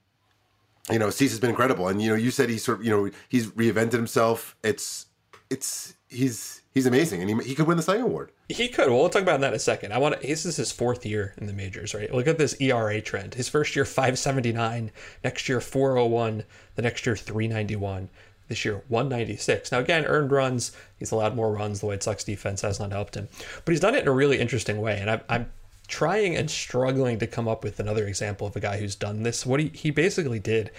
you 0.91 0.99
know, 0.99 1.11
Cease 1.11 1.33
has 1.33 1.41
been 1.41 1.51
incredible, 1.51 1.89
and 1.89 2.01
you 2.01 2.09
know, 2.09 2.15
you 2.15 2.31
said 2.31 2.49
he's 2.49 2.65
sort 2.65 2.79
of, 2.79 2.85
you 2.87 2.91
know, 2.91 3.11
he's 3.29 3.49
reinvented 3.49 3.93
himself. 3.93 4.57
It's, 4.63 5.05
it's, 5.51 5.97
he's, 6.09 6.63
he's 6.79 6.87
amazing, 6.87 7.21
and 7.21 7.43
he, 7.43 7.49
he 7.49 7.55
could 7.55 7.67
win 7.67 7.77
the 7.77 7.83
Cy 7.83 7.97
Award. 7.97 8.31
He 8.49 8.69
could. 8.69 8.89
Well, 8.89 9.01
we'll 9.01 9.09
talk 9.09 9.23
about 9.23 9.41
that 9.41 9.49
in 9.49 9.55
a 9.55 9.59
second. 9.59 9.93
I 9.93 9.99
want 9.99 10.21
to. 10.21 10.27
This 10.27 10.47
is 10.47 10.57
his 10.57 10.71
fourth 10.71 11.05
year 11.05 11.35
in 11.37 11.47
the 11.47 11.53
majors, 11.53 11.93
right? 11.93 12.13
Look 12.13 12.27
at 12.27 12.39
this 12.39 12.59
ERA 12.61 13.01
trend. 13.01 13.35
His 13.35 13.49
first 13.49 13.75
year 13.75 13.85
579, 13.85 14.91
next 15.25 15.49
year 15.49 15.61
401, 15.61 16.45
the 16.77 16.83
next 16.83 17.05
year 17.05 17.17
391, 17.17 18.09
this 18.47 18.65
year 18.65 18.83
196. 18.89 19.73
Now 19.73 19.81
again, 19.81 20.05
earned 20.05 20.31
runs. 20.31 20.73
He's 20.99 21.11
allowed 21.11 21.35
more 21.35 21.53
runs. 21.53 21.81
The 21.81 21.87
White 21.87 22.03
Sox 22.03 22.23
defense 22.23 22.63
has 22.63 22.79
not 22.79 22.93
helped 22.93 23.17
him, 23.17 23.29
but 23.65 23.73
he's 23.73 23.81
done 23.81 23.95
it 23.95 24.03
in 24.03 24.09
a 24.09 24.13
really 24.13 24.39
interesting 24.39 24.81
way. 24.81 25.01
And 25.01 25.11
I, 25.11 25.21
I'm 25.29 25.51
trying 25.89 26.37
and 26.37 26.51
struggling 26.51 27.19
to 27.19 27.27
come 27.27 27.49
up 27.49 27.65
with 27.65 27.81
another 27.81 28.07
example 28.07 28.47
of 28.47 28.55
a 28.55 28.61
guy 28.61 28.79
who's 28.79 28.95
done 28.95 29.25
this. 29.25 29.45
What 29.45 29.59
he, 29.59 29.69
he 29.69 29.91
basically 29.91 30.39
did 30.39 30.71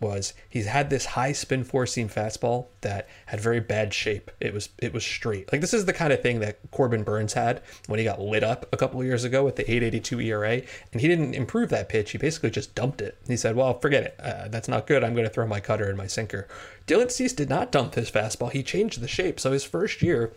was 0.00 0.34
he's 0.48 0.66
had 0.66 0.90
this 0.90 1.06
high 1.06 1.32
spin 1.32 1.64
four 1.64 1.86
seam 1.86 2.08
fastball 2.08 2.66
that 2.82 3.08
had 3.26 3.40
very 3.40 3.60
bad 3.60 3.92
shape. 3.92 4.30
It 4.40 4.54
was 4.54 4.68
it 4.78 4.92
was 4.92 5.04
straight. 5.04 5.50
Like 5.52 5.60
this 5.60 5.74
is 5.74 5.86
the 5.86 5.92
kind 5.92 6.12
of 6.12 6.22
thing 6.22 6.40
that 6.40 6.58
Corbin 6.70 7.02
Burns 7.02 7.32
had 7.32 7.62
when 7.86 7.98
he 7.98 8.04
got 8.04 8.20
lit 8.20 8.44
up 8.44 8.66
a 8.72 8.76
couple 8.76 9.00
of 9.00 9.06
years 9.06 9.24
ago 9.24 9.44
with 9.44 9.56
the 9.56 9.62
882 9.70 10.20
ERA, 10.20 10.62
and 10.92 11.00
he 11.00 11.08
didn't 11.08 11.34
improve 11.34 11.70
that 11.70 11.88
pitch. 11.88 12.12
He 12.12 12.18
basically 12.18 12.50
just 12.50 12.74
dumped 12.74 13.00
it. 13.00 13.18
He 13.26 13.36
said, 13.36 13.56
"Well, 13.56 13.78
forget 13.78 14.04
it. 14.04 14.16
Uh, 14.20 14.48
that's 14.48 14.68
not 14.68 14.86
good. 14.86 15.02
I'm 15.02 15.14
going 15.14 15.26
to 15.26 15.32
throw 15.32 15.46
my 15.46 15.60
cutter 15.60 15.88
and 15.88 15.98
my 15.98 16.06
sinker." 16.06 16.48
Dylan 16.86 17.10
Cease 17.10 17.32
did 17.32 17.48
not 17.48 17.72
dump 17.72 17.94
his 17.94 18.10
fastball. 18.10 18.50
He 18.50 18.62
changed 18.62 19.00
the 19.00 19.08
shape. 19.08 19.38
So 19.40 19.52
his 19.52 19.64
first 19.64 20.00
year, 20.02 20.32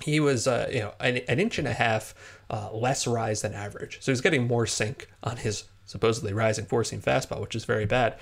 he 0.00 0.20
was 0.20 0.46
uh, 0.46 0.68
you 0.72 0.80
know 0.80 0.94
an, 1.00 1.18
an, 1.28 1.38
inch 1.38 1.58
and 1.58 1.68
a 1.68 1.72
half 1.72 2.14
uh, 2.50 2.70
less 2.72 3.06
rise 3.06 3.42
than 3.42 3.54
average. 3.54 3.98
So 4.00 4.12
he's 4.12 4.20
getting 4.20 4.46
more 4.46 4.66
sink 4.66 5.08
on 5.22 5.36
his 5.36 5.64
supposedly 5.84 6.32
rising 6.32 6.66
four 6.66 6.84
seam 6.84 7.00
fastball, 7.00 7.40
which 7.40 7.54
is 7.54 7.64
very 7.64 7.86
bad 7.86 8.16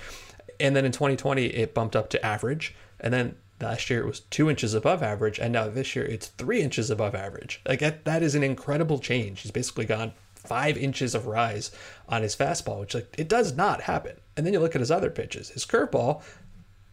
and 0.59 0.75
then 0.75 0.85
in 0.85 0.91
2020 0.91 1.45
it 1.45 1.73
bumped 1.73 1.95
up 1.95 2.09
to 2.09 2.25
average 2.25 2.75
and 2.99 3.13
then 3.13 3.35
last 3.61 3.89
year 3.89 4.01
it 4.01 4.05
was 4.05 4.21
two 4.21 4.49
inches 4.49 4.73
above 4.73 5.01
average 5.01 5.39
and 5.39 5.53
now 5.53 5.67
this 5.67 5.95
year 5.95 6.05
it's 6.05 6.27
three 6.27 6.61
inches 6.61 6.89
above 6.89 7.15
average 7.15 7.61
like 7.67 7.79
that, 7.79 8.05
that 8.05 8.21
is 8.23 8.35
an 8.35 8.43
incredible 8.43 8.99
change 8.99 9.41
he's 9.41 9.51
basically 9.51 9.85
gone 9.85 10.11
five 10.35 10.77
inches 10.77 11.15
of 11.15 11.25
rise 11.25 11.71
on 12.07 12.21
his 12.21 12.35
fastball 12.35 12.79
which 12.79 12.93
like 12.93 13.13
it 13.17 13.27
does 13.27 13.55
not 13.55 13.81
happen 13.81 14.15
and 14.35 14.45
then 14.45 14.53
you 14.53 14.59
look 14.59 14.75
at 14.75 14.81
his 14.81 14.91
other 14.91 15.09
pitches 15.09 15.49
his 15.49 15.65
curveball 15.65 16.21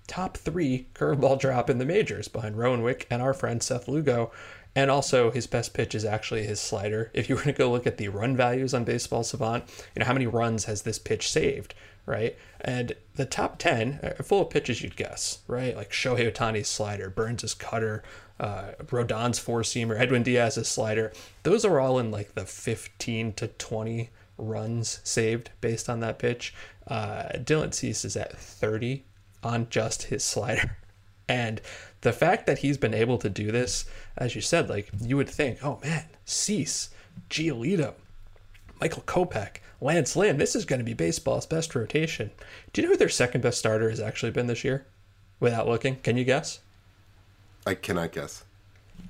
top 0.07 0.37
three 0.37 0.87
curveball 0.94 1.38
drop 1.40 1.68
in 1.68 1.79
the 1.79 1.85
majors 1.85 2.29
behind 2.29 2.57
Rowan 2.57 2.83
Wick 2.83 3.07
and 3.11 3.20
our 3.20 3.35
friend 3.35 3.62
Seth 3.62 3.88
Lugo 3.88 4.31
and 4.75 4.90
also, 4.90 5.31
his 5.31 5.46
best 5.46 5.75
pitch 5.75 5.94
is 5.94 6.03
actually 6.03 6.44
his 6.44 6.59
slider. 6.59 7.11
If 7.12 7.29
you 7.29 7.37
were 7.37 7.42
to 7.42 7.53
go 7.53 7.70
look 7.70 7.87
at 7.87 7.98
the 7.98 8.09
run 8.09 8.35
values 8.35 8.72
on 8.72 8.85
Baseball 8.85 9.22
Savant, 9.22 9.64
you 9.94 10.01
know, 10.01 10.07
how 10.07 10.14
many 10.14 10.27
runs 10.27 10.64
has 10.64 10.81
this 10.81 10.98
pitch 10.98 11.31
saved? 11.31 11.75
right? 12.07 12.37
And 12.62 12.94
the 13.16 13.27
top 13.27 13.59
10 13.59 14.01
are 14.03 14.22
full 14.22 14.42
of 14.42 14.51
pitches 14.51 14.83
you'd 14.83 14.96
guess, 14.96 15.40
right? 15.48 15.77
Like 15.77 15.90
Shohei 15.90 16.33
Ohtani's 16.33 16.68
slider, 16.68 17.11
Burnes' 17.11 17.55
cutter, 17.55 18.05
uh, 18.38 18.72
Rodon's 18.90 19.40
four 19.40 19.62
seamer, 19.62 19.98
Edwin 19.98 20.22
Diaz's 20.22 20.68
slider. 20.68 21.12
Those 21.42 21.64
are 21.64 21.81
all 21.81 21.98
in 21.98 22.11
like 22.11 22.35
the 22.35 22.46
15 22.46 23.33
to 23.35 23.48
20 23.48 24.11
runs 24.38 25.01
saved 25.03 25.51
based 25.61 25.90
on 25.90 26.01
that 26.01 26.18
pitch. 26.18 26.55
Uh, 26.87 27.25
Dylan 27.35 27.75
Cease 27.75 28.05
is 28.05 28.16
at 28.16 28.37
30 28.37 29.05
on 29.42 29.68
just 29.68 30.05
his 30.05 30.25
slider. 30.25 30.79
And 31.29 31.62
the 32.03 32.12
fact 32.12 32.46
that 32.46 32.59
he's 32.59 32.77
been 32.77 32.92
able 32.92 33.16
to 33.18 33.31
do 33.31 33.53
this, 33.53 33.87
as 34.18 34.35
you 34.35 34.42
said, 34.42 34.68
like 34.68 34.90
you 35.01 35.16
would 35.16 35.31
think, 35.31 35.64
oh 35.64 35.79
man, 35.83 36.05
Cease, 36.27 36.90
Giolito, 37.31 37.94
Michael 38.81 39.05
Kopech, 39.07 39.59
Lance 39.83 40.14
Lynn, 40.14 40.38
this 40.38 40.55
is 40.55 40.64
going 40.64 40.79
to 40.79 40.85
be 40.85 40.95
baseball's 40.95 41.45
best 41.45 41.75
rotation. 41.75 42.31
Do 42.73 42.81
you 42.81 42.87
know 42.87 42.92
who 42.92 42.99
their 42.99 43.09
second 43.09 43.40
best 43.40 43.59
starter 43.59 43.90
has 43.90 43.99
actually 43.99 44.31
been 44.31 44.47
this 44.47 44.62
year? 44.62 44.87
Without 45.40 45.66
looking, 45.66 45.97
can 45.97 46.16
you 46.16 46.25
guess? 46.25 46.61
I 47.66 47.75
cannot 47.75 48.12
guess. 48.12 48.45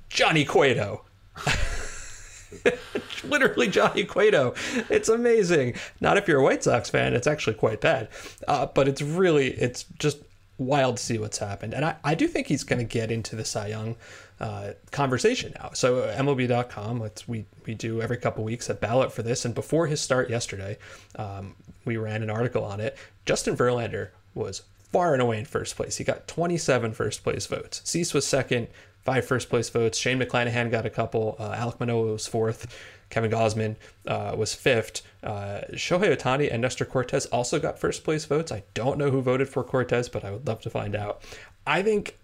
Johnny 0.09 0.43
Cueto. 0.43 1.05
Literally 3.23 3.67
Johnny 3.67 4.03
Cueto. 4.03 4.55
It's 4.89 5.09
amazing. 5.09 5.75
Not 6.01 6.17
if 6.17 6.27
you're 6.27 6.39
a 6.39 6.43
White 6.43 6.63
Sox 6.63 6.89
fan, 6.89 7.13
it's 7.13 7.27
actually 7.27 7.55
quite 7.55 7.79
bad. 7.79 8.09
Uh, 8.47 8.65
but 8.65 8.87
it's 8.87 9.01
really, 9.01 9.49
it's 9.51 9.85
just 9.99 10.17
wild 10.57 10.97
to 10.97 11.03
see 11.03 11.19
what's 11.19 11.37
happened. 11.37 11.75
And 11.75 11.85
I, 11.85 11.97
I 12.03 12.15
do 12.15 12.27
think 12.27 12.47
he's 12.47 12.63
going 12.63 12.79
to 12.79 12.85
get 12.85 13.11
into 13.11 13.35
the 13.35 13.45
Cy 13.45 13.67
Young 13.67 13.95
uh, 14.39 14.71
conversation 14.91 15.53
now. 15.59 15.71
So 15.73 15.99
uh, 15.99 16.17
MLB.com, 16.17 17.01
it's, 17.03 17.27
we, 17.27 17.45
we 17.65 17.73
do 17.75 18.01
every 18.01 18.17
couple 18.17 18.43
weeks 18.43 18.69
a 18.69 18.73
ballot 18.73 19.11
for 19.11 19.23
this. 19.23 19.45
And 19.45 19.53
before 19.53 19.87
his 19.87 20.01
start 20.01 20.29
yesterday, 20.29 20.77
um, 21.15 21.55
we 21.85 21.97
ran 21.97 22.23
an 22.23 22.29
article 22.29 22.63
on 22.63 22.79
it. 22.79 22.97
Justin 23.25 23.55
Verlander 23.55 24.09
was 24.33 24.63
far 24.91 25.13
and 25.13 25.21
away 25.21 25.39
in 25.39 25.45
first 25.45 25.75
place. 25.75 25.97
He 25.97 26.03
got 26.03 26.27
27 26.27 26.93
first 26.93 27.23
place 27.23 27.45
votes. 27.45 27.81
Cease 27.83 28.13
was 28.13 28.25
second, 28.25 28.67
five 29.03 29.25
first 29.25 29.49
place 29.49 29.69
votes. 29.69 29.97
Shane 29.97 30.19
McClanahan 30.19 30.71
got 30.71 30.85
a 30.85 30.89
couple. 30.89 31.35
Uh, 31.39 31.55
Alek 31.55 31.79
Manoah 31.79 32.13
was 32.13 32.27
fourth. 32.27 32.73
Kevin 33.09 33.29
Gausman 33.29 33.75
uh, 34.07 34.33
was 34.35 34.55
fifth. 34.55 35.03
Uh, 35.21 35.61
Shohei 35.73 36.15
Ohtani 36.15 36.51
and 36.51 36.61
Nestor 36.61 36.85
Cortes 36.85 37.27
also 37.27 37.59
got 37.59 37.77
first 37.77 38.03
place 38.03 38.25
votes. 38.25 38.51
I 38.51 38.63
don't 38.73 38.97
know 38.97 39.11
who 39.11 39.21
voted 39.21 39.49
for 39.49 39.63
Cortes, 39.63 40.09
but 40.09 40.25
I 40.25 40.31
would 40.31 40.47
love 40.47 40.61
to 40.61 40.69
find 40.69 40.95
out. 40.95 41.21
I 41.67 41.83
think 41.83 42.17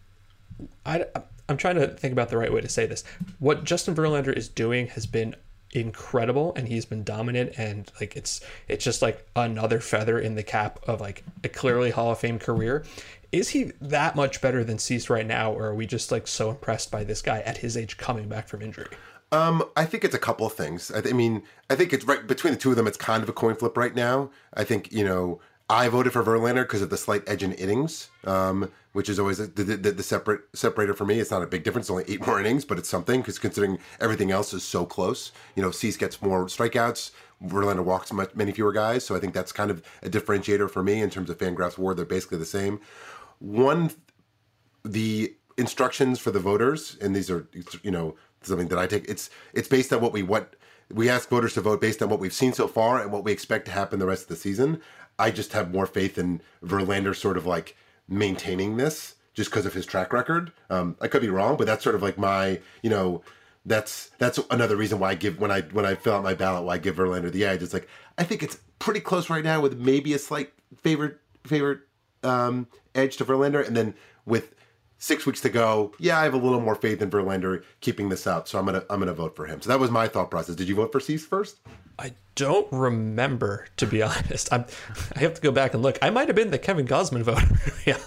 I, 0.85 1.05
I'm 1.49 1.57
trying 1.57 1.75
to 1.75 1.87
think 1.87 2.11
about 2.11 2.29
the 2.29 2.37
right 2.37 2.53
way 2.53 2.61
to 2.61 2.69
say 2.69 2.85
this. 2.85 3.03
What 3.39 3.63
Justin 3.63 3.95
Verlander 3.95 4.31
is 4.31 4.47
doing 4.47 4.87
has 4.87 5.05
been 5.05 5.35
incredible 5.71 6.53
and 6.55 6.67
he's 6.67 6.85
been 6.85 7.03
dominant 7.03 7.53
and 7.55 7.91
like 7.99 8.15
it's 8.15 8.41
it's 8.67 8.83
just 8.83 9.03
like 9.03 9.27
another 9.35 9.79
feather 9.79 10.17
in 10.17 10.33
the 10.33 10.41
cap 10.41 10.79
of 10.87 10.99
like 10.99 11.23
a 11.43 11.49
clearly 11.49 11.91
Hall 11.91 12.11
of 12.11 12.19
Fame 12.19 12.39
career. 12.39 12.85
Is 13.31 13.49
he 13.49 13.71
that 13.81 14.15
much 14.15 14.41
better 14.41 14.63
than 14.63 14.79
Cease 14.79 15.09
right 15.09 15.25
now, 15.25 15.51
or 15.51 15.67
are 15.67 15.75
we 15.75 15.85
just 15.85 16.11
like 16.11 16.27
so 16.27 16.49
impressed 16.49 16.89
by 16.89 17.03
this 17.03 17.21
guy 17.21 17.41
at 17.41 17.57
his 17.57 17.77
age 17.77 17.97
coming 17.97 18.27
back 18.27 18.47
from 18.47 18.63
injury? 18.63 18.87
Um, 19.31 19.63
I 19.75 19.85
think 19.85 20.03
it's 20.03 20.15
a 20.15 20.19
couple 20.19 20.47
of 20.47 20.53
things. 20.53 20.89
I, 20.89 21.01
th- 21.01 21.13
I 21.13 21.15
mean, 21.15 21.43
I 21.69 21.75
think 21.75 21.93
it's 21.93 22.05
right 22.05 22.25
between 22.25 22.53
the 22.53 22.59
two 22.59 22.71
of 22.71 22.75
them. 22.75 22.87
It's 22.87 22.97
kind 22.97 23.21
of 23.21 23.29
a 23.29 23.33
coin 23.33 23.53
flip 23.53 23.77
right 23.77 23.93
now. 23.93 24.31
I 24.55 24.63
think 24.63 24.91
you 24.91 25.05
know 25.05 25.39
I 25.69 25.87
voted 25.87 26.13
for 26.13 26.23
Verlander 26.23 26.63
because 26.63 26.81
of 26.81 26.89
the 26.89 26.97
slight 26.97 27.21
edge 27.27 27.43
in 27.43 27.53
innings, 27.53 28.09
um, 28.23 28.71
which 28.93 29.09
is 29.09 29.19
always 29.19 29.37
the, 29.37 29.47
the, 29.47 29.91
the, 29.91 30.03
separate 30.03 30.41
separator 30.53 30.93
for 30.93 31.05
me. 31.05 31.19
It's 31.19 31.31
not 31.31 31.43
a 31.43 31.47
big 31.47 31.63
difference; 31.63 31.85
it's 31.85 31.91
only 31.91 32.05
eight 32.07 32.25
more 32.25 32.39
innings, 32.39 32.65
but 32.65 32.77
it's 32.77 32.89
something 32.89 33.21
because 33.21 33.37
considering 33.37 33.77
everything 33.99 34.31
else 34.31 34.53
is 34.53 34.63
so 34.63 34.85
close. 34.85 35.31
You 35.55 35.61
know, 35.61 35.71
Cease 35.71 35.97
gets 35.97 36.21
more 36.21 36.45
strikeouts. 36.45 37.11
Verlander 37.45 37.83
walks 37.83 38.11
much, 38.11 38.35
many 38.35 38.51
fewer 38.51 38.73
guys, 38.73 39.05
so 39.05 39.15
I 39.15 39.19
think 39.19 39.33
that's 39.33 39.51
kind 39.51 39.71
of 39.71 39.83
a 40.03 40.09
differentiator 40.09 40.69
for 40.69 40.83
me 40.83 41.01
in 41.01 41.09
terms 41.09 41.29
of 41.29 41.37
Fangraphs 41.37 41.77
WAR. 41.77 41.93
They're 41.93 42.05
basically 42.05 42.37
the 42.37 42.45
same. 42.45 42.81
One, 43.39 43.91
the 44.83 45.35
instructions 45.57 46.19
for 46.19 46.31
the 46.31 46.39
voters, 46.39 46.97
and 46.99 47.15
these 47.15 47.29
are 47.29 47.47
you 47.83 47.91
know 47.91 48.15
something 48.41 48.67
that 48.69 48.79
I 48.79 48.87
take. 48.87 49.07
It's 49.07 49.29
it's 49.53 49.67
based 49.67 49.93
on 49.93 50.01
what 50.01 50.13
we 50.13 50.23
what 50.23 50.55
we 50.91 51.09
ask 51.09 51.29
voters 51.29 51.53
to 51.53 51.61
vote 51.61 51.79
based 51.79 52.01
on 52.01 52.09
what 52.09 52.19
we've 52.19 52.33
seen 52.33 52.53
so 52.53 52.67
far 52.67 53.01
and 53.01 53.11
what 53.11 53.23
we 53.23 53.31
expect 53.31 53.65
to 53.65 53.71
happen 53.71 53.99
the 53.99 54.05
rest 54.05 54.23
of 54.23 54.29
the 54.29 54.35
season. 54.35 54.81
I 55.19 55.31
just 55.31 55.53
have 55.53 55.71
more 55.71 55.85
faith 55.85 56.17
in 56.17 56.41
Verlander 56.63 57.15
sort 57.15 57.37
of 57.37 57.45
like 57.45 57.75
maintaining 58.09 58.77
this 58.77 59.15
just 59.33 59.49
because 59.49 59.65
of 59.65 59.73
his 59.73 59.85
track 59.85 60.11
record. 60.11 60.51
Um, 60.69 60.97
I 60.99 61.07
could 61.07 61.21
be 61.21 61.29
wrong, 61.29 61.55
but 61.55 61.67
that's 61.67 61.83
sort 61.83 61.95
of 61.95 62.01
like 62.01 62.17
my, 62.17 62.59
you 62.81 62.89
know, 62.89 63.21
that's 63.65 64.11
that's 64.17 64.39
another 64.49 64.75
reason 64.75 64.99
why 64.99 65.11
I 65.11 65.15
give 65.15 65.39
when 65.39 65.51
I 65.51 65.61
when 65.61 65.85
I 65.85 65.95
fill 65.95 66.15
out 66.15 66.23
my 66.23 66.33
ballot 66.33 66.63
why 66.63 66.75
I 66.75 66.77
give 66.77 66.95
Verlander 66.95 67.31
the 67.31 67.45
edge. 67.45 67.61
It's 67.61 67.73
like 67.73 67.87
I 68.17 68.23
think 68.23 68.41
it's 68.41 68.59
pretty 68.79 68.99
close 68.99 69.29
right 69.29 69.43
now 69.43 69.61
with 69.61 69.77
maybe 69.77 70.13
a 70.13 70.19
slight 70.19 70.51
favorite 70.75 71.19
favorite 71.45 71.81
um, 72.23 72.67
edge 72.95 73.17
to 73.17 73.25
Verlander, 73.25 73.65
and 73.65 73.75
then 73.75 73.93
with 74.25 74.55
six 74.99 75.25
weeks 75.25 75.41
to 75.41 75.49
go, 75.49 75.93
yeah, 75.97 76.19
I 76.19 76.23
have 76.23 76.33
a 76.33 76.37
little 76.37 76.61
more 76.61 76.75
faith 76.75 77.01
in 77.01 77.09
Verlander 77.09 77.63
keeping 77.81 78.09
this 78.09 78.27
up, 78.27 78.47
so 78.47 78.59
I'm 78.59 78.65
gonna 78.65 78.83
I'm 78.89 78.99
gonna 78.99 79.13
vote 79.13 79.35
for 79.35 79.45
him. 79.45 79.61
So 79.61 79.69
that 79.69 79.79
was 79.79 79.89
my 79.89 80.07
thought 80.07 80.29
process. 80.29 80.55
Did 80.55 80.67
you 80.67 80.75
vote 80.75 80.91
for 80.91 80.99
Cease 80.99 81.25
first? 81.25 81.57
I 81.97 82.13
don't 82.35 82.71
remember, 82.71 83.67
to 83.77 83.87
be 83.87 84.01
honest. 84.03 84.53
I'm, 84.53 84.65
I 85.15 85.19
have 85.19 85.33
to 85.33 85.41
go 85.41 85.51
back 85.51 85.73
and 85.73 85.81
look. 85.81 85.97
I 86.01 86.09
might 86.09 86.27
have 86.27 86.35
been 86.35 86.51
the 86.51 86.59
Kevin 86.59 86.87
Gausman 86.87 87.23
voter. 87.23 87.47
yeah, 87.85 87.97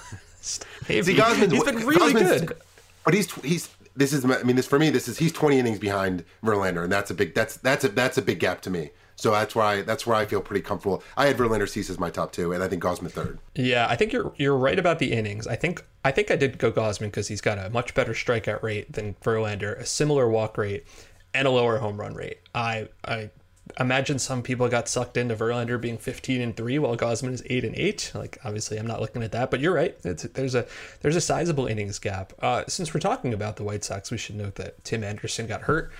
See, 0.40 0.62
Gausman, 0.90 1.52
he's 1.52 1.64
been 1.64 1.86
really 1.86 2.12
Gausman's, 2.12 2.42
good. 2.42 2.58
But 3.04 3.14
he's 3.14 3.32
he's 3.42 3.68
this 3.96 4.12
is 4.12 4.24
I 4.24 4.42
mean 4.42 4.56
this 4.56 4.66
for 4.66 4.78
me 4.78 4.90
this 4.90 5.08
is 5.08 5.18
he's 5.18 5.32
20 5.32 5.58
innings 5.58 5.78
behind 5.78 6.24
Verlander 6.42 6.82
and 6.82 6.92
that's 6.92 7.10
a 7.10 7.14
big 7.14 7.34
that's 7.34 7.56
that's 7.58 7.84
a 7.84 7.88
that's 7.88 8.18
a 8.18 8.22
big 8.22 8.40
gap 8.40 8.60
to 8.62 8.70
me. 8.70 8.90
So 9.16 9.30
that's 9.30 9.54
why 9.54 9.82
that's 9.82 10.06
where 10.06 10.16
I 10.16 10.24
feel 10.24 10.40
pretty 10.40 10.62
comfortable. 10.62 11.02
I 11.16 11.26
had 11.26 11.36
Verlander 11.36 11.68
Cease 11.68 11.90
as 11.90 11.98
my 11.98 12.10
top 12.10 12.32
two, 12.32 12.52
and 12.52 12.62
I 12.62 12.68
think 12.68 12.82
Gausman 12.82 13.10
third. 13.10 13.38
Yeah, 13.54 13.86
I 13.88 13.94
think 13.94 14.12
you're 14.12 14.32
you're 14.36 14.56
right 14.56 14.78
about 14.78 14.98
the 14.98 15.12
innings. 15.12 15.46
I 15.46 15.54
think 15.54 15.84
I 16.04 16.10
think 16.10 16.30
I 16.30 16.36
did 16.36 16.58
go 16.58 16.72
Gausman 16.72 17.06
because 17.06 17.28
he's 17.28 17.40
got 17.40 17.58
a 17.58 17.70
much 17.70 17.94
better 17.94 18.12
strikeout 18.12 18.62
rate 18.62 18.92
than 18.92 19.14
Verlander, 19.22 19.78
a 19.78 19.86
similar 19.86 20.28
walk 20.28 20.58
rate, 20.58 20.84
and 21.32 21.46
a 21.46 21.50
lower 21.50 21.78
home 21.78 22.00
run 22.00 22.14
rate. 22.14 22.40
I 22.54 22.88
I 23.04 23.30
imagine 23.78 24.18
some 24.18 24.42
people 24.42 24.68
got 24.68 24.88
sucked 24.88 25.16
into 25.16 25.36
Verlander 25.36 25.80
being 25.80 25.96
15 25.96 26.40
and 26.40 26.56
3 26.56 26.78
while 26.80 26.96
Gausman 26.96 27.32
is 27.32 27.42
8 27.48 27.64
and 27.64 27.76
8. 27.76 28.12
Like 28.14 28.38
obviously 28.44 28.78
I'm 28.78 28.86
not 28.86 29.00
looking 29.00 29.22
at 29.22 29.32
that, 29.32 29.50
but 29.50 29.60
you're 29.60 29.74
right. 29.74 29.96
It's, 30.04 30.24
there's 30.24 30.54
a 30.54 30.66
there's 31.00 31.16
a 31.16 31.20
sizable 31.20 31.66
innings 31.66 31.98
gap. 31.98 32.32
Uh, 32.40 32.64
since 32.66 32.92
we're 32.92 33.00
talking 33.00 33.32
about 33.32 33.56
the 33.56 33.64
White 33.64 33.84
Sox, 33.84 34.10
we 34.10 34.18
should 34.18 34.36
note 34.36 34.56
that 34.56 34.82
Tim 34.84 35.04
Anderson 35.04 35.46
got 35.46 35.62
hurt 35.62 35.92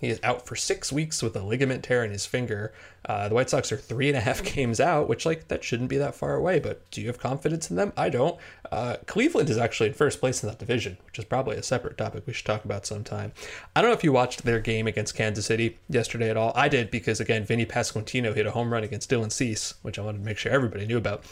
he 0.00 0.08
is 0.08 0.18
out 0.22 0.46
for 0.46 0.56
six 0.56 0.90
weeks 0.90 1.22
with 1.22 1.36
a 1.36 1.42
ligament 1.42 1.84
tear 1.84 2.02
in 2.02 2.10
his 2.10 2.24
finger. 2.24 2.72
Uh, 3.04 3.28
the 3.28 3.34
White 3.34 3.50
Sox 3.50 3.70
are 3.70 3.76
three 3.76 4.08
and 4.08 4.16
a 4.16 4.20
half 4.20 4.42
games 4.54 4.80
out, 4.80 5.08
which 5.08 5.26
like 5.26 5.48
that 5.48 5.62
shouldn't 5.62 5.90
be 5.90 5.98
that 5.98 6.14
far 6.14 6.34
away. 6.34 6.58
But 6.58 6.90
do 6.90 7.02
you 7.02 7.06
have 7.08 7.18
confidence 7.18 7.70
in 7.70 7.76
them? 7.76 7.92
I 7.98 8.08
don't. 8.08 8.38
Uh, 8.72 8.96
Cleveland 9.06 9.50
is 9.50 9.58
actually 9.58 9.90
in 9.90 9.94
first 9.94 10.18
place 10.18 10.42
in 10.42 10.48
that 10.48 10.58
division, 10.58 10.96
which 11.04 11.18
is 11.18 11.26
probably 11.26 11.56
a 11.56 11.62
separate 11.62 11.98
topic 11.98 12.26
we 12.26 12.32
should 12.32 12.46
talk 12.46 12.64
about 12.64 12.86
sometime. 12.86 13.32
I 13.76 13.82
don't 13.82 13.90
know 13.90 13.96
if 13.96 14.04
you 14.04 14.12
watched 14.12 14.44
their 14.44 14.58
game 14.58 14.86
against 14.86 15.14
Kansas 15.14 15.44
City 15.44 15.78
yesterday 15.88 16.30
at 16.30 16.36
all. 16.36 16.52
I 16.54 16.68
did 16.68 16.90
because 16.90 17.20
again, 17.20 17.44
Vinny 17.44 17.66
Pasquantino 17.66 18.34
hit 18.34 18.46
a 18.46 18.52
home 18.52 18.72
run 18.72 18.84
against 18.84 19.10
Dylan 19.10 19.30
Cease, 19.30 19.74
which 19.82 19.98
I 19.98 20.02
wanted 20.02 20.18
to 20.18 20.24
make 20.24 20.38
sure 20.38 20.50
everybody 20.50 20.86
knew 20.86 20.98
about. 20.98 21.24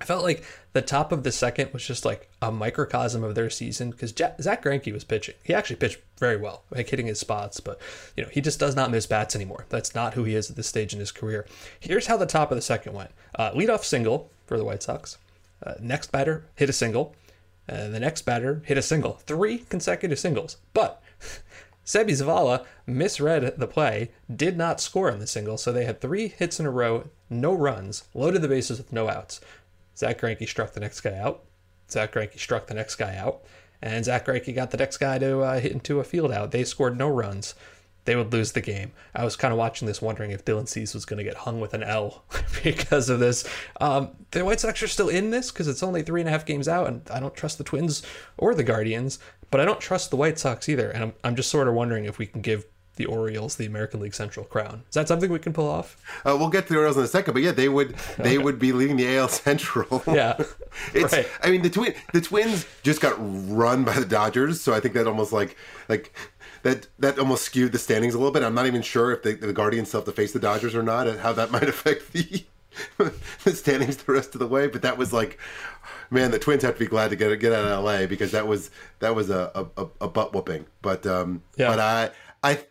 I 0.00 0.06
felt 0.06 0.24
like 0.24 0.44
the 0.72 0.80
top 0.80 1.12
of 1.12 1.24
the 1.24 1.32
second 1.32 1.72
was 1.72 1.86
just 1.86 2.04
like 2.06 2.30
a 2.40 2.50
microcosm 2.50 3.22
of 3.22 3.34
their 3.34 3.50
season 3.50 3.90
because 3.90 4.14
Zack 4.16 4.64
Greinke 4.64 4.92
was 4.92 5.04
pitching. 5.04 5.34
He 5.42 5.52
actually 5.52 5.76
pitched 5.76 5.98
very 6.18 6.38
well, 6.38 6.62
like 6.70 6.88
hitting 6.88 7.06
his 7.06 7.20
spots, 7.20 7.60
but 7.60 7.78
you 8.16 8.22
know 8.22 8.30
he 8.30 8.40
just 8.40 8.58
does 8.58 8.74
not 8.74 8.90
miss 8.90 9.06
bats 9.06 9.36
anymore. 9.36 9.66
That's 9.68 9.94
not 9.94 10.14
who 10.14 10.24
he 10.24 10.34
is 10.34 10.48
at 10.48 10.56
this 10.56 10.68
stage 10.68 10.94
in 10.94 11.00
his 11.00 11.12
career. 11.12 11.46
Here's 11.78 12.06
how 12.06 12.16
the 12.16 12.26
top 12.26 12.50
of 12.50 12.56
the 12.56 12.62
second 12.62 12.94
went: 12.94 13.10
uh, 13.34 13.50
leadoff 13.52 13.84
single 13.84 14.30
for 14.46 14.56
the 14.56 14.64
White 14.64 14.82
Sox. 14.82 15.18
Uh, 15.62 15.74
next 15.80 16.10
batter 16.10 16.46
hit 16.54 16.70
a 16.70 16.72
single. 16.74 17.14
Uh, 17.68 17.88
the 17.88 18.00
next 18.00 18.22
batter 18.22 18.62
hit 18.64 18.78
a 18.78 18.82
single. 18.82 19.14
Three 19.26 19.58
consecutive 19.58 20.18
singles, 20.18 20.56
but. 20.72 21.02
Seby 21.82 22.10
Zavala 22.10 22.64
misread 22.86 23.58
the 23.58 23.66
play, 23.66 24.10
did 24.32 24.56
not 24.56 24.80
score 24.80 25.10
on 25.10 25.18
the 25.18 25.26
single, 25.26 25.56
so 25.56 25.72
they 25.72 25.86
had 25.86 26.00
three 26.00 26.28
hits 26.28 26.60
in 26.60 26.66
a 26.66 26.70
row, 26.70 27.08
no 27.28 27.52
runs, 27.52 28.04
loaded 28.14 28.42
the 28.42 28.48
bases 28.48 28.78
with 28.78 28.92
no 28.92 29.08
outs. 29.08 29.40
Zack 30.00 30.18
Greinke 30.18 30.48
struck 30.48 30.72
the 30.72 30.80
next 30.80 31.02
guy 31.02 31.16
out. 31.18 31.44
Zack 31.90 32.12
Greinke 32.12 32.38
struck 32.38 32.66
the 32.66 32.74
next 32.74 32.96
guy 32.96 33.16
out. 33.16 33.42
And 33.82 34.02
Zack 34.02 34.24
Greinke 34.24 34.54
got 34.54 34.70
the 34.70 34.78
next 34.78 34.96
guy 34.96 35.18
to 35.18 35.40
uh, 35.40 35.60
hit 35.60 35.72
into 35.72 36.00
a 36.00 36.04
field 36.04 36.32
out. 36.32 36.52
They 36.52 36.64
scored 36.64 36.96
no 36.96 37.08
runs. 37.08 37.54
They 38.06 38.16
would 38.16 38.32
lose 38.32 38.52
the 38.52 38.62
game. 38.62 38.92
I 39.14 39.24
was 39.24 39.36
kind 39.36 39.52
of 39.52 39.58
watching 39.58 39.86
this, 39.86 40.00
wondering 40.00 40.30
if 40.30 40.42
Dylan 40.42 40.66
Cease 40.66 40.94
was 40.94 41.04
going 41.04 41.18
to 41.18 41.24
get 41.24 41.36
hung 41.36 41.60
with 41.60 41.74
an 41.74 41.82
L 41.82 42.24
because 42.64 43.10
of 43.10 43.20
this. 43.20 43.46
Um, 43.78 44.12
the 44.30 44.42
White 44.42 44.60
Sox 44.60 44.82
are 44.82 44.88
still 44.88 45.10
in 45.10 45.30
this 45.30 45.52
because 45.52 45.68
it's 45.68 45.82
only 45.82 46.02
three 46.02 46.22
and 46.22 46.28
a 46.28 46.32
half 46.32 46.46
games 46.46 46.66
out, 46.66 46.86
and 46.86 47.02
I 47.10 47.20
don't 47.20 47.34
trust 47.34 47.58
the 47.58 47.64
Twins 47.64 48.02
or 48.38 48.54
the 48.54 48.64
Guardians, 48.64 49.18
but 49.50 49.60
I 49.60 49.66
don't 49.66 49.80
trust 49.80 50.08
the 50.08 50.16
White 50.16 50.38
Sox 50.38 50.66
either. 50.66 50.90
And 50.90 51.04
I'm, 51.04 51.12
I'm 51.22 51.36
just 51.36 51.50
sort 51.50 51.68
of 51.68 51.74
wondering 51.74 52.06
if 52.06 52.16
we 52.16 52.26
can 52.26 52.40
give 52.40 52.64
the 52.96 53.06
Orioles 53.06 53.56
the 53.56 53.66
American 53.66 54.00
League 54.00 54.14
Central 54.14 54.44
crown. 54.44 54.82
Is 54.88 54.94
that 54.94 55.08
something 55.08 55.30
we 55.30 55.38
can 55.38 55.52
pull 55.52 55.68
off? 55.68 55.96
Uh, 56.24 56.36
we'll 56.38 56.50
get 56.50 56.66
to 56.66 56.72
the 56.72 56.78
Orioles 56.78 56.96
in 56.96 57.04
a 57.04 57.08
second, 57.08 57.34
but 57.34 57.42
yeah, 57.42 57.52
they 57.52 57.68
would 57.68 57.94
they 58.18 58.38
would 58.38 58.58
be 58.58 58.72
leading 58.72 58.96
the 58.96 59.16
AL 59.16 59.28
Central. 59.28 60.02
yeah, 60.06 60.36
it's. 60.94 61.12
Right. 61.12 61.28
I 61.42 61.50
mean, 61.50 61.62
the 61.62 61.70
twin 61.70 61.94
the 62.12 62.20
Twins 62.20 62.66
just 62.82 63.00
got 63.00 63.14
run 63.18 63.84
by 63.84 63.98
the 63.98 64.04
Dodgers, 64.04 64.60
so 64.60 64.74
I 64.74 64.80
think 64.80 64.94
that 64.94 65.06
almost 65.06 65.32
like 65.32 65.56
like 65.88 66.14
that 66.62 66.86
that 66.98 67.18
almost 67.18 67.44
skewed 67.44 67.72
the 67.72 67.78
standings 67.78 68.14
a 68.14 68.18
little 68.18 68.32
bit. 68.32 68.42
I'm 68.42 68.54
not 68.54 68.66
even 68.66 68.82
sure 68.82 69.12
if 69.12 69.22
the, 69.22 69.34
the 69.34 69.52
Guardians 69.52 69.88
still 69.88 70.00
have 70.00 70.06
to 70.06 70.12
face 70.12 70.32
the 70.32 70.40
Dodgers 70.40 70.74
or 70.74 70.82
not, 70.82 71.06
and 71.06 71.20
how 71.20 71.32
that 71.32 71.50
might 71.50 71.68
affect 71.68 72.12
the 72.12 72.44
the 73.44 73.52
standings 73.52 73.96
the 73.96 74.12
rest 74.12 74.34
of 74.34 74.38
the 74.38 74.46
way. 74.46 74.66
But 74.66 74.82
that 74.82 74.98
was 74.98 75.12
like, 75.12 75.38
man, 76.10 76.30
the 76.30 76.38
Twins 76.38 76.62
have 76.62 76.74
to 76.74 76.80
be 76.80 76.86
glad 76.86 77.10
to 77.10 77.16
get 77.16 77.34
get 77.40 77.52
out 77.52 77.64
of 77.64 77.84
LA 77.84 78.06
because 78.06 78.32
that 78.32 78.46
was 78.46 78.70
that 78.98 79.14
was 79.14 79.30
a 79.30 79.68
a, 79.76 79.86
a 80.02 80.08
butt 80.08 80.34
whooping. 80.34 80.66
But 80.82 81.06
um, 81.06 81.42
yeah. 81.56 81.68
but 81.68 81.80
I 81.80 82.10
I 82.42 82.64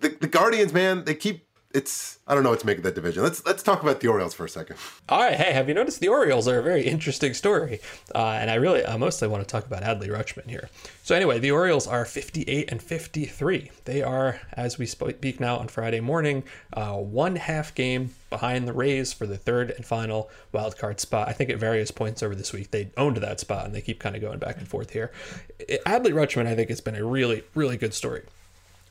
the, 0.00 0.08
the 0.08 0.28
Guardians, 0.28 0.72
man, 0.72 1.04
they 1.04 1.14
keep 1.14 1.46
it's 1.76 2.20
I 2.26 2.34
don't 2.34 2.42
know 2.42 2.50
what 2.50 2.60
to 2.60 2.66
make 2.66 2.78
of 2.78 2.84
that 2.84 2.94
division. 2.94 3.22
Let's 3.22 3.44
let's 3.44 3.62
talk 3.62 3.82
about 3.82 4.00
the 4.00 4.08
Orioles 4.08 4.32
for 4.32 4.46
a 4.46 4.48
second. 4.48 4.76
All 5.10 5.20
right, 5.20 5.34
hey, 5.34 5.52
have 5.52 5.68
you 5.68 5.74
noticed 5.74 6.00
the 6.00 6.08
Orioles 6.08 6.48
are 6.48 6.58
a 6.58 6.62
very 6.62 6.86
interesting 6.86 7.34
story? 7.34 7.80
Uh, 8.14 8.38
and 8.40 8.50
I 8.50 8.54
really 8.54 8.84
I 8.84 8.96
mostly 8.96 9.28
want 9.28 9.46
to 9.46 9.52
talk 9.52 9.66
about 9.66 9.82
Adley 9.82 10.08
Rutschman 10.08 10.48
here. 10.48 10.70
So 11.02 11.14
anyway, 11.14 11.38
the 11.38 11.50
Orioles 11.50 11.86
are 11.86 12.06
58 12.06 12.70
and 12.70 12.82
53. 12.82 13.70
They 13.84 14.02
are, 14.02 14.40
as 14.54 14.78
we 14.78 14.86
speak 14.86 15.38
now 15.38 15.58
on 15.58 15.68
Friday 15.68 16.00
morning, 16.00 16.44
uh, 16.72 16.94
one 16.94 17.36
half 17.36 17.74
game 17.74 18.14
behind 18.30 18.66
the 18.66 18.72
Rays 18.72 19.12
for 19.12 19.26
the 19.26 19.36
third 19.36 19.70
and 19.70 19.84
final 19.84 20.30
wild 20.52 20.78
card 20.78 20.98
spot. 20.98 21.28
I 21.28 21.32
think 21.32 21.50
at 21.50 21.58
various 21.58 21.90
points 21.90 22.22
over 22.22 22.34
this 22.34 22.54
week 22.54 22.70
they 22.70 22.90
owned 22.96 23.18
that 23.18 23.38
spot 23.38 23.66
and 23.66 23.74
they 23.74 23.82
keep 23.82 24.00
kind 24.00 24.16
of 24.16 24.22
going 24.22 24.38
back 24.38 24.56
and 24.56 24.66
forth 24.66 24.90
here. 24.90 25.12
Adley 25.60 26.12
Rutschman, 26.12 26.46
I 26.46 26.54
think, 26.54 26.70
has 26.70 26.80
been 26.80 26.96
a 26.96 27.04
really 27.04 27.44
really 27.54 27.76
good 27.76 27.92
story 27.92 28.22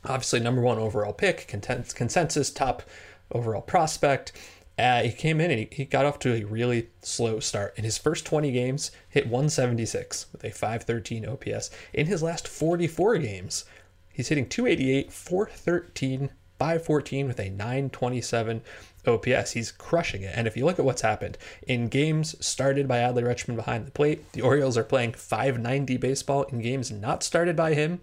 obviously 0.06 0.40
number 0.40 0.62
one 0.62 0.78
overall 0.78 1.12
pick, 1.12 1.46
consensus 1.48 2.50
top 2.50 2.82
overall 3.30 3.62
prospect. 3.62 4.32
Uh, 4.78 5.02
he 5.02 5.12
came 5.12 5.40
in 5.40 5.50
and 5.50 5.60
he, 5.60 5.68
he 5.72 5.84
got 5.84 6.04
off 6.04 6.18
to 6.18 6.34
a 6.34 6.44
really 6.44 6.88
slow 7.00 7.40
start. 7.40 7.74
In 7.76 7.84
his 7.84 7.96
first 7.96 8.26
20 8.26 8.52
games, 8.52 8.90
hit 9.08 9.24
176 9.24 10.26
with 10.32 10.44
a 10.44 10.50
513 10.50 11.26
OPS. 11.26 11.70
In 11.94 12.06
his 12.06 12.22
last 12.22 12.46
44 12.46 13.18
games, 13.18 13.64
he's 14.12 14.28
hitting 14.28 14.48
288, 14.48 15.10
413, 15.12 16.30
514 16.58 17.26
with 17.26 17.40
a 17.40 17.48
927 17.48 18.62
OPS. 19.06 19.52
He's 19.52 19.72
crushing 19.72 20.22
it. 20.22 20.32
And 20.36 20.46
if 20.46 20.58
you 20.58 20.66
look 20.66 20.78
at 20.78 20.84
what's 20.84 21.02
happened 21.02 21.38
in 21.66 21.88
games 21.88 22.34
started 22.44 22.86
by 22.86 22.98
Adley 22.98 23.22
Rutschman 23.22 23.56
behind 23.56 23.86
the 23.86 23.92
plate, 23.92 24.30
the 24.32 24.42
Orioles 24.42 24.76
are 24.76 24.84
playing 24.84 25.12
590 25.12 25.96
baseball 25.96 26.42
in 26.44 26.60
games 26.60 26.90
not 26.90 27.22
started 27.22 27.56
by 27.56 27.72
him 27.72 28.00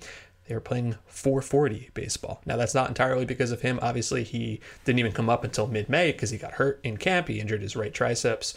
they 0.48 0.56
were 0.56 0.62
playing 0.62 0.96
440 1.06 1.92
baseball. 1.94 2.42
Now, 2.46 2.58
that's 2.58 2.76
not 2.76 2.90
entirely 2.90 3.26
because 3.26 3.52
of 3.52 3.62
him. 3.62 3.80
Obviously, 3.82 4.24
he 4.24 4.60
didn't 4.84 5.00
even 5.00 5.14
come 5.14 5.30
up 5.30 5.44
until 5.44 5.68
mid 5.68 5.88
May 5.88 6.12
because 6.12 6.32
he 6.32 6.38
got 6.38 6.54
hurt 6.54 6.80
in 6.84 6.98
camp. 6.98 7.30
He 7.30 7.40
injured 7.40 7.62
his 7.62 7.76
right 7.76 7.94
triceps. 7.94 8.54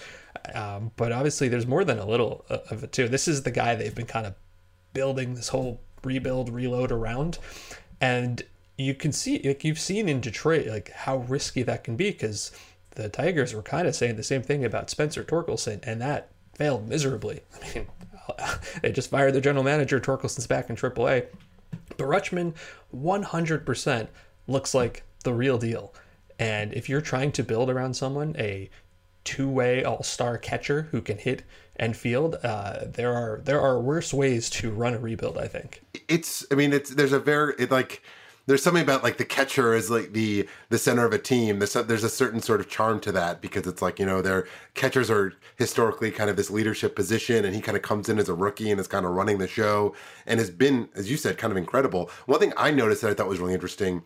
Um, 0.55 0.91
but 0.97 1.13
obviously, 1.13 1.49
there's 1.49 1.67
more 1.67 1.85
than 1.85 1.99
a 1.99 2.07
little 2.07 2.45
of 2.49 2.83
it, 2.83 2.93
too. 2.93 3.09
This 3.09 3.29
is 3.29 3.43
the 3.43 3.51
guy 3.51 3.75
they've 3.75 3.95
been 3.95 4.07
kind 4.07 4.27
of 4.27 4.35
building 4.93 5.35
this 5.35 5.49
whole 5.49 5.81
rebuild, 6.03 6.49
reload 6.49 6.91
around. 6.91 7.39
And 8.01 8.43
you 8.77 8.95
can 8.95 9.13
see, 9.13 9.41
like 9.45 9.65
you've 9.65 9.79
seen 9.79 10.09
in 10.09 10.21
Detroit, 10.21 10.67
like 10.67 10.91
how 10.91 11.19
risky 11.19 11.63
that 11.63 11.85
can 11.85 11.97
be 11.97 12.11
because 12.11 12.51
the 12.91 13.09
Tigers 13.09 13.55
were 13.55 13.63
kind 13.63 13.87
of 13.87 13.95
saying 13.95 14.17
the 14.17 14.23
same 14.23 14.43
thing 14.43 14.65
about 14.65 14.91
Spencer 14.91 15.23
Torkelson, 15.23 15.81
and 15.85 16.01
that 16.01 16.31
failed 16.55 16.89
miserably. 16.89 17.43
I 17.63 17.75
mean, 17.75 17.87
they 18.83 18.93
just 18.93 19.11
fired 19.11 19.35
their 19.35 19.41
general 19.41 19.65
manager. 19.65 20.01
Torkelson's 20.01 20.47
back 20.47 20.69
in 20.69 20.77
AAA. 20.77 21.27
But 21.97 22.07
Rutschman 22.07 22.55
100% 22.95 24.09
looks 24.47 24.75
like 24.75 25.05
the 25.25 25.35
real 25.35 25.59
deal. 25.59 25.95
And 26.39 26.73
if 26.73 26.89
you're 26.89 27.01
trying 27.01 27.33
to 27.33 27.43
build 27.43 27.71
around 27.71 27.95
someone, 27.95 28.37
a 28.39 28.71
two-way 29.25 29.83
all-star 29.83 30.39
catcher 30.39 30.89
who 30.93 31.01
can 31.01 31.19
hit 31.19 31.43
and 31.77 31.97
field, 31.97 32.37
uh, 32.43 32.81
there 32.87 33.15
are 33.15 33.41
there 33.45 33.61
are 33.61 33.81
worse 33.81 34.15
ways 34.15 34.49
to 34.51 34.71
run 34.71 34.95
a 34.95 34.99
rebuild. 34.99 35.37
I 35.39 35.49
think 35.49 35.83
it's. 36.09 36.47
I 36.51 36.55
mean, 36.55 36.73
it's 36.73 36.91
there's 36.91 37.13
a 37.13 37.19
very 37.19 37.55
it, 37.59 37.71
like 37.71 38.03
there's 38.47 38.63
something 38.63 38.83
about 38.83 39.03
like 39.03 39.17
the 39.17 39.25
catcher 39.25 39.75
is 39.75 39.91
like 39.91 40.13
the 40.13 40.49
the 40.69 40.79
center 40.79 41.05
of 41.05 41.13
a 41.13 41.19
team. 41.19 41.59
There's 41.59 41.75
a, 41.75 41.83
there's 41.83 42.05
a 42.05 42.09
certain 42.09 42.41
sort 42.41 42.61
of 42.61 42.69
charm 42.69 43.01
to 43.01 43.13
that 43.13 43.41
because 43.41 43.67
it's 43.67 43.83
like 43.83 43.99
you 43.99 44.07
know 44.07 44.23
their 44.23 44.47
catchers 44.75 45.11
are 45.11 45.35
historically 45.57 46.11
kind 46.13 46.31
of 46.31 46.37
this 46.37 46.51
leadership 46.51 46.95
position, 46.95 47.45
and 47.45 47.55
he 47.55 47.61
kind 47.61 47.77
of 47.77 47.83
comes 47.83 48.09
in 48.09 48.19
as 48.19 48.29
a 48.29 48.35
rookie 48.35 48.71
and 48.71 48.81
is 48.81 48.87
kind 48.87 49.05
of 49.05 49.13
running 49.13 49.39
the 49.39 49.49
show 49.49 49.95
and 50.27 50.39
has 50.39 50.51
been, 50.51 50.89
as 50.95 51.11
you 51.11 51.17
said, 51.17 51.39
kind 51.39 51.51
of 51.51 51.57
incredible. 51.57 52.11
One 52.27 52.39
thing 52.39 52.53
I 52.57 52.71
noticed 52.71 53.03
that 53.03 53.11
I 53.11 53.15
thought 53.15 53.29
was 53.29 53.41
really 53.41 53.55
interesting, 53.55 54.03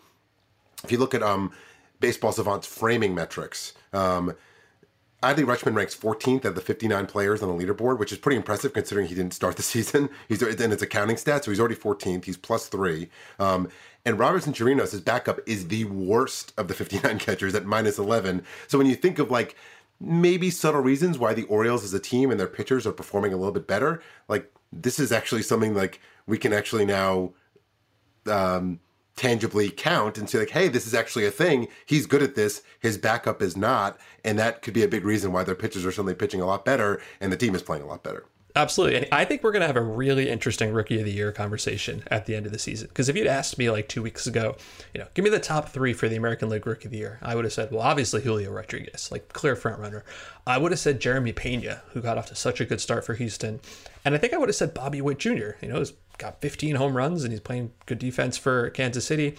if 0.82 0.91
you 0.91 0.99
look 0.99 1.14
at 1.14 1.22
um 1.22 1.53
baseball 2.01 2.32
savant's 2.32 2.66
framing 2.66 3.14
metrics. 3.14 3.74
Um, 3.93 4.34
Adley 5.23 5.45
Rutschman 5.45 5.75
ranks 5.75 5.95
14th 5.95 6.47
of 6.47 6.55
the 6.55 6.62
59 6.62 7.07
players 7.07 7.43
on 7.43 7.57
the 7.57 7.64
leaderboard, 7.64 7.99
which 7.99 8.11
is 8.11 8.18
pretty 8.18 8.37
impressive 8.37 8.73
considering 8.73 9.07
he 9.07 9.14
didn't 9.14 9.35
start 9.35 9.57
the 9.57 9.62
season. 9.75 10.09
He's 10.29 10.43
in 10.43 10.73
its 10.73 10.83
accounting 10.83 11.16
stats, 11.16 11.45
so 11.45 11.51
he's 11.51 11.61
already 11.61 11.75
14th. 11.75 12.25
He's 12.25 12.37
plus 12.37 12.68
three. 12.68 13.11
Um, 13.39 13.68
and 14.07 14.18
Robinson 14.18 14.55
Chirinos, 14.55 14.93
his 14.93 15.03
backup, 15.03 15.41
is 15.47 15.68
the 15.68 15.85
worst 15.85 16.55
of 16.57 16.68
the 16.68 16.75
59 16.75 17.18
catchers 17.21 17.55
at 17.55 17.66
minus 17.66 17.99
11. 17.99 18.45
So 18.66 18.79
when 18.79 18.87
you 18.87 18.97
think 18.97 19.18
of 19.18 19.31
like 19.31 19.57
maybe 20.01 20.51
subtle 20.51 20.81
reasons 20.81 21.18
why 21.18 21.35
the 21.35 21.45
Orioles 21.45 21.85
as 21.85 21.93
a 21.93 22.01
team 22.01 22.31
and 22.31 22.41
their 22.41 22.47
pitchers 22.47 22.87
are 22.87 22.93
performing 22.93 23.35
a 23.35 23.37
little 23.37 23.53
bit 23.53 23.66
better, 23.66 24.03
like 24.29 24.51
this 24.73 24.99
is 24.99 25.12
actually 25.12 25.43
something 25.43 25.75
like 25.75 26.01
we 26.27 26.39
can 26.39 26.55
actually 26.55 26.87
now 26.87 27.33
um, 28.27 28.81
tangibly 29.17 29.71
count 29.71 30.19
and 30.19 30.29
say 30.29 30.39
like, 30.39 30.51
hey, 30.51 30.69
this 30.69 30.87
is 30.87 30.95
actually 30.95 31.27
a 31.27 31.31
thing. 31.31 31.69
He's 31.87 32.07
good 32.07 32.23
at 32.23 32.35
this. 32.35 32.63
His 32.79 32.99
backup 32.99 33.43
is 33.43 33.57
not, 33.57 33.99
and 34.25 34.39
that 34.39 34.63
could 34.63 34.75
be 34.75 34.83
a 34.83 34.89
big 34.89 35.05
reason 35.05 35.33
why 35.33 35.45
their 35.45 35.55
pitchers 35.55 35.85
are 35.85 35.93
suddenly 35.93 36.15
pitching 36.15 36.41
a 36.41 36.47
lot 36.47 36.65
better 36.65 37.01
and 37.21 37.33
the 37.33 37.37
team 37.37 37.55
is 37.55 37.63
playing 37.63 37.83
a 37.83 37.87
lot 37.87 38.03
better. 38.03 38.25
Absolutely. 38.57 38.97
And 38.97 39.07
I 39.13 39.25
think 39.25 39.43
we're 39.43 39.53
going 39.53 39.61
to 39.61 39.67
have 39.67 39.77
a 39.77 39.83
really 39.83 40.29
interesting 40.29 40.73
rookie 40.73 40.99
of 40.99 41.05
the 41.05 41.13
year 41.13 41.33
conversation 41.33 42.03
at 42.09 42.27
the 42.27 42.35
end 42.35 42.47
of 42.47 42.53
the 42.53 42.59
season. 42.59 42.89
Because 42.89 43.09
if 43.09 43.17
you'd 43.17 43.27
asked 43.27 43.59
me 43.59 43.71
like 43.71 43.89
two 43.89 44.03
weeks 44.03 44.27
ago, 44.27 44.57
you 44.93 45.01
know, 45.01 45.07
give 45.15 45.25
me 45.25 45.31
the 45.31 45.39
top 45.39 45.69
three 45.69 45.93
for 45.93 46.09
the 46.09 46.17
American 46.17 46.49
League 46.49 46.67
rookie 46.67 46.87
of 46.87 46.93
the 46.93 46.99
year, 46.99 47.19
I 47.23 47.35
would 47.35 47.45
have 47.45 47.53
said, 47.53 47.71
well, 47.71 47.83
obviously 47.83 48.23
Julio 48.23 48.51
Rodriguez, 48.51 49.11
like 49.13 49.33
clear 49.33 49.55
front 49.55 49.79
runner. 49.79 50.05
I 50.47 50.59
would 50.59 50.73
have 50.73 50.81
said 50.81 51.01
Jeremy 51.01 51.33
Pena, 51.33 51.83
who 51.93 52.01
got 52.01 52.19
off 52.19 52.27
to 52.27 52.35
such 52.35 52.61
a 52.61 52.65
good 52.65 52.81
start 52.81 53.05
for 53.05 53.15
Houston. 53.15 53.61
And 54.05 54.15
I 54.15 54.19
think 54.19 54.33
I 54.33 54.39
would 54.39 54.49
have 54.49 54.57
said 54.57 54.75
Bobby 54.75 55.01
Witt 55.01 55.19
Jr., 55.19 55.53
you 55.61 55.69
know, 55.69 55.79
he's 55.79 55.93
got 56.21 56.41
15 56.41 56.77
home 56.77 56.97
runs 56.97 57.25
and 57.25 57.33
he's 57.33 57.41
playing 57.41 57.73
good 57.87 57.99
defense 57.99 58.37
for 58.37 58.71
Kansas 58.71 59.07
City. 59.07 59.37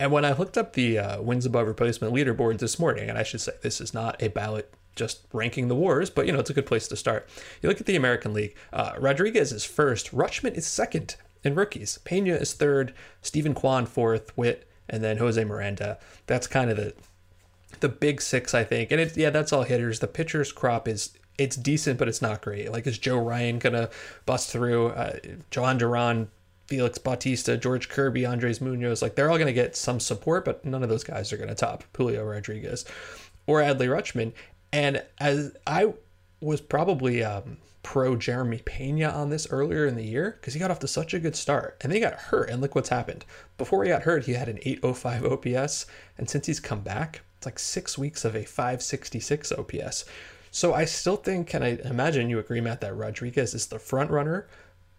And 0.00 0.10
when 0.10 0.24
I 0.24 0.32
looked 0.32 0.58
up 0.58 0.72
the 0.72 0.98
uh, 0.98 1.22
wins 1.22 1.46
above 1.46 1.68
replacement 1.68 2.12
leaderboards 2.12 2.58
this 2.58 2.78
morning, 2.78 3.08
and 3.08 3.16
I 3.16 3.22
should 3.22 3.40
say 3.40 3.52
this 3.62 3.80
is 3.80 3.94
not 3.94 4.20
a 4.20 4.28
ballot 4.28 4.72
just 4.96 5.26
ranking 5.32 5.68
the 5.68 5.74
wars, 5.74 6.10
but 6.10 6.26
you 6.26 6.32
know, 6.32 6.40
it's 6.40 6.50
a 6.50 6.54
good 6.54 6.66
place 6.66 6.88
to 6.88 6.96
start. 6.96 7.28
You 7.62 7.68
look 7.68 7.80
at 7.80 7.86
the 7.86 7.96
American 7.96 8.32
League, 8.32 8.56
uh, 8.72 8.92
Rodriguez 8.98 9.52
is 9.52 9.64
first, 9.64 10.12
Rutschman 10.12 10.54
is 10.54 10.66
second 10.66 11.16
in 11.44 11.54
rookies, 11.54 11.98
Pena 12.04 12.34
is 12.34 12.54
third, 12.54 12.94
Steven 13.22 13.54
Kwan 13.54 13.86
fourth, 13.86 14.36
Witt, 14.36 14.68
and 14.88 15.02
then 15.02 15.18
Jose 15.18 15.42
Miranda. 15.44 15.98
That's 16.26 16.46
kind 16.46 16.70
of 16.70 16.76
the 16.76 16.94
the 17.80 17.88
big 17.88 18.22
six, 18.22 18.54
I 18.54 18.62
think. 18.62 18.92
And 18.92 19.00
it, 19.00 19.16
yeah, 19.16 19.30
that's 19.30 19.52
all 19.52 19.64
hitters. 19.64 19.98
The 19.98 20.06
pitchers 20.06 20.52
crop 20.52 20.86
is 20.86 21.10
it's 21.38 21.56
decent, 21.56 21.98
but 21.98 22.08
it's 22.08 22.22
not 22.22 22.42
great. 22.42 22.70
Like, 22.70 22.86
is 22.86 22.98
Joe 22.98 23.18
Ryan 23.18 23.58
gonna 23.58 23.90
bust 24.26 24.50
through? 24.50 24.88
Uh, 24.88 25.16
Jhoan 25.50 25.78
Duran, 25.78 26.28
Felix 26.66 26.98
Bautista, 26.98 27.56
George 27.56 27.88
Kirby, 27.88 28.24
Andres 28.24 28.60
Munoz, 28.60 29.02
like 29.02 29.14
they're 29.14 29.30
all 29.30 29.38
gonna 29.38 29.52
get 29.52 29.76
some 29.76 30.00
support, 30.00 30.44
but 30.44 30.64
none 30.64 30.82
of 30.82 30.88
those 30.88 31.04
guys 31.04 31.32
are 31.32 31.36
gonna 31.36 31.54
top 31.54 31.84
Julio 31.96 32.24
Rodriguez 32.24 32.84
or 33.46 33.60
Adley 33.60 33.88
Rutschman. 33.88 34.32
And 34.72 35.04
as 35.18 35.56
I 35.66 35.92
was 36.40 36.60
probably 36.60 37.22
um, 37.22 37.58
pro 37.84 38.16
Jeremy 38.16 38.60
Pena 38.64 39.08
on 39.10 39.30
this 39.30 39.46
earlier 39.50 39.86
in 39.86 39.94
the 39.94 40.04
year 40.04 40.36
because 40.40 40.54
he 40.54 40.60
got 40.60 40.70
off 40.70 40.80
to 40.80 40.88
such 40.88 41.14
a 41.14 41.20
good 41.20 41.36
start 41.36 41.76
and 41.80 41.92
then 41.92 41.96
he 41.96 42.00
got 42.00 42.14
hurt. 42.14 42.50
And 42.50 42.60
look 42.60 42.74
what's 42.74 42.88
happened. 42.88 43.24
Before 43.56 43.84
he 43.84 43.90
got 43.90 44.02
hurt, 44.02 44.24
he 44.24 44.32
had 44.32 44.48
an 44.48 44.58
805 44.62 45.24
OPS. 45.24 45.86
And 46.18 46.28
since 46.28 46.46
he's 46.46 46.58
come 46.58 46.80
back, 46.80 47.20
it's 47.36 47.46
like 47.46 47.58
six 47.58 47.96
weeks 47.96 48.24
of 48.24 48.34
a 48.34 48.44
566 48.44 49.52
OPS. 49.52 50.04
So 50.54 50.72
I 50.72 50.84
still 50.84 51.16
think, 51.16 51.52
and 51.52 51.64
I 51.64 51.78
imagine 51.82 52.30
you 52.30 52.38
agree, 52.38 52.60
Matt, 52.60 52.80
that 52.80 52.94
Rodriguez 52.94 53.54
is 53.54 53.66
the 53.66 53.80
front 53.80 54.12
runner, 54.12 54.46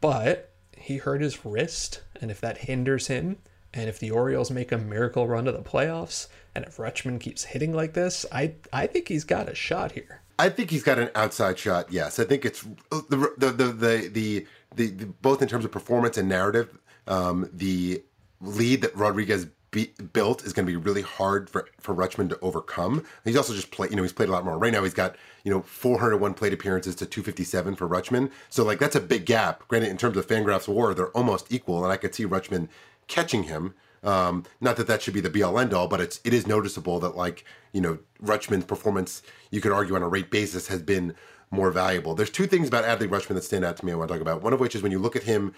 but 0.01 0.51
he 0.75 0.97
hurt 0.97 1.21
his 1.21 1.45
wrist. 1.45 2.01
And 2.19 2.29
if 2.29 2.41
that 2.41 2.57
hinders 2.57 3.07
him, 3.07 3.37
and 3.73 3.87
if 3.87 3.97
the 3.97 4.11
Orioles 4.11 4.51
make 4.51 4.73
a 4.73 4.77
miracle 4.77 5.27
run 5.27 5.45
to 5.45 5.53
the 5.53 5.59
playoffs, 5.59 6.27
and 6.53 6.65
if 6.65 6.75
Rutschman 6.75 7.21
keeps 7.21 7.45
hitting 7.45 7.71
like 7.71 7.93
this, 7.93 8.25
I 8.33 8.55
I 8.73 8.85
think 8.85 9.07
he's 9.07 9.23
got 9.23 9.47
a 9.47 9.55
shot 9.55 9.93
here. 9.93 10.19
I 10.37 10.49
think 10.49 10.71
he's 10.71 10.83
got 10.83 10.99
an 10.99 11.09
outside 11.15 11.57
shot. 11.57 11.89
Yes, 11.89 12.19
I 12.19 12.25
think 12.25 12.43
it's 12.43 12.61
the 12.91 13.33
the 13.37 13.51
the 13.51 13.71
the, 13.71 14.09
the, 14.09 14.45
the, 14.75 14.87
the 14.87 15.05
both 15.21 15.41
in 15.41 15.47
terms 15.47 15.63
of 15.63 15.71
performance 15.71 16.17
and 16.17 16.27
narrative. 16.27 16.77
Um, 17.07 17.49
the 17.53 18.03
lead 18.41 18.81
that 18.81 18.93
Rodriguez 18.93 19.47
be, 19.75 19.91
built 20.13 20.45
is 20.45 20.53
going 20.53 20.65
to 20.65 20.71
be 20.71 20.77
really 20.77 21.01
hard 21.01 21.49
for 21.49 21.67
for 21.79 21.93
Rutschman 21.93 22.29
to 22.29 22.39
overcome. 22.39 23.03
He's 23.25 23.35
also 23.35 23.53
just 23.53 23.69
played. 23.71 23.91
You 23.91 23.97
know, 23.97 24.03
he's 24.03 24.13
played 24.13 24.29
a 24.29 24.31
lot 24.31 24.45
more. 24.45 24.57
Right 24.57 24.71
now, 24.71 24.83
he's 24.83 24.93
got 24.93 25.17
you 25.43 25.51
know 25.51 25.61
401 25.61 26.33
plate 26.33 26.53
appearances 26.53 26.95
to 26.95 27.05
257 27.05 27.75
for 27.75 27.87
Rutschman. 27.87 28.31
So 28.49 28.63
like 28.63 28.79
that's 28.79 28.95
a 28.95 29.01
big 29.01 29.25
gap. 29.25 29.67
Granted, 29.67 29.89
in 29.89 29.97
terms 29.97 30.15
of 30.17 30.25
Fangraphs 30.25 30.67
WAR, 30.67 30.93
they're 30.93 31.09
almost 31.09 31.51
equal, 31.51 31.83
and 31.83 31.91
I 31.91 31.97
could 31.97 32.15
see 32.15 32.25
Rutschman 32.25 32.69
catching 33.07 33.43
him. 33.43 33.75
Um, 34.01 34.45
not 34.61 34.77
that 34.77 34.87
that 34.87 35.01
should 35.01 35.13
be 35.13 35.21
the 35.21 35.29
be 35.29 35.43
all 35.43 35.59
end 35.59 35.73
all, 35.73 35.87
but 35.87 35.99
it's 35.99 36.21
it 36.23 36.33
is 36.33 36.47
noticeable 36.47 36.99
that 37.01 37.17
like 37.17 37.43
you 37.73 37.81
know 37.81 37.99
Rutschman's 38.23 38.65
performance, 38.65 39.21
you 39.51 39.59
could 39.59 39.73
argue 39.73 39.95
on 39.95 40.01
a 40.01 40.07
rate 40.07 40.31
basis, 40.31 40.67
has 40.67 40.81
been 40.81 41.13
more 41.51 41.71
valuable. 41.71 42.15
There's 42.15 42.29
two 42.29 42.47
things 42.47 42.67
about 42.67 42.85
Adley 42.85 43.07
Rutschman 43.09 43.35
that 43.35 43.43
stand 43.43 43.65
out 43.65 43.77
to 43.77 43.85
me. 43.85 43.91
I 43.91 43.95
want 43.95 44.09
to 44.09 44.15
talk 44.15 44.21
about. 44.21 44.41
One 44.41 44.53
of 44.53 44.59
which 44.59 44.75
is 44.75 44.81
when 44.81 44.91
you 44.91 44.99
look 44.99 45.15
at 45.15 45.23
him, 45.23 45.53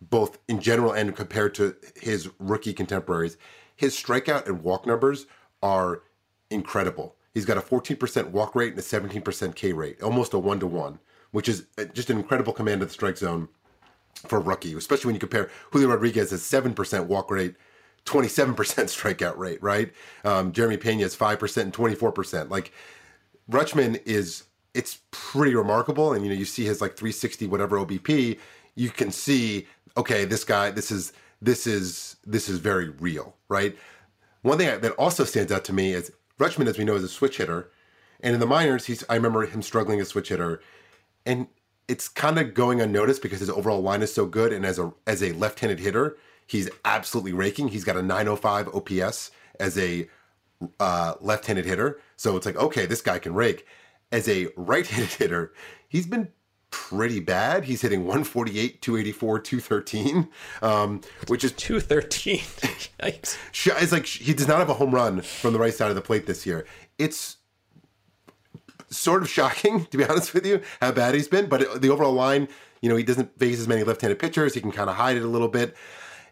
both 0.00 0.38
in 0.48 0.60
general 0.60 0.92
and 0.92 1.14
compared 1.16 1.54
to 1.56 1.76
his 1.96 2.30
rookie 2.38 2.72
contemporaries, 2.72 3.36
his 3.74 3.94
strikeout 3.94 4.46
and 4.46 4.62
walk 4.62 4.86
numbers 4.86 5.26
are 5.62 6.02
incredible. 6.50 7.16
He's 7.34 7.44
got 7.44 7.58
a 7.58 7.60
14% 7.60 8.30
walk 8.30 8.54
rate 8.54 8.70
and 8.70 8.78
a 8.78 8.82
17% 8.82 9.54
K 9.54 9.72
rate, 9.72 10.02
almost 10.02 10.34
a 10.34 10.38
one 10.38 10.60
to 10.60 10.66
one, 10.66 10.98
which 11.30 11.48
is 11.48 11.66
uh, 11.78 11.84
just 11.84 12.10
an 12.10 12.18
incredible 12.18 12.52
command 12.52 12.82
of 12.82 12.88
the 12.88 12.94
strike 12.94 13.18
zone 13.18 13.48
for 14.26 14.38
a 14.38 14.42
rookie, 14.42 14.74
especially 14.74 15.08
when 15.08 15.14
you 15.14 15.20
compare 15.20 15.50
Julio 15.70 15.88
Rodriguez 15.88 16.30
has 16.30 16.42
7% 16.42 17.06
walk 17.06 17.30
rate, 17.30 17.54
27% 18.06 18.54
strikeout 18.56 19.36
rate, 19.36 19.62
right? 19.62 19.92
Um, 20.24 20.52
Jeremy 20.52 20.76
Pena 20.76 21.04
is 21.04 21.14
5% 21.16 21.62
and 21.62 21.72
24%. 21.72 22.50
Like 22.50 22.72
Rutschman 23.50 24.02
is, 24.04 24.44
it's 24.74 25.00
pretty 25.10 25.54
remarkable. 25.54 26.12
And, 26.12 26.24
you 26.24 26.30
know, 26.30 26.36
you 26.36 26.44
see 26.44 26.64
his 26.64 26.80
like 26.80 26.96
360 26.96 27.46
whatever 27.46 27.78
OBP, 27.78 28.38
you 28.78 28.90
can 28.90 29.10
see, 29.10 29.66
okay, 29.96 30.24
this 30.24 30.44
guy, 30.44 30.70
this 30.70 30.90
is, 30.90 31.12
this 31.42 31.66
is, 31.66 32.16
this 32.24 32.48
is 32.48 32.58
very 32.58 32.88
real, 32.88 33.34
right? 33.48 33.76
One 34.42 34.56
thing 34.58 34.80
that 34.80 34.92
also 34.92 35.24
stands 35.24 35.50
out 35.50 35.64
to 35.64 35.72
me 35.72 35.92
is 35.92 36.12
Rutschman, 36.38 36.68
as 36.68 36.78
we 36.78 36.84
know, 36.84 36.94
is 36.94 37.02
a 37.02 37.08
switch 37.08 37.38
hitter. 37.38 37.70
And 38.20 38.34
in 38.34 38.40
the 38.40 38.46
minors, 38.46 38.86
he's 38.86 39.04
I 39.08 39.16
remember 39.16 39.44
him 39.46 39.62
struggling 39.62 40.00
as 40.00 40.06
a 40.08 40.10
switch 40.10 40.28
hitter. 40.28 40.62
And 41.26 41.48
it's 41.88 42.08
kind 42.08 42.38
of 42.38 42.54
going 42.54 42.80
unnoticed 42.80 43.22
because 43.22 43.40
his 43.40 43.50
overall 43.50 43.82
line 43.82 44.02
is 44.02 44.14
so 44.14 44.26
good. 44.26 44.52
And 44.52 44.64
as 44.64 44.78
a 44.78 44.92
as 45.06 45.22
a 45.22 45.32
left-handed 45.32 45.80
hitter, 45.80 46.16
he's 46.46 46.70
absolutely 46.84 47.32
raking. 47.32 47.68
He's 47.68 47.84
got 47.84 47.96
a 47.96 48.02
905 48.02 48.68
OPS 48.68 49.30
as 49.58 49.76
a 49.76 50.08
uh, 50.78 51.14
left-handed 51.20 51.64
hitter. 51.64 52.00
So 52.16 52.36
it's 52.36 52.46
like, 52.46 52.56
okay, 52.56 52.86
this 52.86 53.00
guy 53.00 53.18
can 53.18 53.34
rake. 53.34 53.66
As 54.12 54.28
a 54.28 54.48
right-handed 54.56 55.12
hitter, 55.18 55.52
he's 55.88 56.06
been 56.06 56.28
pretty 56.70 57.20
bad. 57.20 57.64
He's 57.64 57.82
hitting 57.82 58.00
148, 58.00 58.82
284, 58.82 59.40
213, 59.40 60.28
um, 60.62 61.00
which 61.26 61.44
is 61.44 61.52
213. 61.52 62.40
it's 63.00 63.92
like 63.92 64.06
he 64.06 64.34
does 64.34 64.48
not 64.48 64.58
have 64.58 64.70
a 64.70 64.74
home 64.74 64.94
run 64.94 65.20
from 65.22 65.52
the 65.52 65.58
right 65.58 65.74
side 65.74 65.90
of 65.90 65.94
the 65.94 66.02
plate 66.02 66.26
this 66.26 66.46
year. 66.46 66.66
It's 66.98 67.38
sort 68.90 69.22
of 69.22 69.28
shocking, 69.28 69.84
to 69.90 69.96
be 69.96 70.04
honest 70.04 70.34
with 70.34 70.46
you, 70.46 70.60
how 70.80 70.92
bad 70.92 71.14
he's 71.14 71.28
been. 71.28 71.48
But 71.48 71.80
the 71.80 71.90
overall 71.90 72.12
line, 72.12 72.48
you 72.80 72.88
know, 72.88 72.96
he 72.96 73.04
doesn't 73.04 73.38
face 73.38 73.58
as 73.58 73.68
many 73.68 73.82
left-handed 73.82 74.18
pitchers. 74.18 74.54
He 74.54 74.60
can 74.60 74.72
kind 74.72 74.90
of 74.90 74.96
hide 74.96 75.16
it 75.16 75.22
a 75.22 75.28
little 75.28 75.48
bit. 75.48 75.76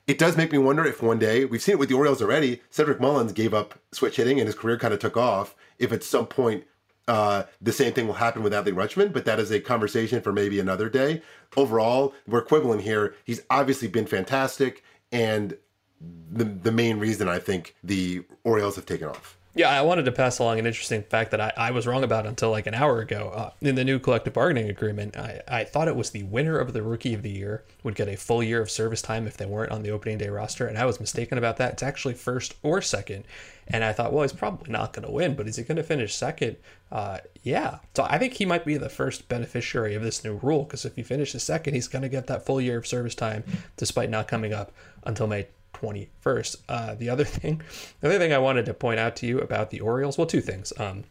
It 0.06 0.18
does 0.18 0.36
make 0.36 0.52
me 0.52 0.58
wonder 0.58 0.84
if 0.84 1.02
one 1.02 1.18
day 1.18 1.44
we've 1.44 1.62
seen 1.62 1.74
it 1.74 1.78
with 1.80 1.88
the 1.88 1.96
Orioles 1.96 2.22
already. 2.22 2.62
Cedric 2.70 3.00
Mullins 3.00 3.32
gave 3.32 3.52
up 3.52 3.74
switch 3.92 4.16
hitting, 4.16 4.38
and 4.38 4.46
his 4.46 4.54
career 4.54 4.78
kind 4.78 4.94
of 4.94 5.00
took 5.00 5.16
off. 5.16 5.56
If 5.78 5.92
at 5.92 6.04
some 6.04 6.26
point 6.26 6.64
uh, 7.08 7.44
the 7.60 7.72
same 7.72 7.92
thing 7.92 8.06
will 8.06 8.14
happen 8.14 8.42
with 8.42 8.52
Adley 8.52 8.72
Rutschman, 8.72 9.12
but 9.12 9.24
that 9.24 9.38
is 9.38 9.50
a 9.50 9.60
conversation 9.60 10.20
for 10.20 10.32
maybe 10.32 10.58
another 10.58 10.88
day. 10.88 11.22
Overall, 11.56 12.14
we're 12.26 12.40
equivalent 12.40 12.82
here. 12.82 13.14
He's 13.24 13.42
obviously 13.48 13.88
been 13.88 14.06
fantastic, 14.06 14.82
and 15.12 15.56
the 16.00 16.44
the 16.44 16.72
main 16.72 16.98
reason 16.98 17.28
I 17.28 17.38
think 17.38 17.74
the 17.82 18.24
Orioles 18.44 18.76
have 18.76 18.86
taken 18.86 19.08
off. 19.08 19.35
Yeah, 19.56 19.70
I 19.70 19.80
wanted 19.80 20.04
to 20.04 20.12
pass 20.12 20.38
along 20.38 20.58
an 20.58 20.66
interesting 20.66 21.02
fact 21.02 21.30
that 21.30 21.40
I, 21.40 21.50
I 21.56 21.70
was 21.70 21.86
wrong 21.86 22.04
about 22.04 22.26
until 22.26 22.50
like 22.50 22.66
an 22.66 22.74
hour 22.74 23.00
ago. 23.00 23.32
Uh, 23.34 23.50
in 23.62 23.74
the 23.74 23.84
new 23.84 23.98
collective 23.98 24.34
bargaining 24.34 24.68
agreement, 24.68 25.16
I, 25.16 25.40
I 25.48 25.64
thought 25.64 25.88
it 25.88 25.96
was 25.96 26.10
the 26.10 26.24
winner 26.24 26.58
of 26.58 26.74
the 26.74 26.82
Rookie 26.82 27.14
of 27.14 27.22
the 27.22 27.30
Year 27.30 27.64
would 27.82 27.94
get 27.94 28.06
a 28.06 28.18
full 28.18 28.42
year 28.42 28.60
of 28.60 28.70
service 28.70 29.00
time 29.00 29.26
if 29.26 29.38
they 29.38 29.46
weren't 29.46 29.72
on 29.72 29.82
the 29.82 29.88
opening 29.88 30.18
day 30.18 30.28
roster, 30.28 30.66
and 30.66 30.76
I 30.76 30.84
was 30.84 31.00
mistaken 31.00 31.38
about 31.38 31.56
that. 31.56 31.72
It's 31.72 31.82
actually 31.82 32.12
first 32.12 32.54
or 32.62 32.82
second. 32.82 33.24
And 33.66 33.82
I 33.82 33.94
thought, 33.94 34.12
well, 34.12 34.24
he's 34.24 34.34
probably 34.34 34.70
not 34.70 34.92
going 34.92 35.06
to 35.06 35.10
win, 35.10 35.34
but 35.34 35.48
is 35.48 35.56
he 35.56 35.64
going 35.64 35.76
to 35.76 35.82
finish 35.82 36.14
second? 36.14 36.56
Uh, 36.92 37.18
yeah. 37.42 37.78
So 37.94 38.04
I 38.04 38.18
think 38.18 38.34
he 38.34 38.44
might 38.44 38.66
be 38.66 38.76
the 38.76 38.90
first 38.90 39.26
beneficiary 39.26 39.94
of 39.94 40.02
this 40.02 40.22
new 40.22 40.34
rule 40.34 40.64
because 40.64 40.84
if 40.84 40.96
he 40.96 41.02
finishes 41.02 41.42
second, 41.42 41.72
he's 41.72 41.88
going 41.88 42.02
to 42.02 42.10
get 42.10 42.26
that 42.26 42.44
full 42.44 42.60
year 42.60 42.76
of 42.76 42.86
service 42.86 43.14
time 43.14 43.42
despite 43.78 44.10
not 44.10 44.28
coming 44.28 44.52
up 44.52 44.70
until 45.04 45.26
May 45.26 45.46
21st. 45.80 46.56
Uh, 46.68 46.94
the 46.94 47.08
other 47.10 47.24
thing, 47.38 47.62
the 48.00 48.08
other 48.08 48.18
thing 48.18 48.32
I 48.32 48.38
wanted 48.38 48.66
to 48.66 48.74
point 48.74 49.00
out 49.00 49.16
to 49.16 49.26
you 49.26 49.40
about 49.40 49.70
the 49.70 49.80
Orioles, 49.80 50.18
well, 50.18 50.26
two 50.26 50.40
things. 50.40 50.72
Um, 50.78 51.04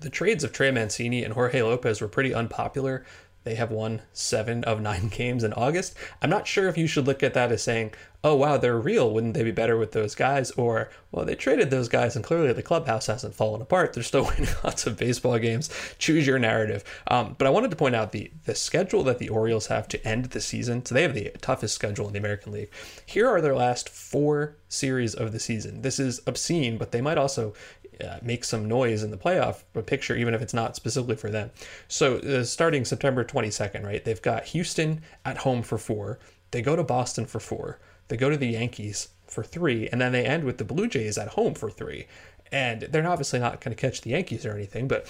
the 0.00 0.10
trades 0.10 0.44
of 0.44 0.52
Trey 0.52 0.70
Mancini 0.70 1.24
and 1.24 1.34
Jorge 1.34 1.62
Lopez 1.62 2.00
were 2.00 2.08
pretty 2.08 2.32
unpopular. 2.32 3.04
They 3.44 3.54
have 3.54 3.70
won 3.70 4.02
seven 4.12 4.64
of 4.64 4.80
nine 4.80 5.08
games 5.14 5.44
in 5.44 5.52
August. 5.52 5.96
I'm 6.20 6.30
not 6.30 6.46
sure 6.46 6.68
if 6.68 6.76
you 6.76 6.86
should 6.86 7.06
look 7.06 7.22
at 7.22 7.34
that 7.34 7.52
as 7.52 7.62
saying, 7.62 7.92
oh, 8.24 8.34
wow, 8.34 8.56
they're 8.56 8.78
real. 8.78 9.12
Wouldn't 9.12 9.34
they 9.34 9.44
be 9.44 9.52
better 9.52 9.76
with 9.76 9.92
those 9.92 10.14
guys? 10.14 10.50
Or, 10.52 10.90
well, 11.12 11.24
they 11.24 11.36
traded 11.36 11.70
those 11.70 11.88
guys 11.88 12.16
and 12.16 12.24
clearly 12.24 12.52
the 12.52 12.62
clubhouse 12.62 13.06
hasn't 13.06 13.34
fallen 13.34 13.62
apart. 13.62 13.92
They're 13.92 14.02
still 14.02 14.24
winning 14.38 14.52
lots 14.64 14.86
of 14.86 14.96
baseball 14.96 15.38
games. 15.38 15.70
Choose 15.98 16.26
your 16.26 16.38
narrative. 16.38 16.82
Um, 17.06 17.36
but 17.38 17.46
I 17.46 17.50
wanted 17.50 17.70
to 17.70 17.76
point 17.76 17.94
out 17.94 18.12
the, 18.12 18.30
the 18.44 18.54
schedule 18.54 19.04
that 19.04 19.18
the 19.18 19.28
Orioles 19.28 19.68
have 19.68 19.86
to 19.88 20.06
end 20.06 20.26
the 20.26 20.40
season. 20.40 20.84
So 20.84 20.94
they 20.94 21.02
have 21.02 21.14
the 21.14 21.30
toughest 21.40 21.74
schedule 21.74 22.08
in 22.08 22.12
the 22.12 22.18
American 22.18 22.52
League. 22.52 22.70
Here 23.06 23.28
are 23.28 23.40
their 23.40 23.54
last 23.54 23.88
four 23.88 24.56
series 24.68 25.14
of 25.14 25.32
the 25.32 25.40
season. 25.40 25.82
This 25.82 25.98
is 26.00 26.20
obscene, 26.26 26.76
but 26.76 26.90
they 26.92 27.00
might 27.00 27.18
also 27.18 27.54
uh, 28.02 28.18
make 28.22 28.44
some 28.44 28.66
noise 28.66 29.02
in 29.02 29.10
the 29.10 29.16
playoff 29.16 29.62
picture, 29.86 30.16
even 30.16 30.34
if 30.34 30.42
it's 30.42 30.54
not 30.54 30.76
specifically 30.76 31.16
for 31.16 31.30
them. 31.30 31.50
So, 31.88 32.18
uh, 32.18 32.44
starting 32.44 32.84
September 32.84 33.24
22nd, 33.24 33.84
right? 33.84 34.04
They've 34.04 34.20
got 34.22 34.44
Houston 34.46 35.02
at 35.24 35.38
home 35.38 35.62
for 35.62 35.78
four. 35.78 36.18
They 36.50 36.62
go 36.62 36.76
to 36.76 36.84
Boston 36.84 37.26
for 37.26 37.40
four. 37.40 37.78
They 38.08 38.16
go 38.16 38.30
to 38.30 38.36
the 38.36 38.48
Yankees 38.48 39.08
for 39.26 39.42
three, 39.42 39.88
and 39.88 40.00
then 40.00 40.12
they 40.12 40.24
end 40.24 40.44
with 40.44 40.58
the 40.58 40.64
Blue 40.64 40.88
Jays 40.88 41.18
at 41.18 41.28
home 41.28 41.54
for 41.54 41.70
three. 41.70 42.06
And 42.50 42.82
they're 42.82 43.06
obviously 43.06 43.38
not 43.38 43.60
going 43.60 43.76
to 43.76 43.80
catch 43.80 44.00
the 44.00 44.10
Yankees 44.10 44.46
or 44.46 44.52
anything, 44.52 44.88
but 44.88 45.06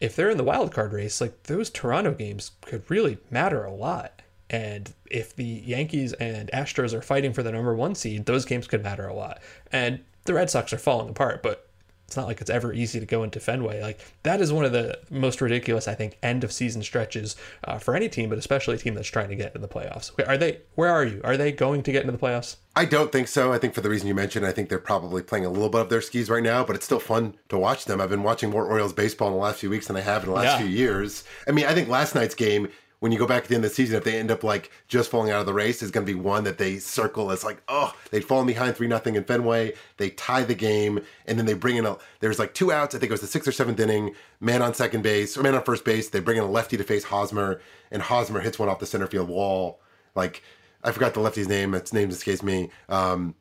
if 0.00 0.16
they're 0.16 0.30
in 0.30 0.36
the 0.36 0.44
wild 0.44 0.72
card 0.72 0.92
race, 0.92 1.20
like 1.20 1.44
those 1.44 1.70
Toronto 1.70 2.12
games 2.12 2.52
could 2.60 2.88
really 2.90 3.18
matter 3.30 3.64
a 3.64 3.72
lot. 3.72 4.20
And 4.50 4.92
if 5.10 5.34
the 5.34 5.44
Yankees 5.44 6.12
and 6.14 6.50
Astros 6.52 6.92
are 6.92 7.00
fighting 7.00 7.32
for 7.32 7.42
the 7.42 7.52
number 7.52 7.74
one 7.74 7.94
seed, 7.94 8.26
those 8.26 8.44
games 8.44 8.66
could 8.66 8.82
matter 8.82 9.06
a 9.06 9.14
lot. 9.14 9.40
And 9.72 10.00
the 10.24 10.34
Red 10.34 10.50
Sox 10.50 10.72
are 10.72 10.78
falling 10.78 11.08
apart, 11.08 11.42
but 11.42 11.68
it's 12.06 12.16
not 12.16 12.26
like 12.26 12.40
it's 12.40 12.50
ever 12.50 12.72
easy 12.72 13.00
to 13.00 13.06
go 13.06 13.22
into 13.22 13.40
Fenway. 13.40 13.82
Like 13.82 14.00
that 14.22 14.40
is 14.40 14.52
one 14.52 14.64
of 14.64 14.72
the 14.72 14.98
most 15.10 15.40
ridiculous, 15.40 15.88
I 15.88 15.94
think, 15.94 16.18
end 16.22 16.44
of 16.44 16.52
season 16.52 16.82
stretches 16.82 17.36
uh, 17.64 17.78
for 17.78 17.94
any 17.96 18.08
team, 18.08 18.28
but 18.28 18.38
especially 18.38 18.74
a 18.74 18.78
team 18.78 18.94
that's 18.94 19.08
trying 19.08 19.30
to 19.30 19.36
get 19.36 19.48
into 19.48 19.58
the 19.58 19.68
playoffs. 19.68 20.10
Are 20.28 20.36
they? 20.36 20.60
Where 20.74 20.90
are 20.90 21.04
you? 21.04 21.20
Are 21.24 21.36
they 21.36 21.52
going 21.52 21.82
to 21.82 21.92
get 21.92 22.02
into 22.02 22.12
the 22.12 22.18
playoffs? 22.18 22.56
I 22.76 22.84
don't 22.84 23.12
think 23.12 23.28
so. 23.28 23.52
I 23.52 23.58
think 23.58 23.72
for 23.72 23.80
the 23.80 23.88
reason 23.88 24.08
you 24.08 24.14
mentioned, 24.14 24.44
I 24.44 24.52
think 24.52 24.68
they're 24.68 24.78
probably 24.78 25.22
playing 25.22 25.46
a 25.46 25.50
little 25.50 25.68
bit 25.68 25.80
of 25.80 25.88
their 25.88 26.00
skis 26.00 26.28
right 26.28 26.42
now, 26.42 26.64
but 26.64 26.74
it's 26.74 26.84
still 26.84 26.98
fun 26.98 27.36
to 27.48 27.56
watch 27.56 27.84
them. 27.84 28.00
I've 28.00 28.10
been 28.10 28.24
watching 28.24 28.50
more 28.50 28.66
Orioles 28.66 28.92
baseball 28.92 29.28
in 29.28 29.34
the 29.34 29.40
last 29.40 29.60
few 29.60 29.70
weeks 29.70 29.86
than 29.86 29.96
I 29.96 30.00
have 30.00 30.24
in 30.24 30.30
the 30.30 30.34
last 30.34 30.44
yeah. 30.44 30.58
few 30.58 30.66
years. 30.66 31.24
I 31.46 31.52
mean, 31.52 31.66
I 31.66 31.74
think 31.74 31.88
last 31.88 32.14
night's 32.14 32.34
game 32.34 32.68
when 33.04 33.12
you 33.12 33.18
go 33.18 33.26
back 33.26 33.42
at 33.42 33.50
the 33.50 33.54
end 33.54 33.62
of 33.62 33.70
the 33.70 33.74
season, 33.74 33.98
if 33.98 34.04
they 34.04 34.18
end 34.18 34.30
up 34.30 34.42
like 34.42 34.70
just 34.88 35.10
falling 35.10 35.30
out 35.30 35.38
of 35.38 35.44
the 35.44 35.52
race, 35.52 35.82
is 35.82 35.90
going 35.90 36.06
to 36.06 36.10
be 36.10 36.18
one 36.18 36.42
that 36.44 36.56
they 36.56 36.78
circle 36.78 37.30
as 37.30 37.44
like, 37.44 37.62
oh, 37.68 37.94
they'd 38.10 38.24
fallen 38.24 38.46
behind 38.46 38.74
three 38.74 38.86
nothing 38.86 39.14
in 39.14 39.24
Fenway, 39.24 39.74
they 39.98 40.08
tie 40.08 40.42
the 40.42 40.54
game, 40.54 40.98
and 41.26 41.38
then 41.38 41.44
they 41.44 41.52
bring 41.52 41.76
in 41.76 41.84
a. 41.84 41.98
There's 42.20 42.38
like 42.38 42.54
two 42.54 42.72
outs. 42.72 42.94
I 42.94 42.98
think 42.98 43.10
it 43.10 43.12
was 43.12 43.20
the 43.20 43.26
sixth 43.26 43.46
or 43.46 43.52
seventh 43.52 43.78
inning. 43.78 44.14
Man 44.40 44.62
on 44.62 44.72
second 44.72 45.02
base 45.02 45.36
or 45.36 45.42
man 45.42 45.54
on 45.54 45.62
first 45.64 45.84
base. 45.84 46.08
They 46.08 46.20
bring 46.20 46.38
in 46.38 46.44
a 46.44 46.50
lefty 46.50 46.78
to 46.78 46.82
face 46.82 47.04
Hosmer, 47.04 47.60
and 47.90 48.00
Hosmer 48.00 48.40
hits 48.40 48.58
one 48.58 48.70
off 48.70 48.78
the 48.78 48.86
center 48.86 49.06
field 49.06 49.28
wall. 49.28 49.82
Like 50.14 50.42
I 50.82 50.90
forgot 50.90 51.12
the 51.12 51.20
lefty's 51.20 51.46
name. 51.46 51.74
Its 51.74 51.92
name 51.92 52.08
escapes 52.08 52.42
me. 52.42 52.70
Um, 52.88 53.34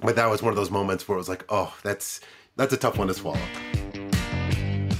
but 0.00 0.16
that 0.16 0.30
was 0.30 0.42
one 0.42 0.54
of 0.54 0.56
those 0.56 0.70
moments 0.70 1.06
where 1.06 1.16
it 1.16 1.20
was 1.20 1.28
like, 1.28 1.44
oh, 1.50 1.76
that's 1.82 2.22
that's 2.56 2.72
a 2.72 2.78
tough 2.78 2.96
one 2.96 3.08
to 3.08 3.14
swallow. 3.14 3.36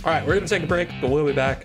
All 0.04 0.12
right, 0.12 0.22
we're 0.26 0.34
going 0.34 0.46
to 0.46 0.48
take 0.48 0.64
a 0.64 0.66
break, 0.66 0.90
but 1.00 1.08
we'll 1.08 1.24
be 1.24 1.32
back 1.32 1.64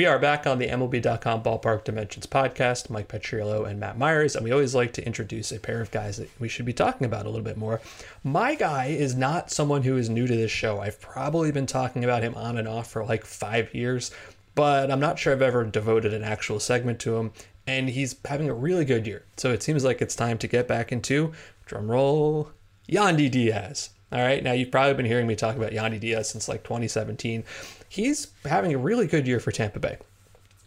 We 0.00 0.06
are 0.06 0.18
back 0.18 0.46
on 0.46 0.58
the 0.58 0.68
MLB.com 0.68 1.42
Ballpark 1.42 1.84
Dimensions 1.84 2.26
podcast. 2.26 2.88
Mike 2.88 3.08
Petriello 3.08 3.68
and 3.68 3.78
Matt 3.78 3.98
Myers, 3.98 4.34
and 4.34 4.42
we 4.42 4.50
always 4.50 4.74
like 4.74 4.94
to 4.94 5.04
introduce 5.04 5.52
a 5.52 5.60
pair 5.60 5.82
of 5.82 5.90
guys 5.90 6.16
that 6.16 6.30
we 6.40 6.48
should 6.48 6.64
be 6.64 6.72
talking 6.72 7.04
about 7.04 7.26
a 7.26 7.28
little 7.28 7.44
bit 7.44 7.58
more. 7.58 7.82
My 8.24 8.54
guy 8.54 8.86
is 8.86 9.14
not 9.14 9.50
someone 9.50 9.82
who 9.82 9.98
is 9.98 10.08
new 10.08 10.26
to 10.26 10.34
this 10.34 10.50
show. 10.50 10.80
I've 10.80 11.02
probably 11.02 11.52
been 11.52 11.66
talking 11.66 12.02
about 12.02 12.22
him 12.22 12.34
on 12.34 12.56
and 12.56 12.66
off 12.66 12.90
for 12.90 13.04
like 13.04 13.26
five 13.26 13.74
years, 13.74 14.10
but 14.54 14.90
I'm 14.90 15.00
not 15.00 15.18
sure 15.18 15.34
I've 15.34 15.42
ever 15.42 15.64
devoted 15.64 16.14
an 16.14 16.24
actual 16.24 16.60
segment 16.60 16.98
to 17.00 17.18
him. 17.18 17.32
And 17.66 17.90
he's 17.90 18.16
having 18.24 18.48
a 18.48 18.54
really 18.54 18.86
good 18.86 19.06
year. 19.06 19.26
So 19.36 19.52
it 19.52 19.62
seems 19.62 19.84
like 19.84 20.00
it's 20.00 20.16
time 20.16 20.38
to 20.38 20.48
get 20.48 20.66
back 20.66 20.92
into 20.92 21.34
drum 21.66 21.90
roll 21.90 22.52
Yandy 22.88 23.30
Diaz. 23.30 23.90
All 24.12 24.20
right, 24.20 24.42
now 24.42 24.52
you've 24.52 24.70
probably 24.70 24.94
been 24.94 25.04
hearing 25.04 25.26
me 25.26 25.36
talk 25.36 25.56
about 25.56 25.72
Yandy 25.72 26.00
Diaz 26.00 26.30
since 26.30 26.48
like 26.48 26.64
2017. 26.64 27.44
He's 27.90 28.28
having 28.44 28.72
a 28.72 28.78
really 28.78 29.08
good 29.08 29.26
year 29.26 29.40
for 29.40 29.50
Tampa 29.50 29.80
Bay. 29.80 29.98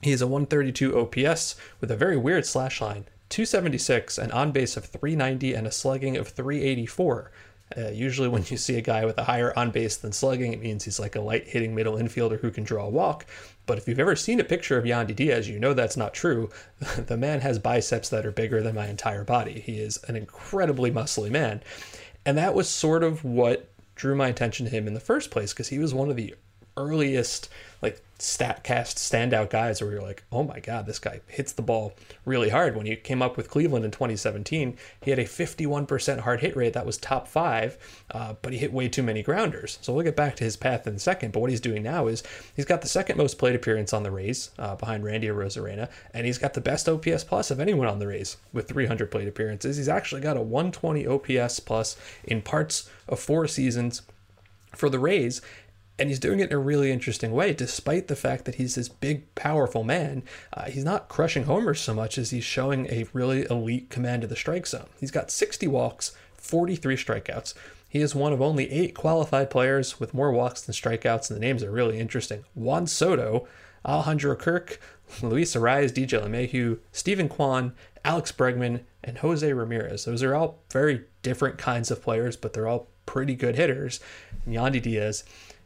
He 0.02 0.12
a 0.12 0.28
132 0.28 1.00
OPS 1.00 1.56
with 1.80 1.90
a 1.90 1.96
very 1.96 2.18
weird 2.18 2.46
slash 2.46 2.82
line, 2.82 3.06
276, 3.30 4.18
an 4.18 4.30
on 4.32 4.52
base 4.52 4.76
of 4.76 4.84
390, 4.84 5.54
and 5.54 5.66
a 5.66 5.72
slugging 5.72 6.18
of 6.18 6.28
384. 6.28 7.32
Uh, 7.78 7.88
usually, 7.92 8.28
when 8.28 8.44
you 8.50 8.58
see 8.58 8.78
a 8.78 8.82
guy 8.82 9.06
with 9.06 9.18
a 9.18 9.24
higher 9.24 9.58
on 9.58 9.72
base 9.72 9.96
than 9.96 10.12
slugging, 10.12 10.52
it 10.52 10.60
means 10.60 10.84
he's 10.84 11.00
like 11.00 11.16
a 11.16 11.22
light 11.22 11.48
hitting 11.48 11.74
middle 11.74 11.96
infielder 11.96 12.42
who 12.42 12.52
can 12.52 12.66
draw 12.66 12.88
a 12.88 12.90
walk. 12.90 13.26
But 13.68 13.78
if 13.78 13.88
you've 13.88 14.02
ever 14.02 14.18
seen 14.18 14.42
a 14.42 14.44
picture 14.44 14.78
of 14.78 14.84
Yandy 14.84 15.16
Diaz, 15.16 15.48
you 15.48 15.60
know 15.60 15.74
that's 15.74 15.96
not 15.96 16.14
true. 16.14 16.50
the 16.98 17.16
man 17.16 17.40
has 17.40 17.58
biceps 17.58 18.10
that 18.10 18.26
are 18.26 18.34
bigger 18.34 18.62
than 18.62 18.76
my 18.76 18.88
entire 18.88 19.24
body. 19.24 19.62
He 19.62 19.80
is 19.80 19.98
an 20.10 20.18
incredibly 20.18 20.92
muscly 20.92 21.32
man. 21.32 21.64
And 22.26 22.38
that 22.38 22.54
was 22.54 22.68
sort 22.68 23.02
of 23.02 23.24
what 23.24 23.70
drew 23.96 24.14
my 24.14 24.28
attention 24.28 24.66
to 24.66 24.72
him 24.72 24.88
in 24.88 24.94
the 24.94 25.00
first 25.00 25.32
place 25.32 25.54
because 25.54 25.70
he 25.70 25.80
was 25.80 25.94
one 25.94 26.10
of 26.10 26.18
the 26.18 26.36
earliest 26.78 27.50
like 27.84 28.02
statcast 28.18 28.96
standout 28.96 29.50
guys 29.50 29.82
where 29.82 29.92
you're 29.92 30.02
like, 30.02 30.24
oh 30.32 30.44
my 30.44 30.62
god, 30.62 30.86
this 30.86 31.00
guy 31.00 31.20
hits 31.28 31.52
the 31.52 31.62
ball 31.62 31.94
really 32.26 32.48
hard. 32.48 32.78
When 32.78 32.86
he 32.86 32.96
came 32.96 33.22
up 33.22 33.36
with 33.36 33.50
Cleveland 33.50 33.84
in 33.84 33.92
2017, 33.92 34.78
he 35.02 35.10
had 35.10 35.20
a 35.20 35.26
51% 35.26 36.20
hard 36.22 36.40
hit 36.40 36.56
rate 36.56 36.74
that 36.74 36.86
was 36.86 36.98
top 36.98 37.28
five, 37.28 37.78
uh, 38.12 38.36
but 38.42 38.54
he 38.54 38.60
hit 38.60 38.72
way 38.72 38.88
too 38.88 39.04
many 39.04 39.22
grounders. 39.22 39.78
So 39.82 39.92
we'll 39.92 40.06
get 40.06 40.16
back 40.16 40.38
to 40.38 40.46
his 40.46 40.56
path 40.56 40.88
in 40.88 40.96
a 40.96 41.00
second. 41.00 41.34
But 41.34 41.42
what 41.42 41.50
he's 41.50 41.60
doing 41.60 41.84
now 41.84 42.08
is 42.08 42.24
he's 42.56 42.64
got 42.64 42.82
the 42.82 42.88
second 42.88 43.18
most 43.18 43.38
plate 43.38 43.56
appearance 43.56 43.92
on 43.92 44.04
the 44.04 44.12
Rays 44.12 44.52
uh, 44.58 44.76
behind 44.76 45.04
Randy 45.04 45.28
Arozarena, 45.28 45.90
and 46.14 46.26
he's 46.26 46.38
got 46.38 46.54
the 46.54 46.62
best 46.62 46.88
OPS 46.88 47.26
plus 47.26 47.52
of 47.52 47.60
anyone 47.60 47.88
on 47.88 48.00
the 48.00 48.08
Rays 48.08 48.38
with 48.54 48.70
300 48.70 49.12
plate 49.12 49.28
appearances. 49.28 49.76
He's 49.76 49.90
actually 49.90 50.22
got 50.22 50.38
a 50.38 50.42
120 50.42 51.06
OPS 51.06 51.60
plus 51.60 51.98
in 52.24 52.42
parts 52.42 52.90
of 53.10 53.20
four 53.20 53.48
seasons 53.50 54.04
for 54.76 54.90
the 54.90 55.00
Rays. 55.00 55.42
And 56.00 56.10
he's 56.10 56.20
doing 56.20 56.40
it 56.40 56.50
in 56.50 56.56
a 56.56 56.60
really 56.60 56.92
interesting 56.92 57.32
way, 57.32 57.54
despite 57.54 58.08
the 58.08 58.16
fact 58.16 58.46
that 58.46 58.56
he's 58.56 58.76
this 58.76 58.90
big, 58.90 59.34
powerful 59.36 59.84
man. 59.84 60.24
Uh, 60.52 60.66
he's 60.66 60.84
not 60.84 61.08
crushing 61.08 61.44
homers 61.44 61.80
so 61.80 61.94
much 61.94 62.18
as 62.18 62.32
he's 62.32 62.44
showing 62.44 62.88
a 62.88 63.06
really 63.14 63.46
elite 63.50 63.90
command 63.90 64.24
of 64.24 64.30
the 64.30 64.36
strike 64.36 64.66
zone. 64.66 64.88
He's 65.00 65.12
got 65.12 65.30
60 65.30 65.68
walks, 65.68 66.16
43 66.36 66.96
strikeouts. 66.98 67.54
He 67.88 68.00
is 68.00 68.16
one 68.16 68.34
of 68.34 68.42
only 68.42 68.72
eight 68.72 68.96
qualified 68.96 69.52
players 69.52 70.00
with 70.00 70.16
more 70.16 70.32
walks 70.32 70.62
than 70.62 70.74
strikeouts, 70.74 71.30
and 71.30 71.38
the 71.38 71.46
names 71.46 71.62
are 71.62 71.70
really 71.70 72.00
interesting. 72.00 72.44
Juan 72.56 72.88
Soto, 72.88 73.48
Alejandro 73.86 74.36
Kirk, 74.36 74.80
Luis 75.22 75.56
Arraez, 75.56 75.92
DJ 75.92 76.20
LeMahieu, 76.20 76.80
Steven 76.92 77.30
Kwan, 77.30 77.74
Alex 78.04 78.32
Bregman, 78.32 78.82
and 79.04 79.20
Jose 79.20 79.54
Ramirez. 79.54 80.06
Those 80.06 80.24
are 80.24 80.34
all 80.34 80.60
very 80.72 81.04
different 81.22 81.60
kinds 81.60 81.92
of 81.92 82.02
players, 82.02 82.36
but 82.36 82.54
they're 82.54 82.68
all 82.68 82.88
pretty 83.06 83.36
good 83.36 83.56
hitters. 83.56 84.00
Yandy 84.48 84.82
Diaz 84.82 85.24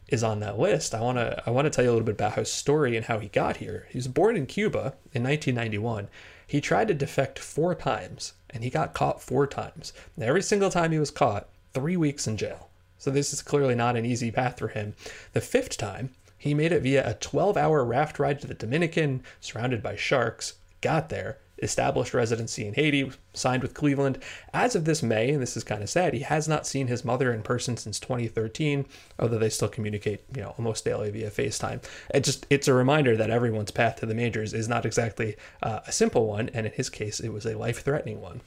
is 0.08 0.24
on 0.24 0.40
that 0.40 0.58
list. 0.58 0.94
I 0.94 1.00
want 1.00 1.18
to 1.18 1.42
I 1.46 1.50
want 1.50 1.66
to 1.66 1.70
tell 1.70 1.84
you 1.84 1.90
a 1.90 1.92
little 1.92 2.06
bit 2.06 2.14
about 2.14 2.34
his 2.34 2.50
story 2.50 2.96
and 2.96 3.06
how 3.06 3.18
he 3.18 3.28
got 3.28 3.58
here. 3.58 3.86
He 3.90 3.98
was 3.98 4.08
born 4.08 4.36
in 4.36 4.46
Cuba 4.46 4.94
in 5.12 5.22
1991. 5.22 6.08
He 6.46 6.60
tried 6.60 6.88
to 6.88 6.94
defect 6.94 7.38
four 7.38 7.74
times 7.74 8.32
and 8.50 8.64
he 8.64 8.70
got 8.70 8.94
caught 8.94 9.22
four 9.22 9.46
times. 9.46 9.92
And 10.16 10.24
every 10.24 10.42
single 10.42 10.70
time 10.70 10.92
he 10.92 10.98
was 10.98 11.10
caught, 11.10 11.48
3 11.74 11.96
weeks 11.98 12.26
in 12.26 12.38
jail. 12.38 12.70
So 12.96 13.10
this 13.10 13.32
is 13.32 13.42
clearly 13.42 13.74
not 13.74 13.96
an 13.96 14.06
easy 14.06 14.30
path 14.30 14.58
for 14.58 14.68
him. 14.68 14.94
The 15.34 15.42
fifth 15.42 15.76
time, 15.76 16.10
he 16.38 16.54
made 16.54 16.72
it 16.72 16.82
via 16.82 17.08
a 17.08 17.14
12-hour 17.14 17.84
raft 17.84 18.18
ride 18.18 18.40
to 18.40 18.46
the 18.46 18.54
Dominican 18.54 19.22
surrounded 19.40 19.82
by 19.82 19.96
sharks. 19.96 20.54
Got 20.80 21.10
there, 21.10 21.38
established 21.62 22.14
residency 22.14 22.66
in 22.66 22.74
Haiti, 22.74 23.10
signed 23.32 23.62
with 23.62 23.74
Cleveland. 23.74 24.18
As 24.52 24.74
of 24.74 24.84
this 24.84 25.02
May, 25.02 25.30
and 25.30 25.42
this 25.42 25.56
is 25.56 25.64
kind 25.64 25.82
of 25.82 25.90
sad, 25.90 26.14
he 26.14 26.20
has 26.20 26.48
not 26.48 26.66
seen 26.66 26.86
his 26.86 27.04
mother 27.04 27.32
in 27.32 27.42
person 27.42 27.76
since 27.76 28.00
2013, 28.00 28.86
although 29.18 29.38
they 29.38 29.48
still 29.48 29.68
communicate, 29.68 30.24
you 30.34 30.42
know, 30.42 30.54
almost 30.58 30.84
daily 30.84 31.10
via 31.10 31.30
FaceTime. 31.30 31.82
It 32.14 32.24
just 32.24 32.46
it's 32.50 32.68
a 32.68 32.74
reminder 32.74 33.16
that 33.16 33.30
everyone's 33.30 33.70
path 33.70 33.96
to 33.96 34.06
the 34.06 34.14
majors 34.14 34.52
is 34.54 34.68
not 34.68 34.86
exactly 34.86 35.36
uh, 35.62 35.80
a 35.86 35.92
simple 35.92 36.26
one, 36.26 36.50
and 36.54 36.66
in 36.66 36.72
his 36.72 36.90
case, 36.90 37.20
it 37.20 37.30
was 37.30 37.46
a 37.46 37.58
life-threatening 37.58 38.20
one. 38.20 38.40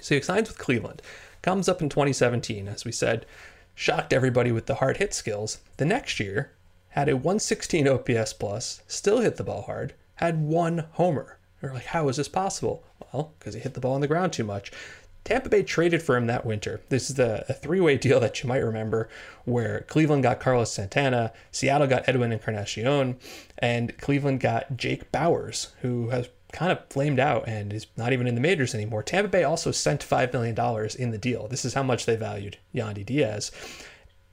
So 0.00 0.14
he 0.14 0.20
signs 0.20 0.48
with 0.48 0.58
Cleveland, 0.58 1.02
comes 1.42 1.68
up 1.68 1.80
in 1.80 1.88
2017, 1.88 2.68
as 2.68 2.84
we 2.84 2.92
said, 2.92 3.26
shocked 3.74 4.12
everybody 4.12 4.52
with 4.52 4.66
the 4.66 4.76
hard 4.76 4.98
hit 4.98 5.14
skills. 5.14 5.58
The 5.76 5.84
next 5.84 6.20
year, 6.20 6.52
had 6.90 7.08
a 7.08 7.16
116 7.16 7.88
OPS 7.88 8.32
plus, 8.34 8.82
still 8.86 9.18
hit 9.18 9.36
the 9.36 9.42
ball 9.42 9.62
hard, 9.62 9.94
had 10.16 10.40
one 10.40 10.86
homer. 10.92 11.38
They're 11.64 11.74
like, 11.74 11.86
how 11.86 12.08
is 12.08 12.16
this 12.16 12.28
possible? 12.28 12.84
Well, 13.12 13.32
because 13.38 13.54
he 13.54 13.60
hit 13.60 13.74
the 13.74 13.80
ball 13.80 13.94
on 13.94 14.02
the 14.02 14.06
ground 14.06 14.32
too 14.32 14.44
much. 14.44 14.70
Tampa 15.24 15.48
Bay 15.48 15.62
traded 15.62 16.02
for 16.02 16.16
him 16.16 16.26
that 16.26 16.44
winter. 16.44 16.82
This 16.90 17.08
is 17.08 17.16
the 17.16 17.46
a 17.48 17.54
three-way 17.54 17.96
deal 17.96 18.20
that 18.20 18.42
you 18.42 18.48
might 18.48 18.58
remember, 18.58 19.08
where 19.46 19.80
Cleveland 19.88 20.22
got 20.22 20.40
Carlos 20.40 20.70
Santana, 20.70 21.32
Seattle 21.50 21.86
got 21.86 22.06
Edwin 22.06 22.32
Encarnacion, 22.32 23.16
and 23.58 23.96
Cleveland 23.96 24.40
got 24.40 24.76
Jake 24.76 25.10
Bauers, 25.10 25.68
who 25.80 26.10
has 26.10 26.28
kind 26.52 26.70
of 26.70 26.86
flamed 26.90 27.18
out 27.18 27.48
and 27.48 27.72
is 27.72 27.86
not 27.96 28.12
even 28.12 28.26
in 28.26 28.34
the 28.34 28.40
majors 28.42 28.74
anymore. 28.74 29.02
Tampa 29.02 29.30
Bay 29.30 29.42
also 29.42 29.70
sent 29.70 30.06
$5 30.06 30.32
million 30.34 30.90
in 30.98 31.10
the 31.10 31.18
deal. 31.18 31.48
This 31.48 31.64
is 31.64 31.72
how 31.72 31.82
much 31.82 32.04
they 32.04 32.16
valued 32.16 32.58
Yandy 32.74 33.06
Diaz 33.06 33.50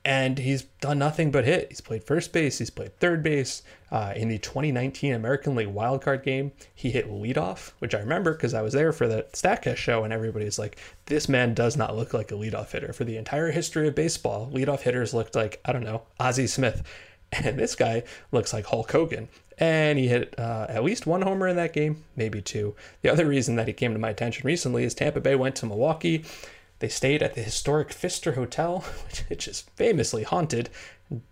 and 0.04 0.40
he's 0.40 0.64
done 0.80 0.98
nothing 0.98 1.32
but 1.32 1.46
hit. 1.46 1.68
He's 1.70 1.82
played 1.82 2.04
first 2.04 2.34
base, 2.34 2.58
he's 2.58 2.70
played 2.70 2.98
third 3.00 3.22
base. 3.24 3.64
Uh, 3.92 4.14
in 4.16 4.30
the 4.30 4.38
2019 4.38 5.14
American 5.14 5.54
League 5.54 5.68
wildcard 5.68 6.24
game, 6.24 6.54
he 6.74 6.92
hit 6.92 7.12
leadoff, 7.12 7.74
which 7.80 7.94
I 7.94 8.00
remember 8.00 8.32
because 8.32 8.54
I 8.54 8.62
was 8.62 8.72
there 8.72 8.94
for 8.94 9.06
the 9.06 9.26
StatCast 9.34 9.76
show, 9.76 10.06
and 10.06 10.14
everybody's 10.14 10.58
like, 10.58 10.78
"This 11.08 11.28
man 11.28 11.54
does 11.54 11.76
not 11.76 11.96
look 11.96 12.14
like 12.14 12.32
a 12.32 12.36
leadoff 12.36 12.72
hitter." 12.72 12.94
For 12.94 13.04
the 13.04 13.18
entire 13.18 13.52
history 13.52 13.88
of 13.90 13.96
baseball, 13.96 14.50
leadoff 14.52 14.82
hitters 14.82 15.14
looked 15.14 15.36
like 15.36 15.60
I 15.66 15.74
don't 15.74 15.84
know 15.84 16.04
Ozzie 16.20 16.48
Smith, 16.48 16.84
and 17.32 17.60
this 17.60 17.76
guy 17.76 18.04
looks 18.32 18.54
like 18.54 18.66
Hulk 18.66 18.92
Hogan. 18.92 19.28
And 19.58 20.00
he 20.00 20.08
hit 20.08 20.34
uh, 20.40 20.66
at 20.70 20.84
least 20.84 21.06
one 21.06 21.22
homer 21.22 21.48
in 21.48 21.56
that 21.58 21.74
game, 21.74 22.04
maybe 22.16 22.42
two. 22.42 22.76
The 23.04 23.10
other 23.10 23.28
reason 23.28 23.58
that 23.58 23.68
he 23.68 23.74
came 23.74 23.94
to 23.94 24.00
my 24.00 24.10
attention 24.10 24.48
recently 24.48 24.86
is 24.86 24.96
Tampa 24.96 25.20
Bay 25.20 25.36
went 25.36 25.56
to 25.58 25.68
Milwaukee 25.68 26.26
they 26.82 26.90
stayed 26.90 27.22
at 27.22 27.36
the 27.36 27.44
historic 27.44 27.94
Pfister 27.94 28.34
Hotel, 28.34 28.80
which 29.30 29.48
is 29.48 29.62
famously 29.76 30.24
haunted. 30.24 30.70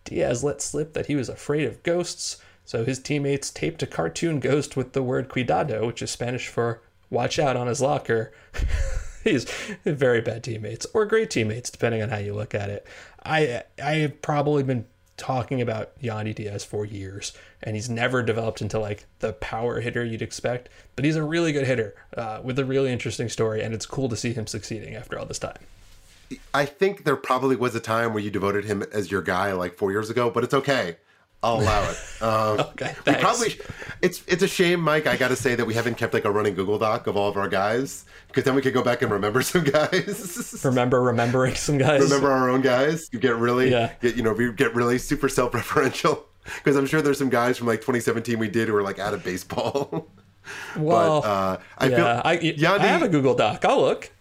Diaz 0.05 0.43
let 0.43 0.61
slip 0.61 0.93
that 0.93 1.07
he 1.07 1.15
was 1.15 1.27
afraid 1.27 1.65
of 1.65 1.81
ghosts, 1.83 2.37
so 2.63 2.85
his 2.85 2.99
teammates 2.99 3.49
taped 3.49 3.81
a 3.81 3.87
cartoon 3.87 4.39
ghost 4.39 4.77
with 4.77 4.93
the 4.93 5.01
word 5.01 5.27
cuidado, 5.27 5.87
which 5.87 6.03
is 6.03 6.11
Spanish 6.11 6.47
for 6.47 6.83
watch 7.09 7.39
out 7.39 7.57
on 7.57 7.65
his 7.65 7.81
locker. 7.81 8.31
He's 9.23 9.45
very 9.83 10.21
bad 10.21 10.43
teammates, 10.43 10.85
or 10.93 11.05
great 11.05 11.31
teammates, 11.31 11.71
depending 11.71 12.03
on 12.03 12.09
how 12.09 12.17
you 12.17 12.33
look 12.33 12.53
at 12.53 12.69
it. 12.69 12.85
I 13.25 13.63
I 13.83 13.93
have 13.95 14.21
probably 14.21 14.63
been 14.63 14.85
talking 15.19 15.61
about 15.61 15.91
Yandy 16.01 16.33
Diaz 16.33 16.63
for 16.63 16.85
years, 16.85 17.33
and 17.61 17.75
he's 17.75 17.89
never 17.89 18.23
developed 18.23 18.61
into 18.61 18.79
like 18.79 19.05
the 19.19 19.33
power 19.33 19.81
hitter 19.81 20.03
you'd 20.03 20.23
expect. 20.23 20.69
But 20.95 21.05
he's 21.05 21.15
a 21.15 21.23
really 21.23 21.51
good 21.51 21.67
hitter 21.67 21.93
uh, 22.17 22.41
with 22.43 22.57
a 22.57 22.65
really 22.65 22.91
interesting 22.91 23.29
story, 23.29 23.61
and 23.61 23.73
it's 23.73 23.85
cool 23.85 24.09
to 24.09 24.15
see 24.15 24.33
him 24.33 24.47
succeeding 24.47 24.95
after 24.95 25.19
all 25.19 25.25
this 25.25 25.39
time. 25.39 25.59
I 26.53 26.65
think 26.65 27.03
there 27.03 27.15
probably 27.15 27.55
was 27.55 27.75
a 27.75 27.79
time 27.79 28.13
where 28.13 28.23
you 28.23 28.31
devoted 28.31 28.65
him 28.65 28.83
as 28.93 29.11
your 29.11 29.21
guy 29.21 29.51
like 29.51 29.75
four 29.75 29.91
years 29.91 30.09
ago, 30.09 30.29
but 30.29 30.43
it's 30.43 30.53
okay. 30.53 30.97
I'll 31.41 31.61
allow 31.61 31.89
it. 31.89 32.21
Um, 32.21 32.59
okay, 32.71 32.95
thanks. 33.03 33.21
probably 33.21 33.59
it's 34.01 34.23
it's 34.27 34.43
a 34.43 34.47
shame, 34.47 34.81
Mike. 34.81 35.07
I 35.07 35.15
got 35.15 35.29
to 35.29 35.35
say 35.35 35.55
that 35.55 35.65
we 35.65 35.73
haven't 35.73 35.95
kept 35.95 36.13
like 36.13 36.25
a 36.25 36.31
running 36.31 36.53
Google 36.53 36.77
Doc 36.77 37.07
of 37.07 37.15
all 37.15 37.29
of 37.29 37.37
our 37.37 37.47
guys 37.47 38.05
because 38.27 38.43
then 38.43 38.55
we 38.55 38.61
could 38.61 38.73
go 38.73 38.83
back 38.83 39.01
and 39.01 39.11
remember 39.11 39.41
some 39.41 39.63
guys. 39.63 40.59
remember 40.65 41.01
remembering 41.01 41.55
some 41.55 41.77
guys. 41.77 42.01
Remember 42.01 42.31
our 42.31 42.49
own 42.49 42.61
guys. 42.61 43.09
You 43.11 43.19
get 43.19 43.35
really, 43.37 43.71
yeah. 43.71 43.93
get 44.01 44.17
you 44.17 44.23
know, 44.23 44.33
we 44.33 44.51
get 44.51 44.75
really 44.75 44.97
super 44.97 45.29
self-referential 45.29 46.23
because 46.57 46.75
I'm 46.75 46.85
sure 46.85 47.01
there's 47.01 47.17
some 47.17 47.29
guys 47.29 47.57
from 47.57 47.67
like 47.67 47.79
2017 47.79 48.37
we 48.37 48.49
did 48.49 48.67
who 48.67 48.73
were 48.73 48.83
like 48.83 48.99
out 48.99 49.13
of 49.13 49.23
baseball. 49.23 50.09
well, 50.77 51.21
but, 51.21 51.27
uh, 51.27 51.57
I 51.77 51.87
yeah, 51.87 51.95
feel 52.55 52.67
I, 52.69 52.75
I 52.75 52.87
have 52.87 53.03
a 53.03 53.09
Google 53.09 53.35
Doc. 53.35 53.63
I'll 53.63 53.81
look. 53.81 54.11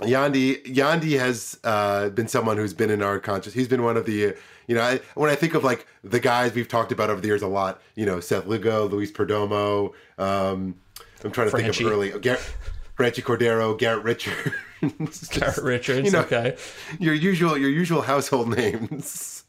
Yandy 0.00 0.64
Yandy 0.64 1.18
has 1.18 1.58
uh, 1.64 2.08
been 2.10 2.28
someone 2.28 2.56
who's 2.56 2.74
been 2.74 2.90
in 2.90 3.02
our 3.02 3.18
conscious. 3.18 3.52
He's 3.52 3.68
been 3.68 3.82
one 3.82 3.96
of 3.96 4.06
the 4.06 4.34
you 4.66 4.74
know 4.74 4.82
I, 4.82 5.00
when 5.14 5.30
I 5.30 5.34
think 5.34 5.54
of 5.54 5.64
like 5.64 5.86
the 6.02 6.20
guys 6.20 6.54
we've 6.54 6.68
talked 6.68 6.92
about 6.92 7.10
over 7.10 7.20
the 7.20 7.26
years 7.28 7.42
a 7.42 7.46
lot. 7.46 7.80
You 7.94 8.06
know 8.06 8.20
Seth 8.20 8.46
Lugo, 8.46 8.86
Luis 8.88 9.12
Perdomo. 9.12 9.92
Um, 10.18 10.76
I'm 11.24 11.30
trying 11.32 11.50
to 11.50 11.56
Franchy. 11.56 11.74
think 11.76 11.80
of 11.86 11.92
early 11.92 12.18
Garrett, 12.20 12.54
Franchy 12.96 13.22
Cordero, 13.22 13.78
Garrett 13.78 14.04
Richards. 14.04 14.54
Garrett 15.28 15.58
Richards. 15.58 16.06
You 16.06 16.12
know, 16.12 16.20
okay. 16.20 16.56
Your 16.98 17.14
usual 17.14 17.58
your 17.58 17.70
usual 17.70 18.02
household 18.02 18.48
names. 18.56 19.44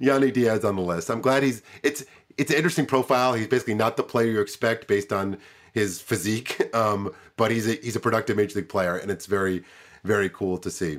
Yandy 0.00 0.32
Diaz 0.32 0.64
on 0.64 0.76
the 0.76 0.82
list. 0.82 1.10
I'm 1.10 1.20
glad 1.20 1.42
he's 1.42 1.62
it's 1.82 2.04
it's 2.38 2.50
an 2.50 2.56
interesting 2.56 2.86
profile. 2.86 3.34
He's 3.34 3.46
basically 3.48 3.74
not 3.74 3.96
the 3.98 4.02
player 4.02 4.30
you 4.30 4.40
expect 4.40 4.86
based 4.86 5.12
on 5.12 5.36
his 5.72 6.00
physique, 6.00 6.70
um, 6.74 7.14
but 7.36 7.50
he's 7.50 7.68
a, 7.68 7.74
he's 7.74 7.96
a 7.96 8.00
productive 8.00 8.36
major 8.36 8.58
league 8.58 8.68
player, 8.68 8.96
and 8.96 9.10
it's 9.10 9.26
very 9.26 9.64
very 10.04 10.30
cool 10.30 10.58
to 10.58 10.70
see. 10.70 10.98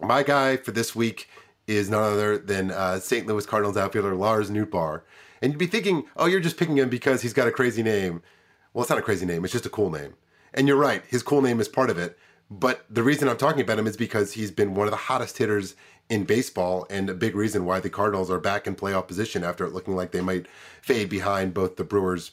My 0.00 0.22
guy 0.22 0.56
for 0.56 0.72
this 0.72 0.94
week 0.94 1.28
is 1.66 1.88
none 1.88 2.02
other 2.02 2.36
than 2.36 2.70
uh, 2.70 2.98
St. 2.98 3.26
Louis 3.26 3.46
Cardinals 3.46 3.76
outfielder 3.76 4.14
Lars 4.14 4.50
Nootbaar. 4.50 5.02
And 5.40 5.52
you'd 5.52 5.58
be 5.58 5.66
thinking, 5.66 6.04
oh, 6.16 6.26
you're 6.26 6.40
just 6.40 6.58
picking 6.58 6.76
him 6.76 6.88
because 6.88 7.22
he's 7.22 7.32
got 7.32 7.48
a 7.48 7.52
crazy 7.52 7.82
name. 7.82 8.22
Well, 8.72 8.82
it's 8.82 8.90
not 8.90 8.98
a 8.98 9.02
crazy 9.02 9.26
name; 9.26 9.44
it's 9.44 9.52
just 9.52 9.66
a 9.66 9.70
cool 9.70 9.90
name. 9.90 10.14
And 10.52 10.68
you're 10.68 10.76
right, 10.76 11.04
his 11.06 11.22
cool 11.22 11.42
name 11.42 11.60
is 11.60 11.68
part 11.68 11.90
of 11.90 11.98
it. 11.98 12.18
But 12.50 12.84
the 12.90 13.02
reason 13.02 13.28
I'm 13.28 13.36
talking 13.36 13.62
about 13.62 13.78
him 13.78 13.86
is 13.86 13.96
because 13.96 14.32
he's 14.32 14.50
been 14.50 14.74
one 14.74 14.88
of 14.88 14.90
the 14.90 14.96
hottest 14.96 15.38
hitters 15.38 15.76
in 16.08 16.24
baseball 16.24 16.86
and 16.90 17.08
a 17.08 17.14
big 17.14 17.36
reason 17.36 17.64
why 17.64 17.78
the 17.78 17.88
Cardinals 17.88 18.30
are 18.30 18.40
back 18.40 18.66
in 18.66 18.74
playoff 18.74 19.06
position 19.06 19.44
after 19.44 19.64
it 19.64 19.72
looking 19.72 19.94
like 19.94 20.10
they 20.10 20.20
might 20.20 20.46
fade 20.82 21.08
behind 21.08 21.54
both 21.54 21.76
the 21.76 21.84
Brewers 21.84 22.32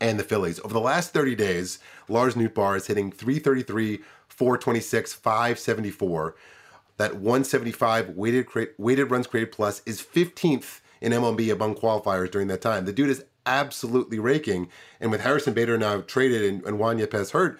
and 0.00 0.18
the 0.18 0.24
Phillies. 0.24 0.60
Over 0.60 0.74
the 0.74 0.80
last 0.80 1.12
30 1.12 1.34
days, 1.34 1.78
Lars 2.08 2.34
Nootbaar 2.34 2.76
is 2.76 2.86
hitting 2.86 3.10
333, 3.10 3.98
426, 4.28 5.12
574. 5.12 6.34
That 6.96 7.16
175 7.16 8.10
weighted 8.10 8.46
weighted 8.78 9.10
runs 9.10 9.26
created 9.26 9.52
plus 9.52 9.82
is 9.84 10.00
15th 10.00 10.80
in 11.00 11.12
MLB 11.12 11.52
among 11.52 11.74
qualifiers 11.74 12.30
during 12.30 12.48
that 12.48 12.60
time. 12.60 12.84
The 12.84 12.92
dude 12.92 13.10
is 13.10 13.24
absolutely 13.46 14.18
raking. 14.18 14.68
And 15.00 15.10
with 15.10 15.20
Harrison 15.20 15.54
Bader 15.54 15.76
now 15.76 16.00
traded 16.00 16.44
and, 16.44 16.64
and 16.64 16.78
Juan 16.78 16.98
Yepez 16.98 17.32
hurt, 17.32 17.58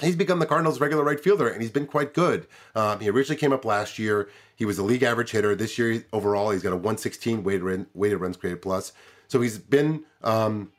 he's 0.00 0.16
become 0.16 0.38
the 0.38 0.46
Cardinals' 0.46 0.80
regular 0.80 1.04
right 1.04 1.20
fielder, 1.20 1.48
and 1.48 1.62
he's 1.62 1.70
been 1.70 1.86
quite 1.86 2.14
good. 2.14 2.46
Um, 2.74 3.00
he 3.00 3.08
originally 3.08 3.38
came 3.38 3.52
up 3.52 3.64
last 3.64 3.98
year. 3.98 4.28
He 4.56 4.64
was 4.64 4.78
a 4.78 4.82
league 4.82 5.02
average 5.02 5.30
hitter. 5.30 5.54
This 5.54 5.78
year, 5.78 6.04
overall, 6.12 6.50
he's 6.50 6.62
got 6.62 6.72
a 6.72 6.76
116 6.76 7.42
weighted, 7.42 7.86
weighted 7.94 8.20
runs 8.20 8.36
created 8.36 8.62
plus. 8.62 8.92
So 9.28 9.40
he's 9.40 9.58
been 9.58 10.04
um, 10.22 10.70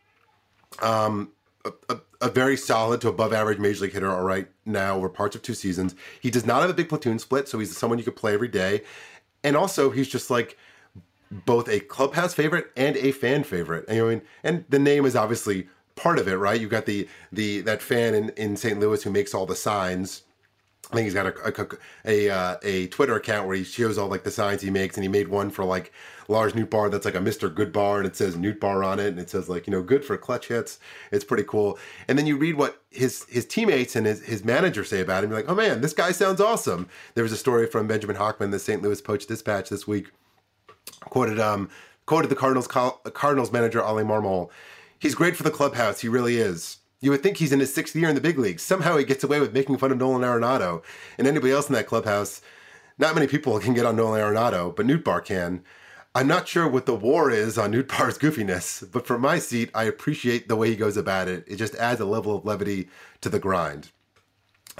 um, 0.81 1.31
a, 1.63 1.71
a, 1.89 1.97
a, 2.21 2.29
very 2.29 2.57
solid 2.57 3.01
to 3.01 3.09
above 3.09 3.33
average 3.33 3.59
major 3.59 3.83
league 3.83 3.93
hitter 3.93 4.11
all 4.11 4.23
right 4.23 4.47
now 4.65 4.97
over 4.97 5.09
parts 5.09 5.35
of 5.35 5.41
two 5.41 5.53
seasons. 5.53 5.95
He 6.19 6.29
does 6.29 6.45
not 6.45 6.61
have 6.61 6.69
a 6.69 6.73
big 6.73 6.89
platoon 6.89 7.19
split, 7.19 7.47
so 7.47 7.59
he's 7.59 7.75
someone 7.75 7.97
you 7.97 8.05
could 8.05 8.15
play 8.15 8.33
every 8.33 8.47
day. 8.47 8.83
And 9.43 9.55
also, 9.55 9.89
he's 9.89 10.07
just 10.07 10.29
like 10.29 10.57
both 11.31 11.67
a 11.67 11.79
clubhouse 11.79 12.33
favorite 12.33 12.71
and 12.75 12.95
a 12.97 13.11
fan 13.11 13.43
favorite. 13.43 13.85
And, 13.87 13.99
I 13.99 14.09
mean, 14.09 14.21
and 14.43 14.65
the 14.69 14.79
name 14.79 15.05
is 15.05 15.15
obviously 15.15 15.67
part 15.95 16.19
of 16.19 16.27
it, 16.27 16.35
right? 16.35 16.59
You've 16.59 16.71
got 16.71 16.85
the 16.85 17.07
the 17.31 17.61
that 17.61 17.81
fan 17.81 18.13
in, 18.13 18.29
in 18.31 18.57
St. 18.57 18.79
Louis 18.79 19.01
who 19.01 19.11
makes 19.11 19.33
all 19.33 19.45
the 19.45 19.55
signs. 19.55 20.23
I 20.95 20.99
think 20.99 21.05
he's 21.05 21.13
got 21.13 21.27
a 21.27 21.77
a, 22.05 22.29
a, 22.29 22.29
uh, 22.29 22.57
a 22.63 22.87
Twitter 22.87 23.15
account 23.15 23.47
where 23.47 23.55
he 23.55 23.63
shows 23.63 23.97
all 23.97 24.07
like 24.07 24.23
the 24.23 24.31
signs 24.31 24.61
he 24.61 24.69
makes, 24.69 24.95
and 24.95 25.03
he 25.03 25.09
made 25.09 25.27
one 25.27 25.49
for 25.49 25.65
like 25.65 25.91
Lars 26.27 26.53
Nootbaar 26.53 26.89
that's 26.89 27.05
like 27.05 27.15
a 27.15 27.19
Mr. 27.19 27.53
Goodbar, 27.53 27.97
and 27.97 28.05
it 28.05 28.15
says 28.15 28.35
Nootbaar 28.35 28.85
on 28.85 28.99
it, 28.99 29.07
and 29.07 29.19
it 29.19 29.29
says 29.29 29.49
like 29.49 29.67
you 29.67 29.71
know 29.71 29.83
good 29.83 30.05
for 30.05 30.17
clutch 30.17 30.47
hits. 30.47 30.79
It's 31.11 31.25
pretty 31.25 31.43
cool. 31.43 31.77
And 32.07 32.17
then 32.17 32.25
you 32.25 32.37
read 32.37 32.55
what 32.55 32.81
his 32.91 33.25
his 33.29 33.45
teammates 33.45 33.95
and 33.95 34.07
his, 34.07 34.21
his 34.23 34.45
manager 34.45 34.83
say 34.83 35.01
about 35.01 35.23
him. 35.23 35.31
You're 35.31 35.39
like, 35.39 35.49
oh 35.49 35.55
man, 35.55 35.81
this 35.81 35.93
guy 35.93 36.11
sounds 36.11 36.39
awesome. 36.39 36.87
There 37.13 37.23
was 37.23 37.33
a 37.33 37.37
story 37.37 37.67
from 37.67 37.87
Benjamin 37.87 38.15
Hochman, 38.15 38.51
the 38.51 38.59
St. 38.59 38.81
Louis 38.81 39.01
Post 39.01 39.27
Dispatch 39.27 39.69
this 39.69 39.85
week, 39.85 40.11
quoted 41.01 41.39
um 41.39 41.69
quoted 42.05 42.29
the 42.29 42.35
Cardinals 42.35 42.67
Cardinals 42.67 43.51
manager 43.51 43.83
Oli 43.83 44.03
Marmol. 44.03 44.49
He's 44.97 45.15
great 45.15 45.35
for 45.35 45.43
the 45.43 45.51
clubhouse. 45.51 45.99
He 45.99 46.07
really 46.07 46.37
is. 46.37 46.77
You 47.05 47.11
would 47.11 47.21
think 47.21 47.37
he's 47.37 47.51
in 47.51 47.59
his 47.59 47.71
sixth 47.71 47.95
year 47.95 48.09
in 48.09 48.15
the 48.15 48.19
big 48.19 48.39
leagues. 48.39 48.63
Somehow 48.63 48.97
he 48.97 49.05
gets 49.05 49.23
away 49.23 49.39
with 49.39 49.53
making 49.53 49.77
fun 49.77 49.91
of 49.91 49.99
Nolan 49.99 50.23
Arenado 50.23 50.81
and 51.19 51.27
anybody 51.27 51.53
else 51.53 51.67
in 51.67 51.75
that 51.75 51.85
clubhouse. 51.85 52.41
Not 52.97 53.13
many 53.13 53.27
people 53.27 53.59
can 53.59 53.75
get 53.75 53.85
on 53.85 53.95
Nolan 53.95 54.19
Arenado, 54.19 54.75
but 54.75 54.87
Nootbaar 54.87 55.23
can. 55.23 55.61
I'm 56.15 56.25
not 56.25 56.47
sure 56.47 56.67
what 56.67 56.87
the 56.87 56.95
war 56.95 57.29
is 57.29 57.59
on 57.59 57.71
Nootbaar's 57.71 58.17
goofiness, 58.17 58.91
but 58.91 59.05
from 59.05 59.21
my 59.21 59.37
seat, 59.37 59.69
I 59.75 59.83
appreciate 59.83 60.47
the 60.47 60.55
way 60.55 60.71
he 60.71 60.75
goes 60.75 60.97
about 60.97 61.27
it. 61.27 61.43
It 61.45 61.57
just 61.57 61.75
adds 61.75 62.01
a 62.01 62.05
level 62.05 62.35
of 62.35 62.43
levity 62.43 62.89
to 63.21 63.29
the 63.29 63.37
grind. 63.37 63.91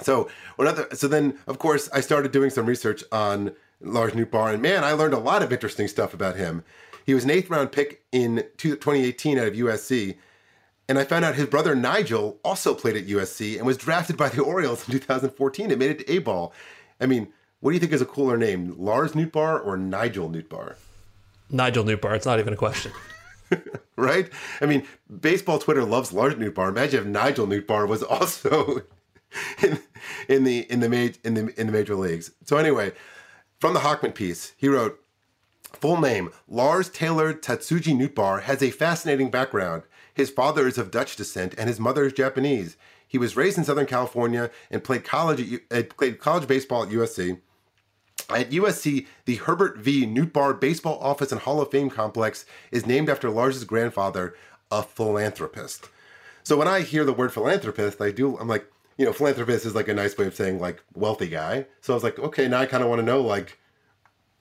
So, 0.02 0.28
another, 0.58 0.88
so 0.94 1.08
then, 1.08 1.38
of 1.46 1.60
course, 1.60 1.92
I 1.94 2.02
started 2.02 2.32
doing 2.32 2.50
some 2.50 2.66
research 2.66 3.04
on 3.12 3.52
Lars 3.82 4.14
Nootbaar, 4.14 4.52
and 4.52 4.64
man, 4.64 4.84
I 4.84 4.94
learned 4.94 5.14
a 5.14 5.20
lot 5.20 5.44
of 5.44 5.54
interesting 5.54 5.88
stuff 5.88 6.16
about 6.16 6.38
him. 6.38 6.64
He 7.06 7.14
was 7.14 7.24
an 7.24 7.30
eighth 7.30 7.52
round 7.52 7.72
pick 7.72 8.04
in 8.12 8.46
2018 8.58 9.38
out 9.38 9.48
of 9.48 9.54
USC. 9.54 10.16
And 10.88 11.00
I 11.00 11.04
found 11.04 11.26
out 11.26 11.36
his 11.36 11.48
brother 11.48 11.76
Nigel 11.76 12.40
also 12.44 12.76
played 12.76 12.96
at 12.96 13.08
USC 13.08 13.58
and 13.58 13.66
was 13.66 13.78
drafted 13.78 14.18
by 14.18 14.30
the 14.30 14.42
Orioles 14.44 14.88
in 14.88 14.94
2014 14.94 15.72
and 15.72 15.80
made 15.80 15.92
it 15.92 16.00
to 16.00 16.14
A 16.14 16.20
ball. 16.20 16.54
I 17.00 17.06
mean, 17.06 17.30
what 17.60 17.72
do 17.72 17.74
you 17.76 17.80
think 17.80 17.94
is 17.94 18.02
a 18.02 18.06
cooler 18.06 18.38
name, 18.38 18.76
Lars 18.78 19.14
Nootbaar 19.14 19.66
or 19.66 19.78
Nigel 19.78 20.30
Nootbaar? 20.30 20.76
Nigel 21.50 21.84
Nootbaar. 21.84 22.16
It's 22.16 22.26
not 22.26 22.40
even 22.40 22.54
a 22.54 22.58
question. 22.58 22.92
right? 23.96 24.30
I 24.62 24.66
mean, 24.66 24.86
baseball 25.22 25.60
Twitter 25.60 25.84
loves 25.84 26.14
Lars 26.14 26.36
Nootbaar. 26.36 26.70
Imagine 26.70 27.00
if 27.02 27.06
Nigel 27.08 27.48
Nootbaar 27.48 27.88
was 27.88 28.04
also 28.04 28.82
in, 29.62 29.80
in 30.28 30.44
the 30.44 30.60
in 30.72 30.80
the 30.80 30.90
major 30.90 31.20
in 31.24 31.34
the 31.34 31.60
in 31.60 31.68
the 31.68 31.74
major 31.74 31.96
leagues. 31.96 32.32
So 32.44 32.58
anyway, 32.58 32.92
from 33.60 33.74
the 33.74 33.82
Hochman 33.82 34.14
piece, 34.14 34.54
he 34.58 34.68
wrote, 34.68 35.00
Full 35.74 36.00
name 36.00 36.32
Lars 36.48 36.90
Taylor 36.90 37.34
Tatsuji 37.34 37.96
Nootbaar 37.96 38.44
has 38.44 38.62
a 38.62 38.72
fascinating 38.72 39.30
background. 39.30 39.84
His 40.16 40.30
father 40.30 40.66
is 40.66 40.78
of 40.78 40.92
Dutch 40.92 41.16
descent 41.16 41.54
and 41.58 41.68
his 41.68 41.80
mother 41.80 42.06
is 42.06 42.14
Japanese. 42.14 42.78
He 43.08 43.18
was 43.18 43.36
raised 43.36 43.58
in 43.58 43.66
Southern 43.66 43.86
California 43.86 44.50
and 44.72 44.84
played 44.84 45.04
college 45.04 45.60
uh, 45.70 45.84
played 45.96 46.20
college 46.20 46.48
baseball 46.48 46.84
at 46.84 46.90
USC. 46.90 47.40
At 48.30 48.50
USC, 48.50 49.06
the 49.26 49.36
Herbert 49.36 49.78
V. 49.78 50.08
Nootbaar 50.08 50.60
Baseball 50.60 50.98
Office 51.00 51.32
and 51.32 51.42
Hall 51.42 51.62
of 51.62 51.70
Fame 51.70 51.90
complex 51.90 52.46
is 52.72 52.88
named 52.88 53.10
after 53.10 53.30
Lars's 53.30 53.66
grandfather, 53.66 54.36
a 54.72 54.82
philanthropist. 54.82 55.90
So 56.44 56.58
when 56.58 56.68
I 56.68 56.82
hear 56.82 57.04
the 57.04 57.14
word 57.14 57.34
philanthropist, 57.34 58.02
I 58.02 58.12
do 58.12 58.38
I'm 58.38 58.48
like, 58.48 58.66
you 58.98 59.06
know, 59.06 59.14
philanthropist 59.14 59.66
is 59.66 59.76
like 59.76 59.90
a 59.90 59.94
nice 59.94 60.18
way 60.18 60.28
of 60.28 60.34
saying 60.34 60.60
like 60.60 60.82
wealthy 60.96 61.28
guy. 61.28 61.66
So 61.82 61.94
I 61.94 61.96
was 61.96 62.04
like, 62.04 62.18
okay, 62.18 62.48
now 62.48 62.62
I 62.62 62.66
kind 62.66 62.82
of 62.82 62.90
want 62.90 63.00
to 63.00 63.06
know 63.06 63.22
like 63.22 63.60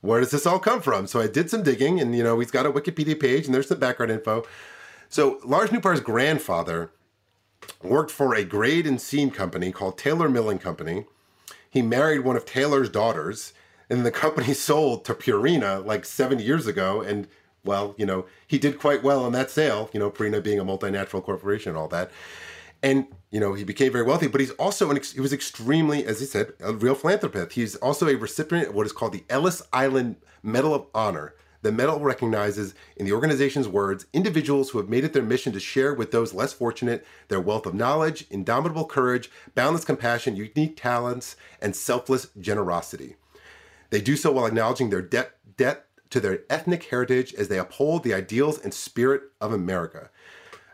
where 0.04 0.20
does 0.20 0.30
this 0.30 0.46
all 0.46 0.58
come 0.58 0.82
from? 0.82 1.06
So 1.06 1.18
I 1.18 1.26
did 1.26 1.48
some 1.48 1.62
digging, 1.62 1.98
and 1.98 2.14
you 2.14 2.22
know, 2.22 2.38
he's 2.38 2.50
got 2.50 2.66
a 2.66 2.70
Wikipedia 2.70 3.18
page, 3.18 3.46
and 3.46 3.54
there's 3.54 3.68
some 3.68 3.78
background 3.78 4.12
info. 4.12 4.44
So 5.14 5.38
Lars 5.44 5.70
Nootbaar's 5.70 6.00
grandfather 6.00 6.90
worked 7.84 8.10
for 8.10 8.34
a 8.34 8.42
grade 8.42 8.84
and 8.84 9.00
seam 9.00 9.30
company 9.30 9.70
called 9.70 9.96
Taylor 9.96 10.28
Milling 10.28 10.58
Company. 10.58 11.04
He 11.70 11.82
married 11.82 12.24
one 12.24 12.34
of 12.34 12.44
Taylor's 12.44 12.90
daughters, 12.90 13.52
and 13.88 14.04
the 14.04 14.10
company 14.10 14.52
sold 14.54 15.04
to 15.04 15.14
Purina 15.14 15.86
like 15.86 16.04
seven 16.04 16.40
years 16.40 16.66
ago. 16.66 17.00
And 17.00 17.28
well, 17.62 17.94
you 17.96 18.04
know, 18.04 18.26
he 18.44 18.58
did 18.58 18.80
quite 18.80 19.04
well 19.04 19.24
on 19.24 19.30
that 19.34 19.50
sale. 19.50 19.88
You 19.92 20.00
know, 20.00 20.10
Purina 20.10 20.42
being 20.42 20.58
a 20.58 20.64
multinational 20.64 21.22
corporation 21.22 21.70
and 21.70 21.78
all 21.78 21.86
that 21.88 22.10
and 22.82 23.06
you 23.30 23.38
know 23.38 23.54
he 23.54 23.62
became 23.62 23.92
very 23.92 24.04
wealthy 24.04 24.26
but 24.26 24.40
he's 24.40 24.50
also 24.52 24.90
an 24.90 25.00
he 25.14 25.20
was 25.20 25.32
extremely 25.32 26.04
as 26.04 26.18
he 26.20 26.26
said 26.26 26.52
a 26.60 26.72
real 26.72 26.94
philanthropist 26.94 27.52
he's 27.52 27.76
also 27.76 28.08
a 28.08 28.14
recipient 28.14 28.68
of 28.68 28.74
what 28.74 28.84
is 28.84 28.92
called 28.92 29.12
the 29.12 29.24
ellis 29.30 29.62
island 29.72 30.16
medal 30.42 30.74
of 30.74 30.84
honor 30.94 31.34
the 31.64 31.72
medal 31.72 31.98
recognizes 31.98 32.74
in 32.94 33.06
the 33.06 33.12
organization's 33.12 33.66
words 33.66 34.04
individuals 34.12 34.70
who 34.70 34.78
have 34.78 34.90
made 34.90 35.02
it 35.02 35.14
their 35.14 35.22
mission 35.22 35.50
to 35.50 35.58
share 35.58 35.94
with 35.94 36.10
those 36.10 36.34
less 36.34 36.52
fortunate 36.52 37.06
their 37.28 37.40
wealth 37.40 37.64
of 37.64 37.72
knowledge 37.74 38.26
indomitable 38.30 38.84
courage 38.84 39.30
boundless 39.54 39.84
compassion 39.84 40.36
unique 40.36 40.76
talents 40.76 41.36
and 41.62 41.74
selfless 41.74 42.28
generosity 42.38 43.16
they 43.88 44.00
do 44.00 44.14
so 44.14 44.30
while 44.30 44.46
acknowledging 44.46 44.90
their 44.90 45.02
debt 45.02 45.38
debt 45.56 45.86
to 46.10 46.20
their 46.20 46.40
ethnic 46.50 46.84
heritage 46.84 47.32
as 47.34 47.48
they 47.48 47.58
uphold 47.58 48.04
the 48.04 48.14
ideals 48.14 48.58
and 48.58 48.74
spirit 48.74 49.22
of 49.40 49.52
america 49.52 50.10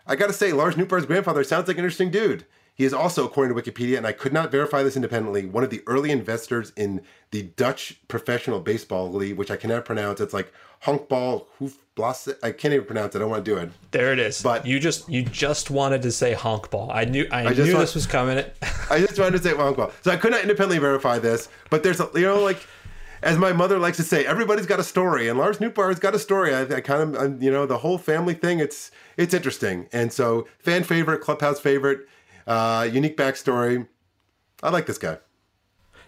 I 0.06 0.16
gotta 0.16 0.32
say, 0.32 0.52
Lars 0.52 0.74
Nootbaar's 0.74 1.06
grandfather 1.06 1.44
sounds 1.44 1.68
like 1.68 1.76
an 1.76 1.84
interesting 1.84 2.10
dude. 2.10 2.44
He 2.80 2.86
is 2.86 2.94
also, 2.94 3.26
according 3.26 3.54
to 3.54 3.62
Wikipedia, 3.62 3.98
and 3.98 4.06
I 4.06 4.12
could 4.12 4.32
not 4.32 4.50
verify 4.50 4.82
this 4.82 4.96
independently, 4.96 5.44
one 5.44 5.62
of 5.62 5.68
the 5.68 5.82
early 5.86 6.10
investors 6.10 6.72
in 6.76 7.02
the 7.30 7.42
Dutch 7.42 8.00
Professional 8.08 8.58
Baseball 8.58 9.12
League, 9.12 9.36
which 9.36 9.50
I 9.50 9.56
cannot 9.56 9.84
pronounce. 9.84 10.18
It's 10.18 10.32
like 10.32 10.50
Honkbal 10.84 11.44
Hoofblasse. 11.60 12.38
I 12.42 12.52
can't 12.52 12.72
even 12.72 12.86
pronounce 12.86 13.14
it. 13.14 13.18
I 13.18 13.20
don't 13.20 13.28
want 13.28 13.44
to 13.44 13.50
do 13.50 13.58
it. 13.58 13.70
There 13.90 14.14
it 14.14 14.18
is. 14.18 14.42
But 14.42 14.64
you 14.64 14.80
just 14.80 15.06
you 15.10 15.22
just 15.22 15.70
wanted 15.70 16.00
to 16.00 16.10
say 16.10 16.32
honkball. 16.32 16.88
I 16.90 17.04
knew 17.04 17.28
I, 17.30 17.48
I 17.48 17.52
knew 17.52 17.64
want, 17.64 17.80
this 17.80 17.94
was 17.94 18.06
coming. 18.06 18.42
I 18.90 19.00
just 19.00 19.18
wanted 19.18 19.42
to 19.42 19.42
say 19.42 19.52
honkball. 19.52 19.92
So 20.02 20.10
I 20.10 20.16
could 20.16 20.30
not 20.30 20.40
independently 20.40 20.78
verify 20.78 21.18
this, 21.18 21.50
but 21.68 21.82
there's 21.82 22.00
a, 22.00 22.08
you 22.14 22.22
know 22.22 22.42
like 22.42 22.66
as 23.22 23.36
my 23.36 23.52
mother 23.52 23.78
likes 23.78 23.98
to 23.98 24.02
say, 24.02 24.24
everybody's 24.24 24.64
got 24.64 24.80
a 24.80 24.84
story, 24.84 25.28
and 25.28 25.38
Lars 25.38 25.58
Nootbaar's 25.58 25.98
got 25.98 26.14
a 26.14 26.18
story. 26.18 26.54
I, 26.54 26.62
I 26.62 26.80
kind 26.80 27.02
of, 27.02 27.22
I'm, 27.22 27.42
you 27.42 27.50
know, 27.50 27.66
the 27.66 27.76
whole 27.76 27.98
family 27.98 28.32
thing. 28.32 28.58
It's 28.58 28.90
it's 29.18 29.34
interesting, 29.34 29.86
and 29.92 30.10
so 30.10 30.48
fan 30.58 30.82
favorite, 30.82 31.20
clubhouse 31.20 31.60
favorite, 31.60 32.08
uh, 32.46 32.88
unique 32.90 33.16
backstory. 33.16 33.86
I 34.62 34.70
like 34.70 34.86
this 34.86 34.98
guy. 34.98 35.18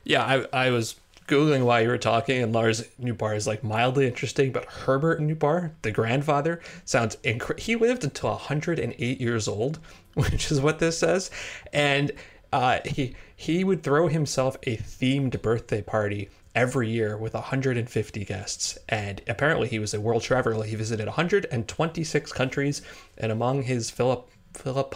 Yeah, 0.04 0.24
I 0.52 0.66
I 0.66 0.70
was 0.70 0.96
googling 1.26 1.64
while 1.64 1.80
you 1.80 1.88
were 1.88 1.98
talking, 1.98 2.42
and 2.42 2.52
Lars 2.52 2.82
Nootbaar 3.00 3.36
is 3.36 3.46
like 3.46 3.64
mildly 3.64 4.06
interesting, 4.06 4.52
but 4.52 4.64
Herbert 4.66 5.20
Nootbaar, 5.20 5.72
the 5.82 5.90
grandfather, 5.90 6.60
sounds 6.84 7.16
incredible. 7.22 7.62
He 7.62 7.76
lived 7.76 8.04
until 8.04 8.30
108 8.30 9.20
years 9.20 9.48
old, 9.48 9.78
which 10.14 10.50
is 10.50 10.60
what 10.60 10.78
this 10.78 10.98
says, 10.98 11.30
and 11.72 12.12
uh, 12.52 12.80
he 12.84 13.16
he 13.34 13.64
would 13.64 13.82
throw 13.82 14.08
himself 14.08 14.56
a 14.64 14.76
themed 14.76 15.40
birthday 15.42 15.82
party 15.82 16.28
every 16.54 16.90
year 16.90 17.16
with 17.16 17.34
150 17.34 18.24
guests. 18.24 18.78
And 18.88 19.22
apparently, 19.26 19.68
he 19.68 19.78
was 19.78 19.94
a 19.94 20.00
world 20.00 20.22
traveler. 20.22 20.64
He 20.64 20.74
visited 20.74 21.06
126 21.06 22.32
countries, 22.32 22.82
and 23.16 23.32
among 23.32 23.62
his 23.62 23.90
Philip 23.90 24.28
Philip 24.54 24.94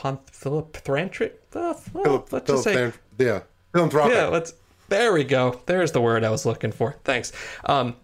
uh, 1.54 1.74
well, 1.92 2.26
let's 2.30 2.46
just 2.48 2.64
say, 2.64 2.92
yeah, 3.18 3.42
philanthropic. 3.72 4.14
Yeah, 4.14 4.26
let's. 4.26 4.54
There 4.88 5.12
we 5.12 5.24
go. 5.24 5.60
There's 5.66 5.92
the 5.92 6.00
word 6.00 6.22
I 6.22 6.30
was 6.30 6.46
looking 6.46 6.70
for. 6.70 6.94
Thanks. 7.02 7.32
Um, 7.64 7.96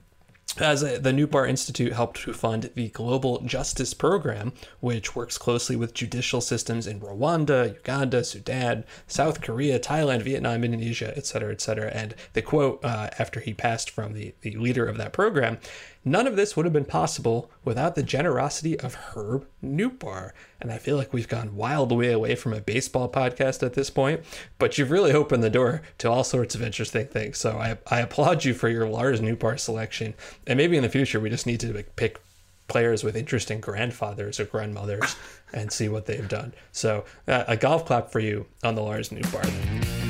as 0.58 0.82
a, 0.82 0.98
the 0.98 1.12
Nootbaar 1.12 1.48
Institute 1.48 1.92
helped 1.92 2.22
to 2.22 2.32
fund 2.32 2.70
the 2.74 2.88
Global 2.88 3.40
Justice 3.40 3.94
Program, 3.94 4.52
which 4.80 5.16
works 5.16 5.38
closely 5.38 5.76
with 5.76 5.94
judicial 5.94 6.40
systems 6.40 6.86
in 6.86 7.00
Rwanda, 7.00 7.74
Uganda, 7.74 8.22
Sudan, 8.24 8.84
South 9.06 9.40
Korea, 9.40 9.78
Thailand, 9.78 10.22
Vietnam, 10.22 10.64
Indonesia, 10.64 11.16
etc., 11.16 11.52
etc. 11.52 11.90
And 11.94 12.14
the 12.34 12.42
quote 12.42 12.84
uh, 12.84 13.10
after 13.18 13.40
he 13.40 13.54
passed 13.54 13.90
from 13.90 14.12
the, 14.12 14.34
the 14.42 14.56
leader 14.56 14.86
of 14.86 14.98
that 14.98 15.12
program 15.12 15.58
None 16.04 16.26
of 16.26 16.34
this 16.34 16.56
would 16.56 16.66
have 16.66 16.72
been 16.72 16.84
possible 16.84 17.50
without 17.64 17.94
the 17.94 18.02
generosity 18.02 18.78
of 18.80 18.94
Herb 18.94 19.46
Nootbaar. 19.62 20.32
And 20.60 20.72
I 20.72 20.78
feel 20.78 20.96
like 20.96 21.12
we've 21.12 21.28
gone 21.28 21.54
wild 21.54 21.92
way 21.92 22.10
away 22.10 22.34
from 22.34 22.52
a 22.52 22.60
baseball 22.60 23.08
podcast 23.08 23.62
at 23.62 23.74
this 23.74 23.88
point, 23.90 24.22
but 24.58 24.78
you've 24.78 24.90
really 24.90 25.12
opened 25.12 25.42
the 25.42 25.50
door 25.50 25.82
to 25.98 26.10
all 26.10 26.24
sorts 26.24 26.54
of 26.54 26.62
interesting 26.62 27.06
things. 27.06 27.38
So 27.38 27.56
I, 27.58 27.78
I 27.86 28.00
applaud 28.00 28.44
you 28.44 28.52
for 28.52 28.68
your 28.68 28.88
Lars 28.88 29.20
Nootbaar 29.20 29.60
selection. 29.60 30.14
And 30.46 30.56
maybe 30.56 30.76
in 30.76 30.82
the 30.82 30.88
future, 30.88 31.20
we 31.20 31.30
just 31.30 31.46
need 31.46 31.60
to 31.60 31.84
pick 31.94 32.20
players 32.66 33.04
with 33.04 33.16
interesting 33.16 33.60
grandfathers 33.60 34.40
or 34.40 34.46
grandmothers 34.46 35.14
and 35.52 35.70
see 35.70 35.88
what 35.88 36.06
they've 36.06 36.28
done. 36.28 36.54
So 36.72 37.04
uh, 37.28 37.44
a 37.46 37.56
golf 37.56 37.86
clap 37.86 38.10
for 38.10 38.20
you 38.20 38.46
on 38.64 38.74
the 38.74 38.82
Lars 38.82 39.10
Nootbaar. 39.10 40.01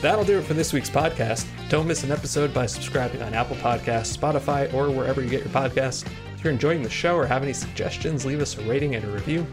That'll 0.00 0.24
do 0.24 0.38
it 0.38 0.44
for 0.44 0.54
this 0.54 0.72
week's 0.72 0.90
podcast. 0.90 1.46
Don't 1.68 1.86
miss 1.86 2.04
an 2.04 2.10
episode 2.10 2.54
by 2.54 2.66
subscribing 2.66 3.22
on 3.22 3.34
Apple 3.34 3.56
Podcasts, 3.56 4.16
Spotify, 4.16 4.72
or 4.72 4.90
wherever 4.90 5.20
you 5.22 5.28
get 5.28 5.40
your 5.40 5.50
podcasts. 5.50 6.06
If 6.34 6.42
you're 6.42 6.52
enjoying 6.52 6.82
the 6.82 6.88
show 6.88 7.16
or 7.16 7.26
have 7.26 7.42
any 7.42 7.52
suggestions, 7.52 8.24
leave 8.24 8.40
us 8.40 8.56
a 8.56 8.62
rating 8.62 8.94
and 8.94 9.04
a 9.04 9.08
review. 9.08 9.46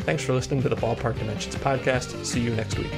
Thanks 0.00 0.22
for 0.22 0.34
listening 0.34 0.62
to 0.62 0.68
the 0.68 0.76
Ballpark 0.76 1.18
Dimensions 1.18 1.56
podcast. 1.56 2.24
See 2.26 2.40
you 2.40 2.54
next 2.54 2.78
week. 2.78 2.92